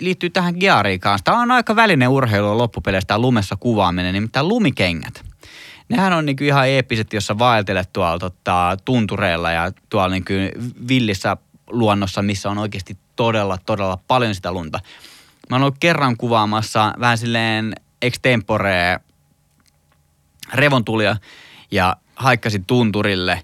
liittyy 0.00 0.30
tähän 0.30 0.54
geariin 0.60 1.00
kanssa. 1.00 1.24
Tämä 1.24 1.40
on 1.40 1.50
aika 1.50 1.76
välinen 1.76 2.08
urheilu 2.08 2.58
loppupeleissä 2.58 3.06
tämä 3.06 3.18
lumessa 3.18 3.56
kuvaaminen, 3.56 4.14
nimittäin 4.14 4.48
lumikengät. 4.48 5.24
Nehän 5.88 6.12
on 6.12 6.26
niin 6.26 6.42
ihan 6.42 6.68
eeppiset, 6.68 7.12
jos 7.12 7.26
sä 7.26 7.38
vaeltelet 7.38 7.92
tuolla 7.92 8.18
tota, 8.18 8.76
tuntureilla 8.84 9.50
ja 9.50 9.72
tuolla 9.88 10.08
niin 10.08 10.24
villissä 10.88 11.36
luonnossa, 11.70 12.22
missä 12.22 12.50
on 12.50 12.58
oikeasti 12.58 12.98
todella, 13.16 13.58
todella 13.66 13.98
paljon 14.08 14.34
sitä 14.34 14.52
lunta. 14.52 14.80
Mä 15.50 15.56
oon 15.56 15.62
ollut 15.62 15.78
kerran 15.80 16.16
kuvaamassa 16.16 16.94
vähän 17.00 17.18
silleen 17.18 17.74
extemporea 18.02 19.00
revontulia 20.54 21.16
ja 21.70 21.96
haikkasin 22.16 22.64
tunturille. 22.64 23.42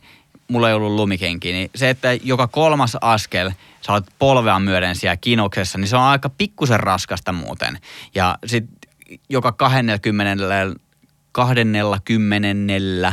Mulla 0.51 0.68
ei 0.68 0.74
ollut 0.74 0.92
lumikenki, 0.92 1.53
niin 1.53 1.70
se, 1.74 1.90
että 1.90 2.09
joka 2.12 2.46
kolmas 2.48 2.96
askel– 3.01 3.51
sä 3.80 3.92
olet 3.92 4.05
polvea 4.18 4.59
myöden 4.59 4.96
siellä 4.96 5.16
kinoksessa, 5.16 5.78
niin 5.78 5.88
se 5.88 5.96
on 5.96 6.03
aika 6.03 6.28
pikkusen 6.28 6.80
raskasta 6.80 7.32
muuten. 7.32 7.78
Ja 8.14 8.38
sitten 8.46 8.76
joka 9.28 9.53
20, 9.53 10.76
20 11.32 13.12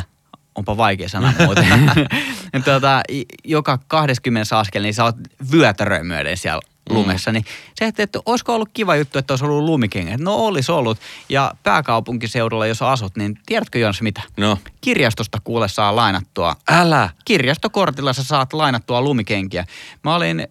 onpa 0.55 0.77
vaikea 0.77 1.09
sana 1.09 1.33
muuten. 1.45 1.91
tuota, 2.65 3.01
joka 3.43 3.79
20 3.87 4.59
askel, 4.59 4.83
niin 4.83 4.93
sä 4.93 5.03
oot 5.03 5.15
vyötäröä 5.51 6.03
myöden 6.03 6.37
siellä. 6.37 6.61
Lumessa. 6.89 7.31
Mm. 7.31 7.33
Niin 7.33 7.45
se, 7.75 7.85
että, 7.85 8.03
että 8.03 8.19
olisiko 8.25 8.55
ollut 8.55 8.69
kiva 8.73 8.95
juttu, 8.95 9.19
että 9.19 9.33
olisi 9.33 9.45
ollut 9.45 9.65
lumikengät. 9.65 10.19
No 10.19 10.35
olisi 10.35 10.71
ollut. 10.71 10.97
Ja 11.29 11.51
pääkaupunkiseudulla, 11.63 12.67
jos 12.67 12.81
asut, 12.81 13.15
niin 13.15 13.39
tiedätkö 13.45 13.79
Jons 13.79 14.01
mitä? 14.01 14.21
No. 14.37 14.57
Kirjastosta 14.81 15.37
kuule 15.43 15.67
saa 15.67 15.95
lainattua. 15.95 16.55
Älä! 16.71 17.09
Kirjastokortilla 17.25 18.13
sä 18.13 18.23
saat 18.23 18.53
lainattua 18.53 19.01
lumikenkiä. 19.01 19.65
Mä 20.03 20.15
olin 20.15 20.47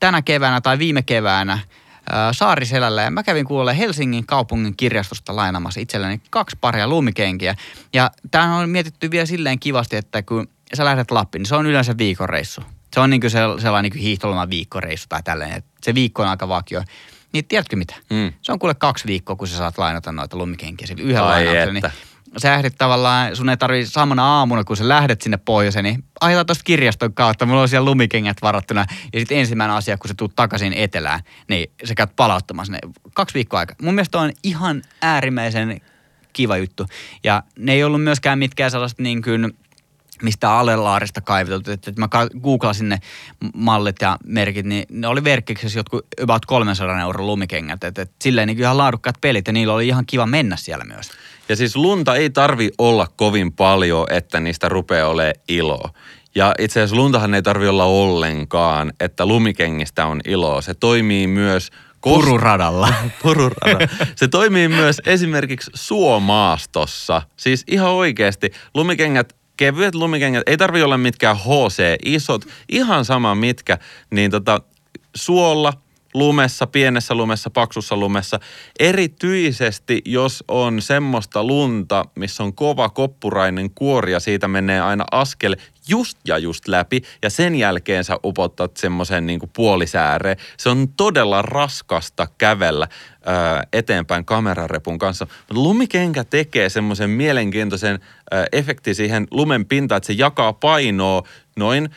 tänä 0.00 0.22
keväänä 0.22 0.60
tai 0.60 0.78
viime 0.78 1.02
keväänä 1.02 1.58
Saariselällä 2.32 3.02
ja 3.02 3.10
mä 3.10 3.22
kävin 3.22 3.44
kuulle 3.46 3.78
Helsingin 3.78 4.26
kaupungin 4.26 4.76
kirjastosta 4.76 5.36
lainamassa 5.36 5.80
itselleni 5.80 6.20
kaksi 6.30 6.56
paria 6.60 6.88
lumikenkiä. 6.88 7.54
Ja 7.92 8.10
tämä 8.30 8.56
on 8.56 8.68
mietitty 8.68 9.10
vielä 9.10 9.26
silleen 9.26 9.58
kivasti, 9.58 9.96
että 9.96 10.22
kun 10.22 10.48
sä 10.74 10.84
lähdet 10.84 11.10
Lappiin, 11.10 11.40
niin 11.40 11.48
se 11.48 11.54
on 11.54 11.66
yleensä 11.66 11.98
viikonreissu. 11.98 12.60
Se 12.96 13.00
on 13.00 13.10
niin 13.10 13.20
kuin 13.20 13.30
sellainen 13.30 13.92
niin 13.92 14.02
hiihtoloman 14.02 14.50
viikkoreissu 14.50 15.06
tai 15.08 15.22
tällainen. 15.22 15.62
Se 15.82 15.94
viikko 15.94 16.22
on 16.22 16.28
aika 16.28 16.48
vakio. 16.48 16.82
Niin 17.32 17.44
tiedätkö 17.44 17.76
mitä? 17.76 17.94
Mm. 18.10 18.32
Se 18.42 18.52
on 18.52 18.58
kuule 18.58 18.74
kaksi 18.74 19.06
viikkoa, 19.06 19.36
kun 19.36 19.48
sä 19.48 19.56
saat 19.56 19.78
lainata 19.78 20.12
noita 20.12 20.36
lumikenkiä 20.36 20.86
sillä 20.86 21.02
yhdellä 21.02 21.26
lainauksella. 21.26 21.72
Niin 21.72 21.82
sä 22.36 22.54
ehdit 22.54 22.74
tavallaan, 22.78 23.36
sun 23.36 23.48
ei 23.48 23.56
tarvi 23.56 23.86
samana 23.86 24.24
aamuna, 24.24 24.64
kun 24.64 24.76
sä 24.76 24.88
lähdet 24.88 25.22
sinne 25.22 25.36
pohjoiseen, 25.36 25.84
niin 25.84 26.04
aiheuta 26.20 26.44
tuosta 26.44 26.64
kirjaston 26.64 27.14
kautta, 27.14 27.46
mulla 27.46 27.62
on 27.62 27.68
siellä 27.68 27.84
lumikengät 27.84 28.36
varattuna. 28.42 28.86
Ja 29.12 29.20
sitten 29.20 29.38
ensimmäinen 29.38 29.76
asia, 29.76 29.98
kun 29.98 30.08
sä 30.08 30.14
tuut 30.14 30.36
takaisin 30.36 30.72
etelään, 30.72 31.20
niin 31.48 31.70
sä 31.84 31.94
käyt 31.94 32.16
palauttamaan 32.16 32.66
sinne 32.66 32.78
kaksi 33.14 33.34
viikkoa 33.34 33.60
aikaa. 33.60 33.76
Mun 33.82 33.94
mielestä 33.94 34.20
on 34.20 34.32
ihan 34.42 34.82
äärimmäisen 35.02 35.80
kiva 36.32 36.56
juttu. 36.56 36.86
Ja 37.24 37.42
ne 37.58 37.72
ei 37.72 37.84
ollut 37.84 38.02
myöskään 38.02 38.38
mitkään 38.38 38.70
sellaiset 38.70 38.98
niin 38.98 39.22
kuin, 39.22 39.56
mistä 40.22 40.52
alelaarista 40.52 41.20
kaiviteltu. 41.20 41.70
Että 41.70 41.92
mä 41.96 42.08
googlasin 42.42 42.88
ne 42.88 42.98
mallit 43.54 43.96
ja 44.00 44.18
merkit, 44.24 44.66
niin 44.66 44.84
ne 44.90 45.08
oli 45.08 45.24
verkkiksessä 45.24 45.78
jotkut 45.78 46.06
about 46.22 46.46
300 46.46 47.00
euron 47.00 47.26
lumikengät. 47.26 47.84
Että 47.84 48.02
et 48.02 48.10
silleen 48.22 48.46
niin 48.46 48.58
ihan 48.58 48.78
laadukkaat 48.78 49.20
pelit 49.20 49.46
ja 49.46 49.52
niillä 49.52 49.74
oli 49.74 49.88
ihan 49.88 50.06
kiva 50.06 50.26
mennä 50.26 50.56
siellä 50.56 50.84
myös. 50.84 51.10
Ja 51.48 51.56
siis 51.56 51.76
lunta 51.76 52.14
ei 52.14 52.30
tarvi 52.30 52.70
olla 52.78 53.06
kovin 53.16 53.52
paljon, 53.52 54.06
että 54.10 54.40
niistä 54.40 54.68
rupeaa 54.68 55.08
olemaan 55.08 55.34
iloa. 55.48 55.90
Ja 56.34 56.54
itse 56.58 56.80
asiassa 56.80 56.96
luntahan 56.96 57.34
ei 57.34 57.42
tarvi 57.42 57.68
olla 57.68 57.84
ollenkaan, 57.84 58.92
että 59.00 59.26
lumikengistä 59.26 60.06
on 60.06 60.20
iloa. 60.24 60.62
Se 60.62 60.74
toimii 60.74 61.26
myös 61.26 61.70
Pururadalla. 62.06 62.88
Pururadalla. 63.22 63.88
Se 64.16 64.28
toimii 64.28 64.68
myös 64.68 65.02
esimerkiksi 65.06 65.70
suomaastossa. 65.74 67.22
Siis 67.36 67.64
ihan 67.66 67.90
oikeasti 67.90 68.50
lumikengät 68.74 69.36
kevyet 69.56 69.94
lumikengät, 69.94 70.42
ei 70.46 70.56
tarvi 70.56 70.82
olla 70.82 70.98
mitkään 70.98 71.36
HC-isot, 71.36 72.48
ihan 72.68 73.04
sama 73.04 73.34
mitkä, 73.34 73.78
niin 74.10 74.30
tota, 74.30 74.60
suolla, 75.16 75.72
lumessa, 76.16 76.66
pienessä 76.66 77.14
lumessa, 77.14 77.50
paksussa 77.50 77.96
lumessa. 77.96 78.40
Erityisesti, 78.80 80.02
jos 80.04 80.44
on 80.48 80.82
semmoista 80.82 81.44
lunta, 81.44 82.04
missä 82.14 82.42
on 82.42 82.54
kova 82.54 82.88
koppurainen 82.88 83.70
kuori 83.70 84.12
ja 84.12 84.20
siitä 84.20 84.48
menee 84.48 84.80
aina 84.80 85.04
askel 85.12 85.56
just 85.88 86.18
ja 86.24 86.38
just 86.38 86.68
läpi 86.68 87.02
ja 87.22 87.30
sen 87.30 87.54
jälkeen 87.54 88.04
sä 88.04 88.18
upottat 88.24 88.76
semmoisen 88.76 89.26
niin 89.26 89.40
puolisääreen. 89.56 90.36
Se 90.56 90.68
on 90.68 90.88
todella 90.88 91.42
raskasta 91.42 92.26
kävellä 92.38 92.88
ää, 93.24 93.62
eteenpäin 93.72 94.24
kamerarepun 94.24 94.98
kanssa. 94.98 95.26
Mutta 95.38 95.62
lumikenkä 95.62 96.24
tekee 96.24 96.68
semmoisen 96.68 97.10
mielenkiintoisen 97.10 98.00
ää, 98.30 98.46
efekti 98.52 98.94
siihen 98.94 99.26
lumen 99.30 99.66
pintaan, 99.66 99.96
että 99.96 100.06
se 100.06 100.12
jakaa 100.12 100.52
painoa 100.52 101.22
noin 101.56 101.90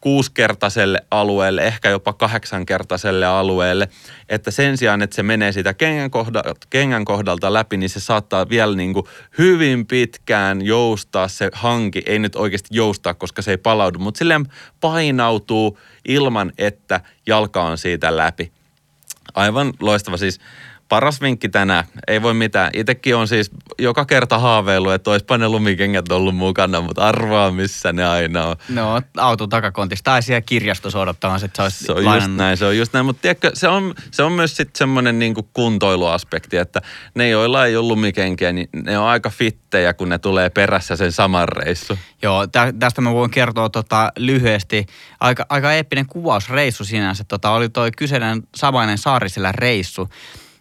kuusikertaiselle 0.00 1.02
alueelle, 1.10 1.66
ehkä 1.66 1.88
jopa 1.88 2.12
kahdeksankertaiselle 2.12 3.26
alueelle, 3.26 3.88
että 4.28 4.50
sen 4.50 4.76
sijaan, 4.76 5.02
että 5.02 5.16
se 5.16 5.22
menee 5.22 5.52
siitä 5.52 5.74
kengän, 5.74 6.10
kohdalta, 6.10 6.54
kengän 6.70 7.04
kohdalta 7.04 7.52
läpi, 7.52 7.76
niin 7.76 7.90
se 7.90 8.00
saattaa 8.00 8.48
vielä 8.48 8.76
niin 8.76 8.92
kuin 8.94 9.06
hyvin 9.38 9.86
pitkään 9.86 10.62
joustaa 10.62 11.28
se 11.28 11.50
hanki, 11.52 12.02
ei 12.06 12.18
nyt 12.18 12.36
oikeasti 12.36 12.68
joustaa, 12.70 13.14
koska 13.14 13.42
se 13.42 13.50
ei 13.50 13.58
palaudu, 13.58 13.98
mutta 13.98 14.18
silleen 14.18 14.46
painautuu 14.80 15.78
ilman, 16.08 16.52
että 16.58 17.00
jalka 17.26 17.62
on 17.62 17.78
siitä 17.78 18.16
läpi. 18.16 18.52
Aivan 19.34 19.72
loistava 19.80 20.16
siis 20.16 20.40
paras 20.90 21.20
vinkki 21.20 21.48
tänään. 21.48 21.84
Ei 22.08 22.22
voi 22.22 22.34
mitään. 22.34 22.70
Itekin 22.74 23.16
on 23.16 23.28
siis 23.28 23.50
joka 23.78 24.04
kerta 24.04 24.38
haaveillut, 24.38 24.92
että 24.92 25.10
olisipa 25.10 25.38
ne 25.38 25.48
lumikengät 25.48 26.12
ollut 26.12 26.36
mukana, 26.36 26.80
mutta 26.80 27.08
arvaa 27.08 27.50
missä 27.50 27.92
ne 27.92 28.06
aina 28.06 28.46
on. 28.46 28.56
No, 28.68 29.02
auton 29.16 29.48
takakontissa 29.48 30.04
tai 30.04 30.22
siellä 30.22 30.40
kirjastossa 30.40 31.00
odottamassa, 31.00 31.46
että 31.46 31.56
se 31.56 31.62
olisi 31.62 31.84
Se 31.84 31.92
on 31.92 32.04
lainan... 32.04 32.30
just 32.30 32.36
näin, 32.36 32.56
se 32.56 32.64
on 32.64 32.76
just 32.78 32.92
näin. 32.92 33.06
Mutta 33.06 33.22
tiedätkö, 33.22 33.50
se 33.54 33.68
on, 33.68 33.94
se 34.10 34.22
on 34.22 34.32
myös 34.32 34.56
sitten 34.56 34.78
semmoinen 34.78 35.18
niinku 35.18 35.48
kuntoiluaspekti, 35.52 36.56
että 36.56 36.80
ne, 37.14 37.28
joilla 37.28 37.66
ei 37.66 37.76
ole 37.76 37.88
lumikenkiä, 37.88 38.52
niin 38.52 38.68
ne 38.72 38.98
on 38.98 39.06
aika 39.06 39.30
fittejä, 39.30 39.94
kun 39.94 40.08
ne 40.08 40.18
tulee 40.18 40.50
perässä 40.50 40.96
sen 40.96 41.12
saman 41.12 41.48
reissu. 41.48 41.98
Joo, 42.22 42.46
tä, 42.46 42.72
tästä 42.78 43.00
mä 43.00 43.12
voin 43.12 43.30
kertoa 43.30 43.68
tota, 43.68 44.12
lyhyesti. 44.16 44.86
Aika, 45.20 45.46
aika 45.48 45.72
eeppinen 45.72 46.06
kuvausreissu 46.06 46.84
sinänsä. 46.84 47.24
Tota, 47.24 47.50
oli 47.50 47.68
toi 47.68 47.90
kyseinen 47.96 48.42
samainen 48.56 48.98
saarisella 48.98 49.52
reissu. 49.52 50.08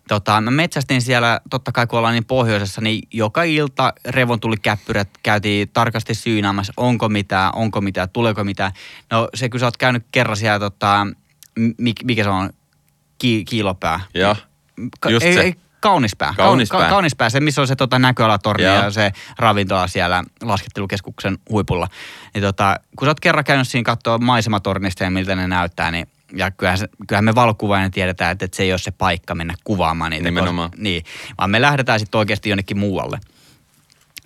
Tota, 0.09 0.41
mä 0.41 0.51
metsästin 0.51 1.01
siellä, 1.01 1.41
totta 1.49 1.71
kai 1.71 1.87
kun 1.87 1.99
ollaan 1.99 2.13
niin 2.13 2.25
pohjoisessa, 2.25 2.81
niin 2.81 3.07
joka 3.13 3.43
ilta 3.43 3.93
revon 4.05 4.39
tuli 4.39 4.57
käppyrät, 4.57 5.09
käytiin 5.23 5.69
tarkasti 5.69 6.15
syynäämässä, 6.15 6.73
onko 6.77 7.09
mitään, 7.09 7.51
onko 7.55 7.81
mitään, 7.81 8.09
tuleeko 8.09 8.43
mitään. 8.43 8.71
No 9.11 9.29
se 9.33 9.49
kun 9.49 9.59
sä 9.59 9.65
oot 9.65 9.77
käynyt 9.77 10.05
kerran 10.11 10.37
siellä, 10.37 10.59
tota, 10.59 11.07
mikä 12.03 12.23
se 12.23 12.29
on, 12.29 12.49
Ki, 13.17 13.45
kiilopää. 13.45 13.99
Ja, 14.13 14.35
just 15.09 15.25
ei, 15.25 15.33
se. 15.33 15.41
Ei, 15.41 15.55
kaunispää. 15.79 16.33
Kaunispää. 16.37 16.81
Ka, 16.81 16.89
kaunispää, 16.89 17.29
se 17.29 17.39
missä 17.39 17.61
on 17.61 17.67
se 17.67 17.75
tota, 17.75 17.99
näköalatorni 17.99 18.63
ja. 18.63 18.73
ja 18.73 18.91
se 18.91 19.11
ravintola 19.37 19.87
siellä 19.87 20.23
laskettelukeskuksen 20.41 21.37
huipulla. 21.49 21.87
Niin 22.33 22.41
tota, 22.43 22.75
kun 22.97 23.05
sä 23.05 23.09
oot 23.09 23.19
kerran 23.19 23.43
käynyt 23.43 23.67
siinä 23.67 23.83
katsoa 23.83 24.17
maisematornista 24.17 25.03
ja 25.03 25.11
miltä 25.11 25.35
ne 25.35 25.47
näyttää, 25.47 25.91
niin 25.91 26.07
ja 26.33 26.51
kyllähän, 26.51 26.77
se, 26.77 26.87
kyllähän 27.07 27.25
me 27.25 27.35
valokuvaajana 27.35 27.89
tiedetään, 27.89 28.31
että, 28.31 28.45
että 28.45 28.57
se 28.57 28.63
ei 28.63 28.71
ole 28.71 28.77
se 28.79 28.91
paikka 28.91 29.35
mennä 29.35 29.53
kuvaamaan 29.63 30.11
niitä. 30.11 30.23
Nimenomaan. 30.23 30.69
Koska, 30.69 30.83
niin, 30.83 31.03
vaan 31.37 31.49
me 31.49 31.61
lähdetään 31.61 31.99
sitten 31.99 32.19
oikeasti 32.19 32.49
jonnekin 32.49 32.77
muualle. 32.79 33.19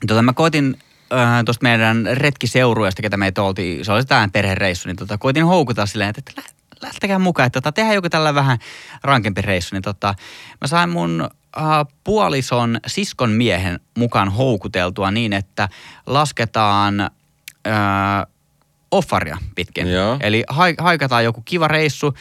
Tota, 0.08 0.22
mä 0.22 0.34
koitin 0.34 0.78
äh, 1.14 1.44
tuosta 1.46 1.64
meidän 1.64 2.10
retkiseurueesta, 2.14 3.02
ketä 3.02 3.18
meitä 3.18 3.44
oltiin, 3.44 3.86
se 3.86 3.92
oli 3.92 4.06
tämä 4.06 4.30
perhereissu, 4.34 4.90
niin 4.90 4.96
tota, 4.96 5.18
koitin 5.18 5.46
houkuta 5.46 5.86
silleen, 5.86 6.10
että, 6.10 6.22
että 6.42 6.54
lähtekää 6.82 7.20
mukaan, 7.20 7.48
että 7.48 7.62
tota, 7.62 7.72
tehdään 7.72 7.96
joku 7.96 8.10
tällä 8.10 8.36
vähän 8.36 8.58
rankempi 9.04 9.42
reissu. 9.42 9.76
Niin 9.76 9.84
tota, 9.84 10.16
mä 10.62 10.68
sain 10.68 10.90
mun 10.90 11.30
äh, 11.58 11.64
puolison 12.04 12.80
siskon 12.88 13.32
miehen 13.32 13.80
mukaan 13.98 14.30
houkuteltua 14.30 15.12
niin, 15.12 15.34
että 15.34 15.70
lasketaan 16.06 17.02
äh, 17.02 17.12
offaria 18.94 19.38
pitkin. 19.56 19.92
Joo. 19.92 20.18
Eli 20.22 20.44
haikataan 20.78 21.24
joku 21.24 21.42
kiva 21.46 21.68
reissu. 21.68 22.14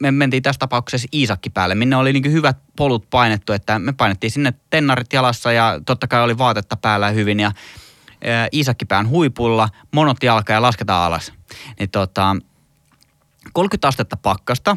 Me 0.00 0.10
mentiin 0.10 0.42
tässä 0.42 0.58
tapauksessa 0.58 1.08
Iisakki 1.14 1.50
päälle, 1.50 1.74
minne 1.74 1.96
oli 1.96 2.12
niin 2.12 2.32
hyvät 2.32 2.56
polut 2.76 3.10
painettu, 3.10 3.52
että 3.52 3.78
me 3.78 3.92
painettiin 3.92 4.30
sinne 4.30 4.54
tennarit 4.70 5.12
jalassa 5.12 5.52
ja 5.52 5.80
totta 5.86 6.08
kai 6.08 6.22
oli 6.22 6.38
vaatetta 6.38 6.76
päällä 6.76 7.10
hyvin 7.10 7.40
ja 7.40 7.52
Iisakkipään 8.52 9.08
huipulla, 9.08 9.68
monot 9.92 10.22
jalka 10.22 10.52
ja 10.52 10.62
lasketaan 10.62 11.06
alas. 11.06 11.32
Niin 11.78 11.90
tota, 11.90 12.36
30 13.52 13.88
astetta 13.88 14.16
pakkasta, 14.16 14.76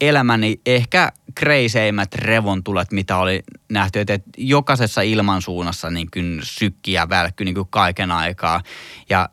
elämäni 0.00 0.60
ehkä 0.66 1.12
kreiseimmät 1.34 2.14
revontulet, 2.14 2.92
mitä 2.92 3.16
oli 3.16 3.42
nähty, 3.70 4.00
että 4.00 4.18
jokaisessa 4.36 5.00
ilmansuunnassa 5.00 5.90
niin 5.90 6.10
kuin 6.10 6.40
sykki 6.42 6.92
ja 6.92 7.08
välkky 7.08 7.44
niin 7.44 7.54
kuin 7.54 7.68
kaiken 7.70 8.10
aikaa. 8.10 8.60
Ja 9.08 9.28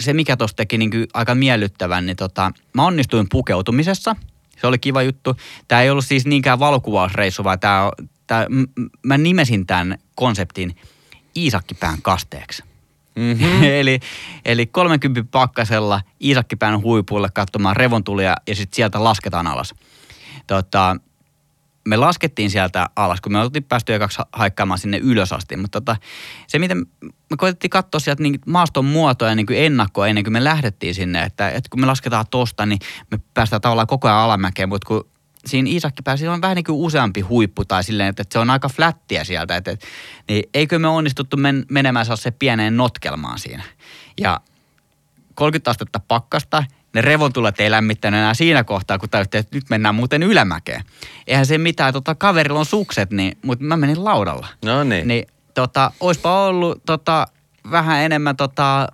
se, 0.00 0.12
mikä 0.12 0.36
tuossa 0.36 0.56
teki 0.56 0.78
niin 0.78 0.90
kuin 0.90 1.06
aika 1.14 1.34
miellyttävän, 1.34 2.06
niin 2.06 2.16
tota, 2.16 2.52
mä 2.74 2.86
onnistuin 2.86 3.26
pukeutumisessa. 3.30 4.16
Se 4.60 4.66
oli 4.66 4.78
kiva 4.78 5.02
juttu. 5.02 5.36
Tämä 5.68 5.82
ei 5.82 5.90
ollut 5.90 6.06
siis 6.06 6.26
niinkään 6.26 6.58
valokuvausreissu, 6.58 7.44
vaan 7.44 7.60
tämä, 7.60 7.90
tämä, 8.26 8.46
mä 9.02 9.18
nimesin 9.18 9.66
tämän 9.66 9.98
konseptin 10.14 10.76
Iisakkipään 11.36 12.02
kasteeksi. 12.02 12.62
Mm-hmm. 13.16 13.62
eli, 13.80 14.00
eli 14.44 14.66
30 14.66 15.24
pakkasella 15.30 16.00
Iisakkipään 16.24 16.82
huipulle 16.82 17.28
katsomaan 17.34 17.76
revontulia 17.76 18.34
ja 18.48 18.54
sitten 18.56 18.76
sieltä 18.76 19.04
lasketaan 19.04 19.46
alas. 19.46 19.74
Tota, 20.46 20.96
me 21.84 21.96
laskettiin 21.96 22.50
sieltä 22.50 22.90
alas, 22.96 23.20
kun 23.20 23.32
me 23.32 23.40
oltiin 23.40 23.64
päästy 23.64 23.98
kaksi 23.98 24.22
haikkaamaan 24.32 24.78
sinne 24.78 24.98
ylös 24.98 25.32
asti. 25.32 25.56
Mutta 25.56 25.80
tota, 25.80 25.96
se, 26.46 26.58
miten 26.58 26.78
me 27.30 27.36
koitettiin 27.36 27.70
katsoa 27.70 28.00
sieltä 28.00 28.22
niin 28.22 28.38
maaston 28.46 28.84
muotoja 28.84 29.34
niin 29.34 29.46
ennakkoa 29.50 30.08
ennen 30.08 30.24
kuin 30.24 30.32
me 30.32 30.44
lähdettiin 30.44 30.94
sinne, 30.94 31.22
että, 31.22 31.48
että 31.48 31.68
kun 31.70 31.80
me 31.80 31.86
lasketaan 31.86 32.24
tosta, 32.30 32.66
niin 32.66 32.78
me 33.10 33.20
päästään 33.34 33.62
tavallaan 33.62 33.86
koko 33.86 34.08
ajan 34.08 34.18
alamäkeen, 34.18 34.68
mutta 34.68 34.86
kun 34.86 35.08
siinä 35.46 35.70
Iisakki 35.70 36.02
pääsi, 36.02 36.28
on 36.28 36.42
vähän 36.42 36.56
niin 36.56 36.64
kuin 36.64 36.78
useampi 36.78 37.20
huippu 37.20 37.64
tai 37.64 37.84
silleen, 37.84 38.08
että, 38.08 38.22
että 38.22 38.32
se 38.32 38.38
on 38.38 38.50
aika 38.50 38.68
flättiä 38.68 39.24
sieltä, 39.24 39.56
että, 39.56 39.70
että 39.70 39.86
niin 40.28 40.44
eikö 40.54 40.78
me 40.78 40.88
onnistuttu 40.88 41.36
men, 41.36 41.66
menemään 41.70 42.06
se 42.14 42.30
pieneen 42.30 42.76
notkelmaan 42.76 43.38
siinä. 43.38 43.62
Ja 44.20 44.40
30 45.34 45.70
astetta 45.70 46.00
pakkasta 46.08 46.64
ne 46.94 47.00
revontulet 47.00 47.60
ei 47.60 47.70
lämmittänyt 47.70 48.20
enää 48.20 48.34
siinä 48.34 48.64
kohtaa, 48.64 48.98
kun 48.98 49.08
täytti, 49.08 49.38
että 49.38 49.56
nyt 49.56 49.70
mennään 49.70 49.94
muuten 49.94 50.22
ylämäkeen. 50.22 50.84
Eihän 51.26 51.46
se 51.46 51.58
mitään, 51.58 51.92
tota, 51.92 52.14
kaverilla 52.14 52.58
on 52.58 52.66
sukset, 52.66 53.10
niin, 53.10 53.38
mutta 53.44 53.64
mä 53.64 53.76
menin 53.76 54.04
laudalla. 54.04 54.46
No 54.64 54.84
niin. 54.84 55.08
Niin 55.08 55.26
tota, 55.54 55.92
oispa 56.00 56.44
ollut 56.46 56.82
tota, 56.86 57.26
vähän 57.70 58.00
enemmän 58.00 58.36
tota, 58.36 58.88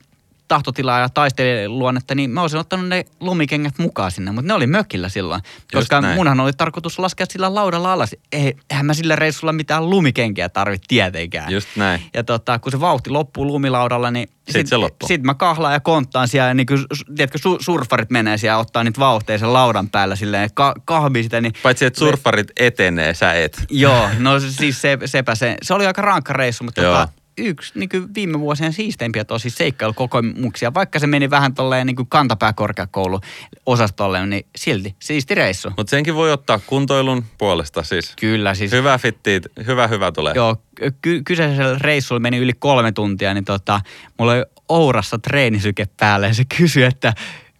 tahtotilaa 0.48 1.00
ja 1.00 1.08
taisteliluonnetta, 1.08 2.14
niin 2.14 2.30
mä 2.30 2.42
olisin 2.42 2.58
ottanut 2.58 2.88
ne 2.88 3.04
lumikengät 3.20 3.78
mukaan 3.78 4.10
sinne, 4.10 4.32
mutta 4.32 4.48
ne 4.48 4.54
oli 4.54 4.66
mökillä 4.66 5.08
silloin. 5.08 5.42
Koska 5.72 6.02
munhan 6.14 6.40
oli 6.40 6.52
tarkoitus 6.52 6.98
laskea 6.98 7.26
sillä 7.30 7.54
laudalla 7.54 7.92
alas. 7.92 8.16
Ei, 8.32 8.54
eihän 8.70 8.86
mä 8.86 8.94
sillä 8.94 9.16
reissulla 9.16 9.52
mitään 9.52 9.90
lumikenkiä 9.90 10.48
tarvitse 10.48 10.84
tietenkään. 10.88 11.52
Just 11.52 11.68
näin. 11.76 12.02
Ja 12.14 12.24
tota, 12.24 12.58
kun 12.58 12.72
se 12.72 12.80
vauhti 12.80 13.10
loppuu 13.10 13.46
lumilaudalla, 13.46 14.10
niin 14.10 14.28
sitten 14.28 14.54
sit 14.54 14.66
se 14.66 14.76
loppuu. 14.76 15.08
Sitten 15.08 15.26
mä 15.26 15.34
kahlaan 15.34 15.72
ja 15.72 15.80
konttaan 15.80 16.28
siellä, 16.28 16.54
niin 16.54 16.66
kuin, 16.66 16.84
tiedätkö, 17.16 17.38
surfarit 17.60 18.10
menee 18.10 18.38
siellä 18.38 18.58
ottaa 18.58 18.84
niitä 18.84 19.00
vauhteja 19.00 19.38
sen 19.38 19.52
laudan 19.52 19.90
päällä 19.90 20.16
silleen, 20.16 20.50
ka- 20.54 20.74
kahvii 20.84 21.22
sitä. 21.22 21.40
Niin 21.40 21.52
Paitsi, 21.62 21.84
että 21.84 21.98
surfarit 21.98 22.50
etenee, 22.56 23.14
sä 23.14 23.32
et. 23.32 23.64
Joo, 23.70 24.08
no 24.18 24.40
siis 24.40 24.80
se, 24.80 24.98
sepä 25.04 25.34
se. 25.34 25.56
Se 25.62 25.74
oli 25.74 25.86
aika 25.86 26.02
rankka 26.02 26.32
reissu, 26.32 26.64
mutta 26.64 26.82
tota, 26.82 27.08
yksi 27.38 27.78
niin 27.78 27.88
kuin 27.88 28.14
viime 28.14 28.40
vuosien 28.40 28.72
siisteimpiä 28.72 29.24
tosi 29.24 29.50
seikkailukokemuksia. 29.50 30.74
Vaikka 30.74 30.98
se 30.98 31.06
meni 31.06 31.30
vähän 31.30 31.54
tolleen 31.54 31.86
niin 31.86 31.96
kuin 31.96 32.08
kantapääkorkeakoulu-osastolle, 32.08 34.26
niin 34.26 34.46
silti 34.56 34.94
siisti 34.98 35.34
reissu. 35.34 35.72
Mutta 35.76 35.90
senkin 35.90 36.14
voi 36.14 36.32
ottaa 36.32 36.58
kuntoilun 36.58 37.24
puolesta 37.38 37.82
siis. 37.82 38.12
Kyllä 38.20 38.54
siis. 38.54 38.72
Hyvä 38.72 38.98
fitti, 38.98 39.40
hyvä 39.66 39.86
hyvä 39.86 40.12
tulee. 40.12 40.32
Joo, 40.36 40.56
ky- 41.02 41.22
kyseisellä 41.22 41.78
reissulla 41.80 42.20
meni 42.20 42.38
yli 42.38 42.52
kolme 42.58 42.92
tuntia, 42.92 43.34
niin 43.34 43.44
tota, 43.44 43.80
mulla 44.18 44.32
oli 44.32 44.44
Ourassa 44.68 45.18
treenisyke 45.18 45.86
päällä 45.96 46.26
ja 46.26 46.34
se 46.34 46.44
kysyi, 46.58 46.82
että 46.82 47.14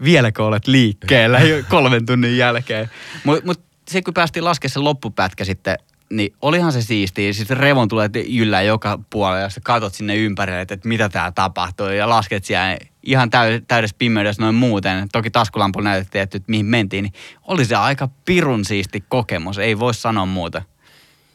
vieläkö 0.04 0.44
olet 0.44 0.66
liikkeellä 0.66 1.40
kolmen 1.70 2.06
tunnin 2.06 2.36
jälkeen. 2.36 2.90
Mutta 3.24 3.46
mut 3.46 3.60
se 3.90 4.02
kun 4.02 4.14
päästiin 4.14 4.44
laskemaan 4.44 4.72
se 4.72 4.78
loppupätkä 4.78 5.44
sitten, 5.44 5.78
niin 6.10 6.34
olihan 6.42 6.72
se 6.72 6.82
siistiä. 6.82 7.32
Siis 7.32 7.50
revon 7.50 7.88
tulee 7.88 8.10
yllä 8.38 8.62
joka 8.62 8.98
puolella 9.10 9.40
ja 9.40 9.48
sä 9.48 9.60
katot 9.64 9.94
sinne 9.94 10.16
ympärille, 10.16 10.60
että, 10.60 10.74
että 10.74 10.88
mitä 10.88 11.08
tää 11.08 11.32
tapahtuu 11.32 11.86
ja 11.86 12.08
lasket 12.08 12.44
siellä 12.44 12.76
ihan 13.02 13.30
täy- 13.30 13.62
täydessä 13.68 13.96
pimeydessä 13.98 14.42
noin 14.42 14.54
muuten. 14.54 15.08
Toki 15.12 15.30
taskulampu 15.30 15.80
näytettiin, 15.80 16.22
että 16.22 16.38
mihin 16.46 16.66
mentiin, 16.66 17.02
niin 17.02 17.12
oli 17.42 17.64
se 17.64 17.74
aika 17.76 18.08
pirun 18.24 18.64
siisti 18.64 19.04
kokemus, 19.08 19.58
ei 19.58 19.78
voi 19.78 19.94
sanoa 19.94 20.26
muuta. 20.26 20.62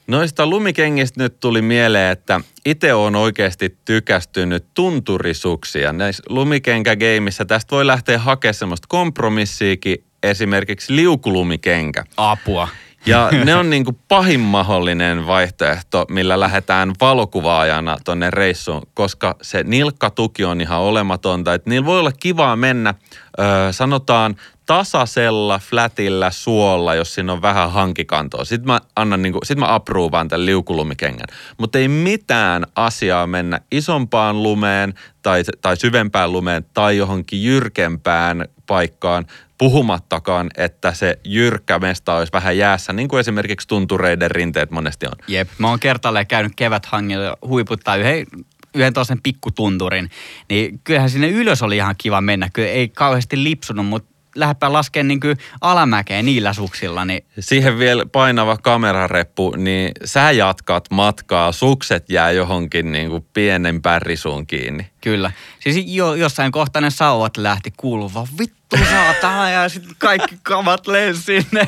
Noista 0.08 0.48
lumikengistä 0.48 1.24
nyt 1.24 1.40
tuli 1.40 1.62
mieleen, 1.62 2.12
että 2.12 2.42
itse 2.66 2.94
on 2.94 3.16
oikeasti 3.16 3.78
tykästynyt 3.86 4.66
tunturisuksia. 4.74 5.94
Näissä 5.94 6.24
lumikenkägeimissä 6.30 7.46
tästä 7.46 7.76
voi 7.76 7.88
lähteä 7.88 8.20
hakemaan 8.20 8.54
semmoista 8.54 8.86
kompromissiikin, 8.90 10.04
esimerkiksi 10.24 10.96
liukulumikenkä. 10.96 12.04
Apua. 12.18 12.68
Ja 13.06 13.30
ne 13.46 13.56
on 13.56 13.70
niin 13.70 13.86
kuin 13.86 13.98
pahin 14.08 14.40
mahdollinen 14.40 15.28
vaihtoehto, 15.28 16.06
millä 16.10 16.40
lähdetään 16.40 16.94
valokuvaajana 17.02 17.98
tonne 18.04 18.32
reissuun, 18.32 18.82
koska 18.94 19.36
se 19.42 19.64
nilkkatuki 19.64 20.46
on 20.46 20.62
ihan 20.62 20.80
olematonta. 20.80 21.54
Että 21.54 21.70
niillä 21.70 21.86
voi 21.86 22.00
olla 22.00 22.12
kivaa 22.12 22.56
mennä, 22.56 22.94
ö, 23.40 23.44
sanotaan 23.72 24.36
tasaisella, 24.66 25.60
flätillä 25.60 26.32
suolla, 26.32 26.96
jos 26.96 27.14
siinä 27.14 27.34
on 27.34 27.42
vähän 27.42 27.72
hankikantoa. 27.72 28.46
Sitten 28.46 28.68
mä 28.68 28.82
annan 28.96 29.22
niinku, 29.22 29.40
sit 29.44 29.58
mä 29.58 29.74
approovaan 29.76 30.28
tämän 30.28 30.46
liukulumikengän. 30.46 31.28
Mutta 31.58 31.78
ei 31.80 31.88
mitään 31.88 32.66
asiaa 32.76 33.28
mennä 33.28 33.60
isompaan 33.72 34.44
lumeen 34.44 34.94
tai, 35.22 35.44
tai 35.62 35.78
syvempään 35.78 36.32
lumeen 36.32 36.66
tai 36.74 36.98
johonkin 36.98 37.44
jyrkempään 37.44 38.46
paikkaan, 38.68 39.26
puhumattakaan, 39.64 40.50
että 40.58 40.94
se 40.94 41.20
jyrkkä 41.24 41.80
mesta 41.80 42.16
olisi 42.16 42.34
vähän 42.34 42.58
jäässä, 42.58 42.94
niin 42.94 43.08
kuin 43.08 43.20
esimerkiksi 43.20 43.68
tuntureiden 43.68 44.32
rinteet 44.32 44.72
monesti 44.72 45.06
on. 45.06 45.14
Jep, 45.28 45.50
mä 45.58 45.70
oon 45.70 45.80
kertaalleen 45.80 46.28
käynyt 46.28 46.54
keväthangilla 46.56 47.38
huiputtaa 47.48 47.96
yhden 47.96 48.26
yhden 48.76 48.94
toisen 48.94 49.22
pikkutunturin, 49.24 50.10
niin 50.50 50.80
kyllähän 50.84 51.10
sinne 51.10 51.30
ylös 51.30 51.62
oli 51.62 51.76
ihan 51.76 51.96
kiva 51.98 52.22
mennä. 52.22 52.50
Kyllä 52.54 52.70
ei 52.70 52.90
kauheasti 52.90 53.44
lipsunut, 53.44 53.86
mutta 53.86 54.14
lähdepä 54.36 54.74
laskemaan 54.74 55.08
niin 55.08 55.38
alamäkeen 55.62 56.26
niillä 56.26 56.54
suksilla. 56.54 57.06
Niin... 57.06 57.26
Siihen 57.40 57.80
vielä 57.80 58.06
painava 58.06 58.58
kamerareppu, 58.58 59.56
niin 59.58 59.92
sä 60.06 60.32
jatkat 60.32 60.86
matkaa, 60.92 61.52
sukset 61.52 62.10
jää 62.10 62.32
johonkin 62.32 62.92
niin 62.92 63.10
kuin 63.10 63.26
pienen 63.34 63.82
pärrisuun 63.82 64.48
kiinni. 64.48 64.93
Kyllä. 65.04 65.32
Siis 65.60 65.84
jo, 65.88 66.16
jossain 66.16 66.52
kohtaa 66.52 66.82
ne 66.82 66.90
sauvat 66.90 67.38
lähti 67.38 67.74
kuuluva 67.78 68.28
vittu 68.40 68.78
saatana 68.90 69.50
ja 69.50 69.70
sitten 69.70 69.96
kaikki 69.98 70.38
kamat 70.44 70.88
lensi 70.88 71.22
sinne. 71.22 71.68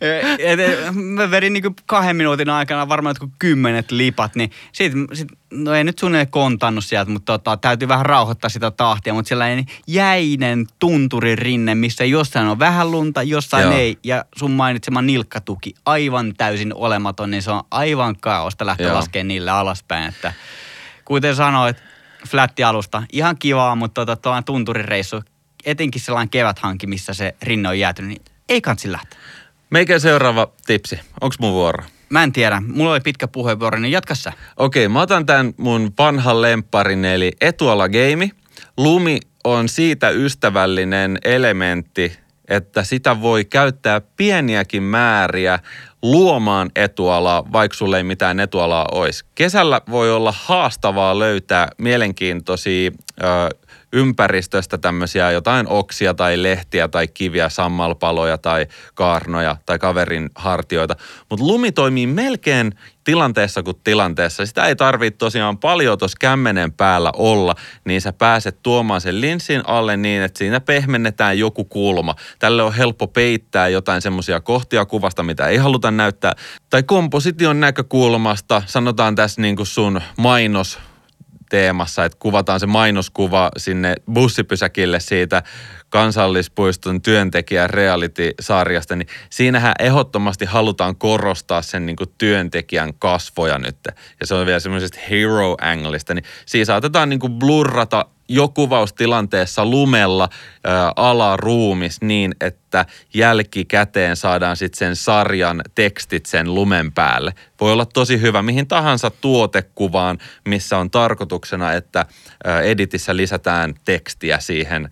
Et, 0.00 0.60
et, 0.60 0.94
mä 0.94 1.30
vedin 1.30 1.52
niin 1.52 1.76
kahden 1.86 2.16
minuutin 2.16 2.50
aikana 2.50 2.88
varmaan 2.88 3.10
jotkut 3.10 3.30
kymmenet 3.38 3.90
lipat, 3.90 4.34
niin 4.34 4.50
sit, 4.72 4.92
sit, 5.12 5.28
no 5.50 5.74
ei 5.74 5.84
nyt 5.84 5.98
suunnilleen 5.98 6.30
kontannut 6.30 6.84
sieltä, 6.84 7.10
mutta 7.10 7.32
tota, 7.38 7.56
täytyy 7.56 7.88
vähän 7.88 8.06
rauhoittaa 8.06 8.50
sitä 8.50 8.70
tahtia, 8.70 9.14
mutta 9.14 9.28
sellainen 9.28 9.66
jäinen 9.86 10.66
tunturirinne, 10.78 11.74
missä 11.74 12.04
jossain 12.04 12.46
on 12.46 12.58
vähän 12.58 12.90
lunta, 12.90 13.22
jossain 13.22 13.62
Joo. 13.62 13.72
ei, 13.72 13.98
ja 14.04 14.24
sun 14.36 14.50
mainitsema 14.50 15.02
nilkkatuki 15.02 15.74
aivan 15.86 16.34
täysin 16.36 16.74
olematon, 16.74 17.30
niin 17.30 17.42
se 17.42 17.50
on 17.50 17.62
aivan 17.70 18.16
kaaosta 18.20 18.66
lähteä 18.66 18.94
laskemaan 18.94 19.28
niille 19.28 19.50
alaspäin, 19.50 20.08
että 20.08 20.32
kuten 21.04 21.36
sanoit, 21.36 21.91
flätti 22.28 22.64
alusta, 22.64 23.02
ihan 23.12 23.36
kivaa, 23.38 23.74
mutta 23.76 24.06
tota, 24.06 24.16
tuo 24.16 24.42
tunturireissu, 24.42 25.22
etenkin 25.64 26.00
sellainen 26.00 26.30
keväthanki, 26.30 26.86
missä 26.86 27.14
se 27.14 27.34
rinne 27.42 27.68
on 27.68 27.78
jäätynyt, 27.78 28.08
niin 28.08 28.22
ei 28.48 28.60
kansi 28.60 28.92
lähteä. 28.92 29.18
Meikä 29.70 29.98
seuraava 29.98 30.48
tipsi. 30.66 31.00
Onks 31.20 31.38
mun 31.38 31.52
vuoro? 31.52 31.84
Mä 32.08 32.22
en 32.22 32.32
tiedä. 32.32 32.62
Mulla 32.66 32.92
oli 32.92 33.00
pitkä 33.00 33.28
puheenvuoro, 33.28 33.78
niin 33.78 33.92
jatka 33.92 34.14
sä. 34.14 34.32
Okei, 34.56 34.88
mä 34.88 35.00
otan 35.00 35.26
tämän 35.26 35.54
mun 35.56 35.92
vanhan 35.98 36.42
lempparin, 36.42 37.04
eli 37.04 37.32
Etuala 37.40 37.88
Game. 37.88 38.30
Lumi 38.76 39.20
on 39.44 39.68
siitä 39.68 40.10
ystävällinen 40.10 41.18
elementti, 41.24 42.18
että 42.52 42.84
sitä 42.84 43.20
voi 43.20 43.44
käyttää 43.44 44.00
pieniäkin 44.16 44.82
määriä 44.82 45.58
luomaan 46.02 46.70
etualaa, 46.76 47.52
vaikka 47.52 47.76
sulle 47.76 47.96
ei 47.96 48.04
mitään 48.04 48.40
etualaa 48.40 48.86
olisi. 48.92 49.24
Kesällä 49.34 49.80
voi 49.90 50.12
olla 50.12 50.34
haastavaa 50.36 51.18
löytää 51.18 51.68
mielenkiintoisia 51.78 52.90
ö, 53.22 53.24
ympäristöstä 53.92 54.78
tämmöisiä 54.78 55.30
jotain 55.30 55.68
oksia 55.68 56.14
tai 56.14 56.42
lehtiä 56.42 56.88
tai 56.88 57.08
kiviä, 57.08 57.48
sammalpaloja 57.48 58.38
tai 58.38 58.66
kaarnoja 58.94 59.56
tai 59.66 59.78
kaverin 59.78 60.30
hartioita. 60.34 60.96
Mutta 61.30 61.46
lumi 61.46 61.72
toimii 61.72 62.06
melkein 62.06 62.72
tilanteessa 63.04 63.62
kuin 63.62 63.76
tilanteessa. 63.84 64.46
Sitä 64.46 64.66
ei 64.66 64.76
tarvitse 64.76 65.18
tosiaan 65.18 65.58
paljon 65.58 65.98
tuossa 65.98 66.16
kämmenen 66.20 66.72
päällä 66.72 67.12
olla, 67.16 67.54
niin 67.84 68.00
sä 68.00 68.12
pääset 68.12 68.58
tuomaan 68.62 69.00
sen 69.00 69.20
linssin 69.20 69.62
alle 69.66 69.96
niin, 69.96 70.22
että 70.22 70.38
siinä 70.38 70.60
pehmennetään 70.60 71.38
joku 71.38 71.64
kulma. 71.64 72.14
Tälle 72.38 72.62
on 72.62 72.74
helppo 72.74 73.06
peittää 73.06 73.68
jotain 73.68 74.02
semmoisia 74.02 74.40
kohtia 74.40 74.84
kuvasta, 74.84 75.22
mitä 75.22 75.46
ei 75.46 75.56
haluta 75.56 75.90
näyttää. 75.90 76.32
Tai 76.70 76.82
komposition 76.82 77.60
näkökulmasta, 77.60 78.62
sanotaan 78.66 79.14
tässä 79.14 79.40
niin 79.40 79.56
kuin 79.56 79.66
sun 79.66 80.00
mainos 80.16 80.78
teemassa, 81.52 82.04
että 82.04 82.18
kuvataan 82.18 82.60
se 82.60 82.66
mainoskuva 82.66 83.50
sinne 83.56 83.94
bussipysäkille 84.12 85.00
siitä 85.00 85.42
kansallispuiston 85.92 87.02
työntekijän 87.02 87.70
reality-sarjasta, 87.70 88.96
niin 88.96 89.08
siinähän 89.30 89.74
ehdottomasti 89.78 90.44
halutaan 90.44 90.96
korostaa 90.96 91.62
sen 91.62 91.86
niin 91.86 91.96
työntekijän 92.18 92.94
kasvoja 92.98 93.58
nyt. 93.58 93.76
Ja 94.20 94.26
se 94.26 94.34
on 94.34 94.46
vielä 94.46 94.60
semmoisesta 94.60 94.98
hero 95.10 95.56
anglista, 95.60 96.14
niin 96.14 96.24
siinä 96.46 96.64
saatetaan 96.64 97.08
niin 97.08 97.20
blurrata 97.38 98.06
jo 98.28 98.48
kuvaustilanteessa 98.48 99.66
lumella 99.66 100.28
ää, 100.64 100.92
alaruumis 100.96 102.00
niin, 102.00 102.34
että 102.40 102.86
jälkikäteen 103.14 104.16
saadaan 104.16 104.56
sitten 104.56 104.78
sen 104.78 104.96
sarjan 104.96 105.62
tekstit 105.74 106.26
sen 106.26 106.54
lumen 106.54 106.92
päälle. 106.92 107.34
Voi 107.60 107.72
olla 107.72 107.86
tosi 107.86 108.20
hyvä 108.20 108.42
mihin 108.42 108.68
tahansa 108.68 109.10
tuotekuvaan, 109.10 110.18
missä 110.48 110.78
on 110.78 110.90
tarkoituksena, 110.90 111.72
että 111.72 112.06
ää, 112.44 112.60
editissä 112.60 113.16
lisätään 113.16 113.74
tekstiä 113.84 114.38
siihen 114.40 114.90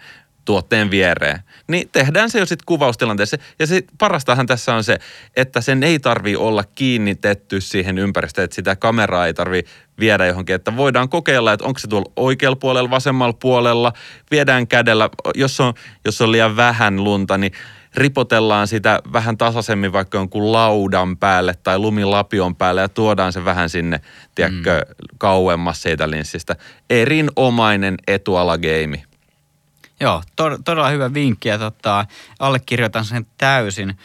tuotteen 0.50 0.90
viereen, 0.90 1.40
niin 1.68 1.88
tehdään 1.92 2.30
se 2.30 2.38
jo 2.38 2.46
sitten 2.46 2.66
kuvaustilanteessa. 2.66 3.36
Ja 3.58 3.66
se 3.66 3.82
parastahan 3.98 4.46
tässä 4.46 4.74
on 4.74 4.84
se, 4.84 4.98
että 5.36 5.60
sen 5.60 5.82
ei 5.82 5.98
tarvi 5.98 6.36
olla 6.36 6.64
kiinnitetty 6.74 7.60
siihen 7.60 7.98
ympäristöön, 7.98 8.44
että 8.44 8.54
sitä 8.54 8.76
kameraa 8.76 9.26
ei 9.26 9.34
tarvi 9.34 9.62
viedä 10.00 10.26
johonkin, 10.26 10.54
että 10.54 10.76
voidaan 10.76 11.08
kokeilla, 11.08 11.52
että 11.52 11.66
onko 11.66 11.78
se 11.78 11.88
tuolla 11.88 12.12
oikealla 12.16 12.56
puolella, 12.56 12.90
vasemmalla 12.90 13.32
puolella, 13.32 13.92
viedään 14.30 14.66
kädellä, 14.66 15.10
jos 15.34 15.60
on, 15.60 15.74
jos 16.04 16.20
on 16.20 16.32
liian 16.32 16.56
vähän 16.56 17.04
lunta, 17.04 17.38
niin 17.38 17.52
ripotellaan 17.94 18.68
sitä 18.68 19.00
vähän 19.12 19.38
tasaisemmin 19.38 19.92
vaikka 19.92 20.18
jonkun 20.18 20.52
laudan 20.52 21.16
päälle 21.16 21.54
tai 21.62 21.78
lumilapion 21.78 22.56
päälle 22.56 22.80
ja 22.80 22.88
tuodaan 22.88 23.32
se 23.32 23.44
vähän 23.44 23.68
sinne, 23.68 24.00
tiedätkö, 24.34 24.84
mm. 24.88 25.04
kauemmas 25.18 25.82
siitä 25.82 26.10
linssistä. 26.10 26.56
Erinomainen 26.90 27.94
etualageimi. 28.06 29.09
Joo, 30.00 30.22
to- 30.36 30.58
todella 30.64 30.88
hyvä 30.88 31.14
vinkki 31.14 31.48
ja 31.48 31.58
tota, 31.58 32.06
allekirjoitan 32.38 33.04
sen 33.04 33.26
täysin. 33.38 33.98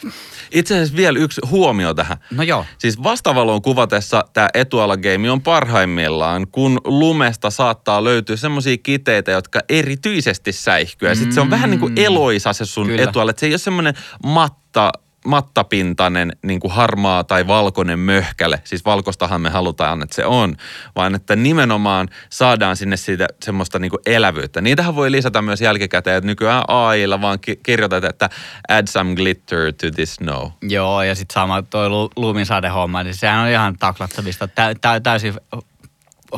Itse 0.51 0.73
asiassa 0.73 0.95
vielä 0.95 1.19
yksi 1.19 1.41
huomio 1.49 1.93
tähän. 1.93 2.17
No 2.31 2.43
joo. 2.43 2.65
Siis 2.77 3.03
vastavaloon 3.03 3.61
kuvatessa 3.61 4.25
tämä 4.33 4.49
etualageimi 4.53 5.29
on 5.29 5.41
parhaimmillaan, 5.41 6.47
kun 6.51 6.81
lumesta 6.85 7.49
saattaa 7.49 8.03
löytyä 8.03 8.35
semmoisia 8.35 8.77
kiteitä, 8.77 9.31
jotka 9.31 9.59
erityisesti 9.69 10.51
säihkyy. 10.51 11.09
Ja 11.09 11.15
sitten 11.15 11.33
se 11.33 11.41
on 11.41 11.49
vähän 11.49 11.69
niin 11.69 11.79
kuin 11.79 11.91
mm. 11.91 12.05
eloisa 12.05 12.53
se 12.53 12.65
sun 12.65 12.87
Kyllä. 12.87 13.03
etuala, 13.03 13.31
että 13.31 13.39
se 13.39 13.45
ei 13.45 13.51
ole 13.51 13.57
semmoinen 13.57 13.93
matta 14.23 14.91
mattapintainen 15.25 16.31
niin 16.43 16.59
kuin 16.59 16.71
harmaa 16.71 17.23
tai 17.23 17.47
valkoinen 17.47 17.99
möhkäle, 17.99 18.61
siis 18.63 18.85
valkostahan 18.85 19.41
me 19.41 19.49
halutaan, 19.49 20.01
että 20.01 20.15
se 20.15 20.25
on, 20.25 20.55
vaan 20.95 21.15
että 21.15 21.35
nimenomaan 21.35 22.07
saadaan 22.29 22.77
sinne 22.77 22.97
siitä 22.97 23.27
semmoista 23.43 23.79
niin 23.79 23.89
kuin 23.89 24.01
elävyyttä. 24.05 24.61
Niitähän 24.61 24.95
voi 24.95 25.11
lisätä 25.11 25.41
myös 25.41 25.61
jälkikäteen, 25.61 26.17
että 26.17 26.27
nykyään 26.27 26.63
AIlla 26.67 27.21
vaan 27.21 27.39
ki- 27.39 27.59
kirjoitat, 27.63 28.03
että 28.03 28.29
add 28.69 28.87
some 28.87 29.15
glitter 29.15 29.73
to 29.73 29.91
this 29.95 30.15
snow. 30.15 30.49
Joo, 30.61 31.03
ja 31.03 31.15
sitten 31.15 31.33
sama 31.33 31.61
toi 31.61 31.89
lu- 31.89 32.09
lumisadehomma, 32.15 33.03
niin 33.03 33.15
sehän 33.15 33.39
on 33.43 33.49
ihan 33.49 33.75
taklattavista, 33.79 34.47
tä- 34.47 34.75
tä- 34.81 34.99
täysin 34.99 35.33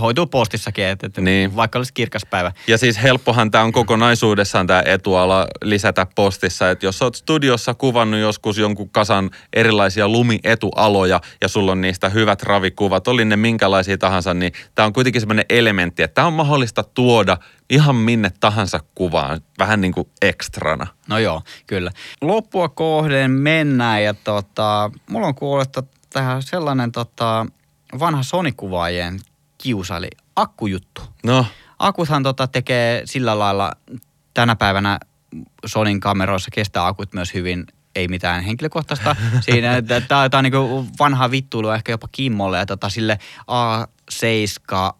hoituu 0.01 0.25
postissakin, 0.27 0.85
että, 0.85 1.07
että 1.07 1.21
Niin. 1.21 1.55
vaikka 1.55 1.79
olisi 1.79 1.93
kirkas 1.93 2.21
päivä. 2.29 2.51
Ja 2.67 2.77
siis 2.77 3.03
helppohan 3.03 3.51
tämä 3.51 3.63
on 3.63 3.71
kokonaisuudessaan 3.71 4.67
tämä 4.67 4.83
etuala 4.85 5.47
lisätä 5.63 6.07
postissa, 6.15 6.71
että 6.71 6.85
jos 6.85 7.01
olet 7.01 7.15
studiossa 7.15 7.73
kuvannut 7.73 8.19
joskus 8.19 8.57
jonkun 8.57 8.89
kasan 8.89 9.29
erilaisia 9.53 10.07
lumietualoja 10.09 11.21
ja 11.41 11.47
sulla 11.47 11.71
on 11.71 11.81
niistä 11.81 12.09
hyvät 12.09 12.43
ravikuvat, 12.43 13.07
oli 13.07 13.25
ne 13.25 13.35
minkälaisia 13.35 13.97
tahansa, 13.97 14.33
niin 14.33 14.51
tämä 14.75 14.85
on 14.85 14.93
kuitenkin 14.93 15.21
sellainen 15.21 15.45
elementti, 15.49 16.03
että 16.03 16.15
tämä 16.15 16.27
on 16.27 16.33
mahdollista 16.33 16.83
tuoda 16.83 17.37
ihan 17.69 17.95
minne 17.95 18.31
tahansa 18.39 18.79
kuvaan, 18.95 19.41
vähän 19.59 19.81
niin 19.81 19.93
kuin 19.93 20.09
ekstrana. 20.21 20.87
No 21.07 21.19
joo, 21.19 21.41
kyllä. 21.67 21.91
Loppua 22.21 22.69
kohden 22.69 23.31
mennään 23.31 24.03
ja 24.03 24.13
tota, 24.13 24.91
mulla 25.09 25.27
on 25.27 25.35
kuullut 25.35 25.77
tähän 26.09 26.43
sellainen 26.43 26.91
tota, 26.91 27.45
vanha 27.99 28.23
Sony-kuvaajien 28.23 29.19
kiusaili 29.57 30.07
akkujuttu. 30.35 31.01
No, 31.25 31.45
Akuthan 31.79 32.23
tota 32.23 32.47
tekee 32.47 33.01
sillä 33.05 33.39
lailla 33.39 33.71
tänä 34.33 34.55
päivänä 34.55 34.99
Sonin 35.65 35.99
kameroissa 35.99 36.51
kestää 36.53 36.87
akut 36.87 37.13
myös 37.13 37.33
hyvin, 37.33 37.65
ei 37.95 38.07
mitään 38.07 38.43
henkilökohtaista. 38.43 39.15
Siinä, 39.39 39.81
tämä 40.07 40.29
on 40.33 40.43
niinku 40.43 40.87
vanha 40.99 41.31
vittuilu 41.31 41.69
ehkä 41.69 41.91
jopa 41.91 42.07
Kimmolle 42.11 42.57
ja 42.57 42.65
tota, 42.65 42.89
sille 42.89 43.19
A7 43.41 44.93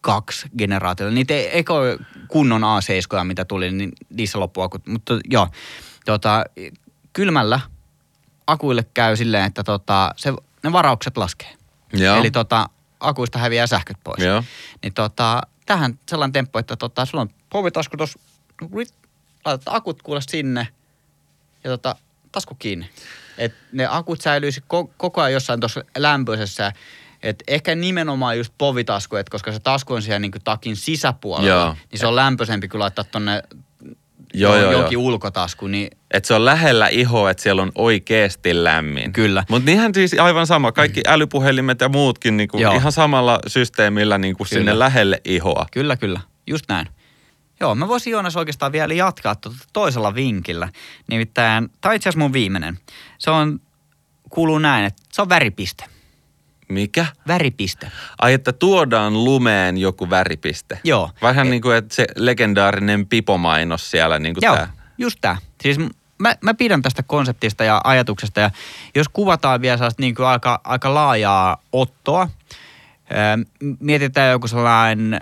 kaksi 0.00 0.48
generaatiolla. 0.58 1.14
Niitä 1.14 1.34
ei, 1.34 1.48
eikö 1.48 1.74
ole 1.74 1.98
kunnon 2.28 2.62
A7, 2.62 3.24
mitä 3.24 3.44
tuli, 3.44 3.70
niin 3.70 3.92
niissä 4.10 4.40
loppuakut. 4.40 4.86
Mutta 4.86 5.18
joo, 5.30 5.48
tota, 6.04 6.44
kylmällä 7.12 7.60
akuille 8.46 8.86
käy 8.94 9.16
silleen, 9.16 9.44
että 9.44 9.64
tota, 9.64 10.14
se, 10.16 10.32
ne 10.62 10.72
varaukset 10.72 11.16
laskee. 11.16 11.56
joo. 11.92 12.16
Eli 12.16 12.30
tota, 12.30 12.68
akuista 13.00 13.38
häviää 13.38 13.66
sähköt 13.66 13.96
pois. 14.04 14.22
Joo. 14.22 14.44
Niin 14.82 14.94
tota, 14.94 15.42
tähän 15.66 15.98
sellainen 16.08 16.32
temppu, 16.32 16.58
että 16.58 16.76
tota, 16.76 17.04
sulla 17.04 17.22
on 17.22 17.30
povitasku 17.50 17.96
tuossa, 17.96 18.18
laitat 19.44 19.62
akut 19.66 20.02
kuule 20.02 20.20
sinne 20.20 20.68
ja 21.64 21.70
tota, 21.70 21.96
tasku 22.32 22.54
kiinni. 22.54 22.90
Et 23.38 23.54
ne 23.72 23.86
akut 23.86 24.20
säilyisi 24.20 24.60
ko- 24.60 24.92
koko 24.96 25.20
ajan 25.20 25.32
jossain 25.32 25.60
tuossa 25.60 25.84
lämpöisessä. 25.96 26.72
Et 27.22 27.42
ehkä 27.48 27.74
nimenomaan 27.74 28.38
just 28.38 28.54
povitasku, 28.58 29.16
et 29.16 29.28
koska 29.28 29.52
se 29.52 29.60
tasku 29.60 29.94
on 29.94 30.02
siellä 30.02 30.18
niinku 30.18 30.38
takin 30.44 30.76
sisäpuolella, 30.76 31.50
Joo. 31.50 31.76
niin 31.90 31.98
se 31.98 32.06
on 32.06 32.16
lämpöisempi 32.16 32.68
kuin 32.68 32.78
laittaa 32.78 33.04
tonne 33.04 33.42
Joo, 34.34 34.56
joo, 34.56 34.72
johonkin 34.72 34.96
joo. 34.96 35.02
ulkotasku. 35.02 35.66
Niin 35.66 35.90
Että 36.10 36.26
se 36.26 36.34
on 36.34 36.44
lähellä 36.44 36.88
ihoa, 36.88 37.30
että 37.30 37.42
siellä 37.42 37.62
on 37.62 37.72
oikeasti 37.74 38.64
lämmin. 38.64 39.12
Kyllä. 39.12 39.44
Mutta 39.50 39.66
niinhän 39.66 39.94
siis 39.94 40.16
aivan 40.20 40.46
sama. 40.46 40.72
Kaikki 40.72 41.00
älypuhelimet 41.06 41.80
ja 41.80 41.88
muutkin 41.88 42.36
niinku 42.36 42.58
Joo. 42.58 42.74
ihan 42.74 42.92
samalla 42.92 43.38
systeemillä 43.46 44.18
niinku 44.18 44.44
Kyllä. 44.44 44.60
sinne 44.60 44.78
lähelle 44.78 45.20
ihoa. 45.24 45.66
Kyllä, 45.72 45.96
kyllä. 45.96 46.20
Just 46.46 46.64
näin. 46.68 46.86
Joo, 47.60 47.74
mä 47.74 47.88
voisin 47.88 48.10
Joonas 48.10 48.36
oikeastaan 48.36 48.72
vielä 48.72 48.94
jatkaa 48.94 49.34
tuota 49.34 49.58
toisella 49.72 50.14
vinkillä. 50.14 50.68
Nimittäin, 51.10 51.64
on 51.84 51.94
itse 51.94 52.08
asiassa 52.08 52.18
mun 52.18 52.32
viimeinen. 52.32 52.78
Se 53.18 53.30
on, 53.30 53.60
kuuluu 54.30 54.58
näin, 54.58 54.84
että 54.84 55.02
se 55.12 55.22
on 55.22 55.28
väripiste. 55.28 55.84
Mikä? 56.68 57.06
Väripiste. 57.28 57.90
Ai, 58.18 58.32
että 58.32 58.52
tuodaan 58.52 59.24
lumeen 59.24 59.78
joku 59.78 60.10
väripiste. 60.10 60.80
Joo. 60.84 61.10
Vähän 61.22 61.46
E- 61.46 61.50
niin 61.50 61.62
kuin, 61.62 61.76
että 61.76 61.94
se 61.94 62.06
legendaarinen 62.16 63.06
pipomainos 63.06 63.90
siellä 63.90 64.18
niin 64.18 64.34
kuin 64.34 64.42
Joo, 64.44 64.54
tämä. 64.56 64.68
just 64.98 65.18
tämä. 65.20 65.36
Siis 65.62 65.78
mä, 66.18 66.34
mä 66.40 66.54
pidän 66.54 66.82
tästä 66.82 67.02
konseptista 67.02 67.64
ja 67.64 67.80
ajatuksesta 67.84 68.40
ja 68.40 68.50
jos 68.94 69.08
kuvataan 69.08 69.60
vielä 69.60 69.76
sellaista 69.76 70.02
niin 70.02 70.14
kuin 70.14 70.26
aika, 70.26 70.60
aika 70.64 70.94
laajaa 70.94 71.62
ottoa, 71.72 72.28
ää, 73.10 73.38
mietitään 73.80 74.30
joku 74.32 74.48
sellainen 74.48 75.20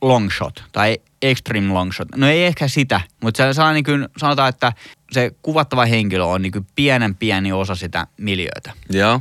long 0.00 0.30
shot 0.30 0.64
tai 0.72 0.98
extreme 1.22 1.72
long 1.72 1.92
shot. 1.92 2.08
No 2.16 2.28
ei 2.28 2.44
ehkä 2.44 2.68
sitä, 2.68 3.00
mutta 3.22 3.38
se 3.44 3.54
sellainen 3.54 3.84
niin 3.84 4.00
kuin, 4.00 4.08
sanotaan, 4.18 4.48
että 4.48 4.72
se 5.12 5.30
kuvattava 5.42 5.84
henkilö 5.84 6.24
on 6.24 6.42
niin 6.42 6.52
kuin 6.52 6.66
pienen 6.74 7.14
pieni 7.14 7.52
osa 7.52 7.74
sitä 7.74 8.06
miljöötä. 8.16 8.72
Joo. 8.90 9.20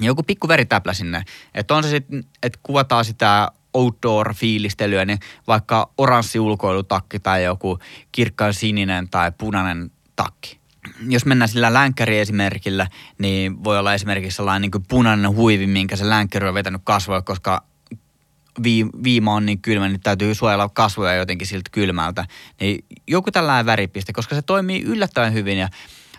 Joku 0.00 0.22
pikku 0.22 0.48
veritäplä 0.48 0.94
sinne. 0.94 1.24
Että 1.54 1.74
on 1.74 1.82
se 1.82 1.88
sitten, 1.88 2.24
että 2.42 2.58
kuvataan 2.62 3.04
sitä 3.04 3.50
outdoor-fiilistelyä, 3.74 5.04
niin 5.04 5.18
vaikka 5.46 5.90
oranssi 5.98 6.40
ulkoilutakki 6.40 7.18
tai 7.18 7.44
joku 7.44 7.78
kirkkaan 8.12 8.54
sininen 8.54 9.08
tai 9.08 9.32
punainen 9.38 9.90
takki. 10.16 10.58
Jos 11.08 11.26
mennään 11.26 11.48
sillä 11.48 11.72
länkkäriesimerkillä, 11.72 12.86
niin 13.18 13.64
voi 13.64 13.78
olla 13.78 13.94
esimerkiksi 13.94 14.36
sellainen 14.36 14.62
niin 14.62 14.70
kuin 14.70 14.84
punainen 14.88 15.30
huivi, 15.30 15.66
minkä 15.66 15.96
se 15.96 16.08
länkkäri 16.08 16.48
on 16.48 16.54
vetänyt 16.54 16.80
kasvoille, 16.84 17.22
koska 17.22 17.62
vii- 18.62 19.02
viima 19.02 19.34
on 19.34 19.46
niin 19.46 19.62
kylmä, 19.62 19.88
niin 19.88 20.00
täytyy 20.00 20.34
suojella 20.34 20.68
kasvoja 20.68 21.14
jotenkin 21.14 21.46
siltä 21.46 21.70
kylmältä. 21.72 22.24
Niin 22.60 22.84
joku 23.06 23.30
tällainen 23.30 23.66
väripiste, 23.66 24.12
koska 24.12 24.34
se 24.34 24.42
toimii 24.42 24.82
yllättävän 24.82 25.32
hyvin. 25.32 25.58
Ja 25.58 25.68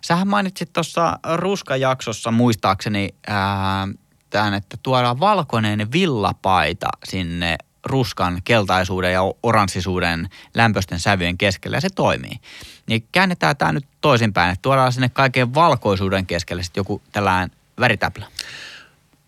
sähän 0.02 0.28
mainitsit 0.28 0.74
tuossa 0.74 1.20
ruskajaksossa 1.34 2.32
muistaakseni 2.32 3.10
ää, 3.28 3.88
tämän, 4.30 4.54
että 4.54 4.78
tuodaan 4.84 5.20
valkoinen 5.20 5.92
villapaita 5.92 6.88
sinne 7.04 7.58
ruskan, 7.86 8.42
keltaisuuden 8.46 9.14
ja 9.14 9.22
oranssisuuden 9.44 10.30
lämpöisten 10.54 11.00
sävyjen 11.00 11.38
keskelle 11.38 11.78
ja 11.78 11.82
se 11.82 11.90
toimii. 11.90 12.40
Niin 12.88 13.08
käännetään 13.12 13.58
tämä 13.58 13.72
nyt 13.72 13.86
toisinpäin, 14.02 14.52
että 14.52 14.62
tuodaan 14.62 14.94
sinne 14.94 15.10
kaiken 15.10 15.54
valkoisuuden 15.54 16.26
keskelle 16.26 16.64
sitten 16.64 16.80
joku 16.82 17.02
tällainen 17.12 17.52
väritäplä. 17.80 18.26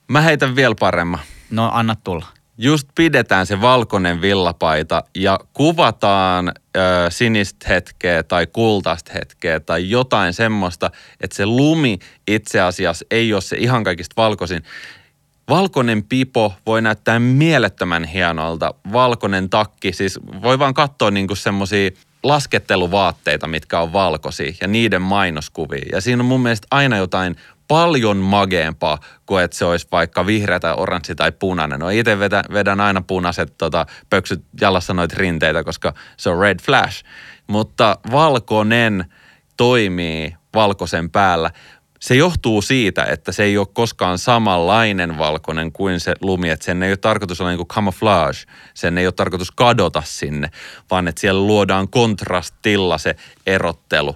Mä 0.08 0.22
heitän 0.22 0.56
vielä 0.56 0.76
paremman. 0.80 1.20
No 1.50 1.72
anna 1.74 1.96
tulla. 1.96 2.26
Just 2.62 2.88
pidetään 2.96 3.46
se 3.46 3.62
valkoinen 3.62 4.22
villapaita 4.22 5.04
ja 5.16 5.40
kuvataan 5.54 6.48
ö, 6.48 6.82
sinistä 7.10 7.66
hetkeä 7.70 8.24
tai 8.24 8.48
kultaista 8.48 9.12
hetkeä 9.14 9.60
tai 9.60 9.90
jotain 9.90 10.34
semmoista, 10.34 10.92
että 11.22 11.36
se 11.36 11.46
lumi 11.46 12.00
itse 12.28 12.62
asiassa 12.62 13.06
ei 13.12 13.34
ole 13.34 13.42
se 13.42 13.58
ihan 13.58 13.84
kaikista 13.84 14.14
valkoisin. 14.18 14.64
Valkoinen 15.50 16.04
pipo 16.04 16.54
voi 16.66 16.82
näyttää 16.82 17.20
mielettömän 17.20 18.04
hienolta. 18.04 18.74
Valkoinen 18.94 19.50
takki, 19.50 19.94
siis 19.94 20.20
voi 20.42 20.60
vaan 20.60 20.74
katsoa 20.74 21.12
niinku 21.12 21.36
semmoisia 21.36 21.90
lasketteluvaatteita, 22.24 23.48
mitkä 23.48 23.80
on 23.80 23.94
valkoisia 23.94 24.54
ja 24.62 24.68
niiden 24.68 25.02
mainoskuvia. 25.02 25.86
Ja 25.92 26.02
siinä 26.02 26.22
on 26.22 26.28
mun 26.28 26.42
mielestä 26.42 26.68
aina 26.72 26.98
jotain 26.98 27.36
paljon 27.70 28.18
mageempaa 28.18 28.98
kuin 29.26 29.44
että 29.44 29.58
se 29.58 29.66
olisi 29.66 29.88
vaikka 29.92 30.26
vihreä 30.26 30.60
tai 30.60 30.74
oranssi 30.78 31.16
tai 31.16 31.32
punainen. 31.32 31.80
No 31.80 31.90
itse 31.90 32.20
vedän, 32.20 32.44
vedän 32.54 32.80
aina 32.82 33.02
punaiset 33.02 33.54
tota, 33.58 33.86
pöksyt 34.10 34.44
jalassa 34.62 34.94
noita 34.94 35.16
rinteitä, 35.18 35.64
koska 35.64 35.94
se 36.18 36.30
on 36.30 36.40
red 36.40 36.60
flash. 36.62 37.04
Mutta 37.48 37.98
valkoinen 38.12 39.06
toimii 39.58 40.36
valkoisen 40.54 41.10
päällä. 41.10 41.52
Se 42.00 42.16
johtuu 42.16 42.62
siitä, 42.62 43.04
että 43.04 43.32
se 43.32 43.44
ei 43.44 43.58
ole 43.58 43.68
koskaan 43.74 44.18
samanlainen 44.18 45.18
valkoinen 45.18 45.72
kuin 45.72 46.00
se 46.00 46.14
lumi, 46.22 46.50
että 46.50 46.66
sen 46.66 46.84
ei 46.84 46.92
ole 46.92 46.98
tarkoitus 46.98 47.42
olla 47.42 47.50
niin 47.50 47.58
kuin 47.58 47.68
camouflage, 47.68 48.38
sen 48.74 48.98
ei 48.98 49.08
ole 49.08 49.12
tarkoitus 49.12 49.52
kadota 49.52 50.04
sinne, 50.06 50.52
vaan 50.92 51.08
että 51.08 51.22
siellä 51.22 51.42
luodaan 51.48 51.90
kontrastilla 51.90 52.98
se 52.98 53.16
erottelu. 53.48 54.16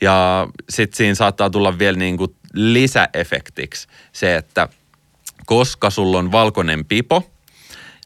Ja 0.00 0.48
sitten 0.70 0.96
siinä 0.96 1.14
saattaa 1.14 1.50
tulla 1.50 1.78
vielä 1.78 1.98
niin 1.98 2.16
kuin 2.16 2.36
lisäefektiksi 2.54 3.88
se, 4.12 4.36
että 4.36 4.68
koska 5.46 5.90
sulla 5.90 6.18
on 6.18 6.32
valkoinen 6.32 6.84
pipo, 6.84 7.30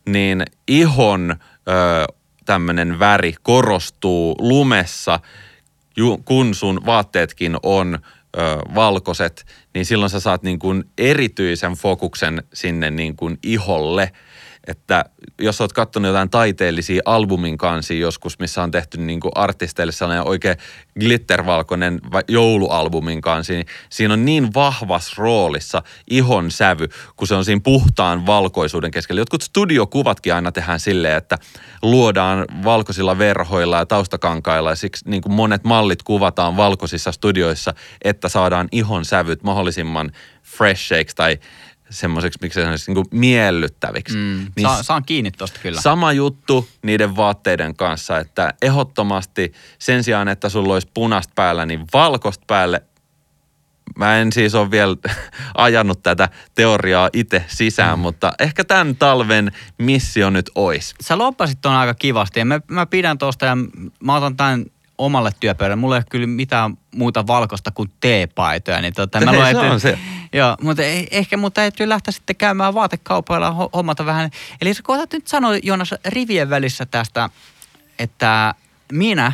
niin 0.06 0.44
ihon 0.68 1.30
ö, 1.30 2.14
tämmöinen 2.44 2.98
väri 2.98 3.34
korostuu 3.42 4.36
lumessa, 4.38 5.20
ju, 5.96 6.18
kun 6.24 6.54
sun 6.54 6.86
vaatteetkin 6.86 7.56
on 7.62 7.94
ö, 7.94 7.98
valkoiset, 8.74 9.46
niin 9.74 9.86
silloin 9.86 10.10
sä 10.10 10.20
saat 10.20 10.42
niin 10.42 10.58
kuin 10.58 10.84
erityisen 10.98 11.72
fokuksen 11.72 12.42
sinne 12.54 12.90
niin 12.90 13.16
kuin 13.16 13.38
iholle. 13.42 14.12
Että 14.66 15.04
jos 15.38 15.60
oot 15.60 15.72
katsonut 15.72 16.08
jotain 16.08 16.30
taiteellisia 16.30 17.02
albumin 17.04 17.58
kansia 17.58 18.00
joskus, 18.00 18.38
missä 18.38 18.62
on 18.62 18.70
tehty 18.70 18.98
niin 18.98 19.20
kuin 19.20 19.32
artisteille 19.34 19.92
sellainen 19.92 20.26
oikein 20.26 20.56
glittervalkoinen 21.00 22.00
va- 22.12 22.22
joulualbumin 22.28 23.20
kansi, 23.20 23.54
niin 23.54 23.66
siinä 23.90 24.14
on 24.14 24.24
niin 24.24 24.54
vahvassa 24.54 25.14
roolissa 25.18 25.82
ihon 26.10 26.50
sävy, 26.50 26.88
kun 27.16 27.28
se 27.28 27.34
on 27.34 27.44
siinä 27.44 27.60
puhtaan 27.64 28.26
valkoisuuden 28.26 28.90
keskellä. 28.90 29.20
Jotkut 29.20 29.42
studiokuvatkin 29.42 30.34
aina 30.34 30.52
tehdään 30.52 30.80
silleen, 30.80 31.16
että 31.16 31.38
luodaan 31.82 32.44
valkoisilla 32.64 33.18
verhoilla 33.18 33.78
ja 33.78 33.86
taustakankailla 33.86 34.70
ja 34.70 34.76
siksi 34.76 35.10
niin 35.10 35.22
kuin 35.22 35.32
monet 35.32 35.64
mallit 35.64 36.02
kuvataan 36.02 36.56
valkoisissa 36.56 37.12
studioissa, 37.12 37.74
että 38.02 38.28
saadaan 38.28 38.68
ihon 38.72 39.04
sävyt 39.04 39.42
mahdollisimman 39.42 40.12
fresh 40.42 41.14
tai 41.14 41.38
semmoiseksi, 41.90 42.38
miksi 42.42 42.54
se 42.54 42.62
sanoisi, 42.62 42.90
niin 42.90 42.94
kuin 42.94 43.20
miellyttäviksi. 43.20 44.16
Mm, 44.16 44.46
Niin 44.56 44.62
saa, 44.62 44.82
saan 44.82 45.02
kiinni 45.06 45.30
tosta 45.30 45.60
kyllä. 45.62 45.80
Sama 45.80 46.12
juttu 46.12 46.68
niiden 46.82 47.16
vaatteiden 47.16 47.76
kanssa, 47.76 48.18
että 48.18 48.54
ehdottomasti 48.62 49.52
sen 49.78 50.04
sijaan, 50.04 50.28
että 50.28 50.48
sulla 50.48 50.74
olisi 50.74 50.88
punasta 50.94 51.32
päällä, 51.34 51.66
niin 51.66 51.84
valkoista 51.92 52.44
päälle 52.46 52.82
mä 53.96 54.18
en 54.18 54.32
siis 54.32 54.54
ole 54.54 54.70
vielä 54.70 54.96
ajanut 55.54 56.02
tätä 56.02 56.28
teoriaa 56.54 57.10
itse 57.12 57.44
sisään, 57.48 57.98
mm. 57.98 58.02
mutta 58.02 58.32
ehkä 58.40 58.64
tämän 58.64 58.96
talven 58.96 59.52
missio 59.78 60.30
nyt 60.30 60.50
ois. 60.54 60.94
Sä 61.00 61.18
loppasit 61.18 61.58
ton 61.60 61.72
aika 61.72 61.94
kivasti 61.94 62.40
ja 62.40 62.44
mä, 62.44 62.60
mä 62.70 62.86
pidän 62.86 63.18
tosta 63.18 63.46
ja 63.46 63.56
mä 64.00 64.16
otan 64.16 64.36
tämän 64.36 64.64
omalle 64.98 65.30
työpöydälle. 65.40 65.76
Mulla 65.76 65.96
ei 65.96 65.98
ole 65.98 66.06
kyllä 66.10 66.26
mitään 66.26 66.78
muuta 66.94 67.26
valkoista 67.26 67.70
kuin 67.70 67.92
teepaitoja. 68.00 68.80
Niin 68.80 68.94
tota, 68.94 69.20
mä 69.20 69.32
luen, 69.32 69.56
se 69.56 69.70
on 69.70 69.80
se. 69.80 69.98
Joo, 70.32 70.56
mutta 70.62 70.82
ei, 70.82 71.08
ehkä 71.10 71.36
mun 71.36 71.52
täytyy 71.52 71.88
lähteä 71.88 72.12
sitten 72.12 72.36
käymään 72.36 72.74
vaatekaupoilla 72.74 73.68
hommata 73.74 74.06
vähän. 74.06 74.30
Eli 74.60 74.74
sä 74.74 74.82
kohtat 74.82 75.12
nyt 75.12 75.26
sanoa 75.26 75.56
Joonas 75.62 75.94
rivien 76.04 76.50
välissä 76.50 76.86
tästä, 76.86 77.30
että 77.98 78.54
minä, 78.92 79.32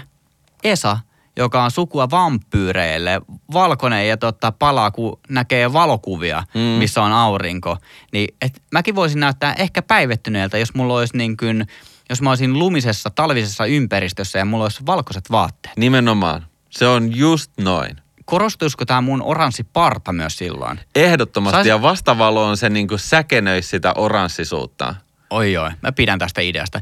Esa, 0.64 0.98
joka 1.36 1.64
on 1.64 1.70
sukua 1.70 2.10
vampyyreille, 2.10 3.20
valkoinen 3.52 4.08
ja 4.08 4.16
tota, 4.16 4.52
palaa, 4.52 4.90
kun 4.90 5.18
näkee 5.28 5.72
valokuvia, 5.72 6.44
mm. 6.54 6.60
missä 6.60 7.02
on 7.02 7.12
aurinko. 7.12 7.76
Niin 8.12 8.34
et 8.42 8.62
mäkin 8.70 8.94
voisin 8.94 9.20
näyttää 9.20 9.54
ehkä 9.54 9.82
päivettyneeltä, 9.82 10.58
jos 10.58 10.74
mulla 10.74 10.94
olisi 10.94 11.16
niin 11.16 11.36
kuin, 11.36 11.66
jos 12.10 12.22
mä 12.22 12.30
olisin 12.30 12.58
lumisessa, 12.58 13.10
talvisessa 13.10 13.66
ympäristössä 13.66 14.38
ja 14.38 14.44
mulla 14.44 14.64
olisi 14.64 14.86
valkoiset 14.86 15.30
vaatteet. 15.30 15.76
Nimenomaan. 15.76 16.46
Se 16.70 16.86
on 16.86 17.16
just 17.16 17.52
noin. 17.60 17.96
Korostuisiko 18.24 18.84
tämä 18.84 19.00
mun 19.00 19.22
oranssi 19.22 19.64
parta 19.64 20.12
myös 20.12 20.38
silloin? 20.38 20.80
Ehdottomasti. 20.94 21.56
Sais... 21.56 21.66
Ja 21.66 21.82
vastavalo 21.82 22.46
on 22.46 22.56
se 22.56 22.68
niin 22.68 22.88
kuin 22.88 22.98
säkenöisi 22.98 23.68
sitä 23.68 23.92
oranssisuutta. 23.92 24.94
Oi 25.30 25.56
oi, 25.56 25.70
mä 25.82 25.92
pidän 25.92 26.18
tästä 26.18 26.40
ideasta. 26.40 26.80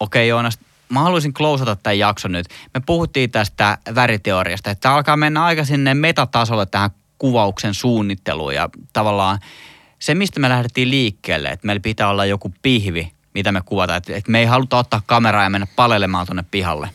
Okei 0.00 0.28
Joonas, 0.28 0.58
mä 0.88 1.00
haluaisin 1.00 1.34
klousata 1.34 1.76
tämän 1.76 1.98
jakson 1.98 2.32
nyt. 2.32 2.46
Me 2.74 2.80
puhuttiin 2.86 3.30
tästä 3.30 3.78
väriteoriasta, 3.94 4.70
että 4.70 4.92
alkaa 4.92 5.16
mennä 5.16 5.44
aika 5.44 5.64
sinne 5.64 5.94
metatasolle 5.94 6.66
tähän 6.66 6.90
kuvauksen 7.18 7.74
suunnitteluun 7.74 8.54
ja 8.54 8.68
tavallaan 8.92 9.38
se, 9.98 10.14
mistä 10.14 10.40
me 10.40 10.48
lähdettiin 10.48 10.90
liikkeelle, 10.90 11.48
että 11.48 11.66
meillä 11.66 11.80
pitää 11.80 12.08
olla 12.08 12.24
joku 12.24 12.54
pihvi, 12.62 13.12
mitä 13.40 13.52
me 13.52 13.60
kuvataan, 13.64 13.96
että, 13.96 14.16
että 14.16 14.30
me 14.30 14.38
ei 14.38 14.46
haluta 14.46 14.78
ottaa 14.78 15.02
kameraa 15.06 15.44
ja 15.44 15.50
mennä 15.50 15.66
palelemaan 15.76 16.26
tuonne 16.26 16.44
pihalle. 16.50 16.90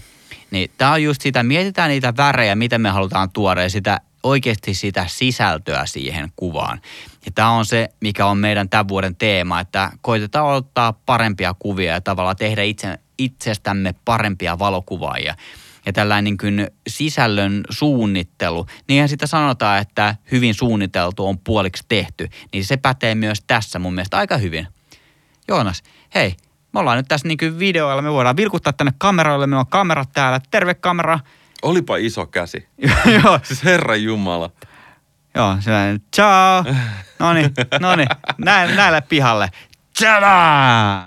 Niin 0.51 0.71
tämä 0.77 0.91
on 0.91 1.03
just 1.03 1.21
sitä, 1.21 1.43
mietitään 1.43 1.89
niitä 1.89 2.13
värejä, 2.17 2.55
miten 2.55 2.81
me 2.81 2.89
halutaan 2.89 3.29
tuoda 3.29 3.61
ja 3.61 3.69
sitä 3.69 4.01
oikeasti 4.23 4.73
sitä 4.73 5.05
sisältöä 5.07 5.85
siihen 5.85 6.31
kuvaan. 6.35 6.81
Ja 7.25 7.31
tämä 7.35 7.49
on 7.49 7.65
se, 7.65 7.89
mikä 8.01 8.25
on 8.25 8.37
meidän 8.37 8.69
tämän 8.69 8.87
vuoden 8.87 9.15
teema, 9.15 9.59
että 9.59 9.91
koitetaan 10.01 10.45
ottaa 10.45 10.93
parempia 10.93 11.55
kuvia 11.59 11.93
ja 11.93 12.01
tavallaan 12.01 12.35
tehdä 12.35 12.63
itse, 12.63 12.97
itsestämme 13.17 13.95
parempia 14.05 14.59
valokuvaajia. 14.59 15.35
Ja 15.85 15.93
tällainen 15.93 16.23
niin 16.23 16.37
kuin 16.37 16.67
sisällön 16.87 17.63
suunnittelu, 17.69 18.65
niinhän 18.87 19.09
sitä 19.09 19.27
sanotaan, 19.27 19.81
että 19.81 20.15
hyvin 20.31 20.53
suunniteltu 20.53 21.27
on 21.27 21.39
puoliksi 21.39 21.83
tehty, 21.87 22.29
niin 22.53 22.65
se 22.65 22.77
pätee 22.77 23.15
myös 23.15 23.43
tässä 23.47 23.79
mun 23.79 23.93
mielestä 23.93 24.17
aika 24.17 24.37
hyvin. 24.37 24.67
Joonas, 25.47 25.83
hei, 26.15 26.35
me 26.73 26.79
ollaan 26.79 26.97
nyt 26.97 27.07
tässä 27.07 27.27
niin 27.27 27.59
videoilla, 27.59 28.01
me 28.01 28.11
voidaan 28.11 28.37
vilkuttaa 28.37 28.73
tänne 28.73 28.93
kameroille, 28.97 29.47
meillä 29.47 29.59
on 29.59 29.67
kamerat 29.67 30.09
täällä, 30.13 30.39
terve 30.51 30.73
kamera. 30.73 31.19
Olipa 31.61 31.97
iso 31.97 32.25
käsi. 32.25 32.67
Joo. 33.23 33.39
Siis 33.43 33.63
Herra 33.63 33.95
Jumala. 33.95 34.49
Joo, 35.35 35.57
se 35.59 35.71
ciao. 36.15 36.63
No 37.19 37.33
niin, 37.33 37.51
no 37.79 37.95
niin, 37.95 38.07
näillä 38.75 39.01
pihalle. 39.01 39.49
Tchadaa! 39.97 41.03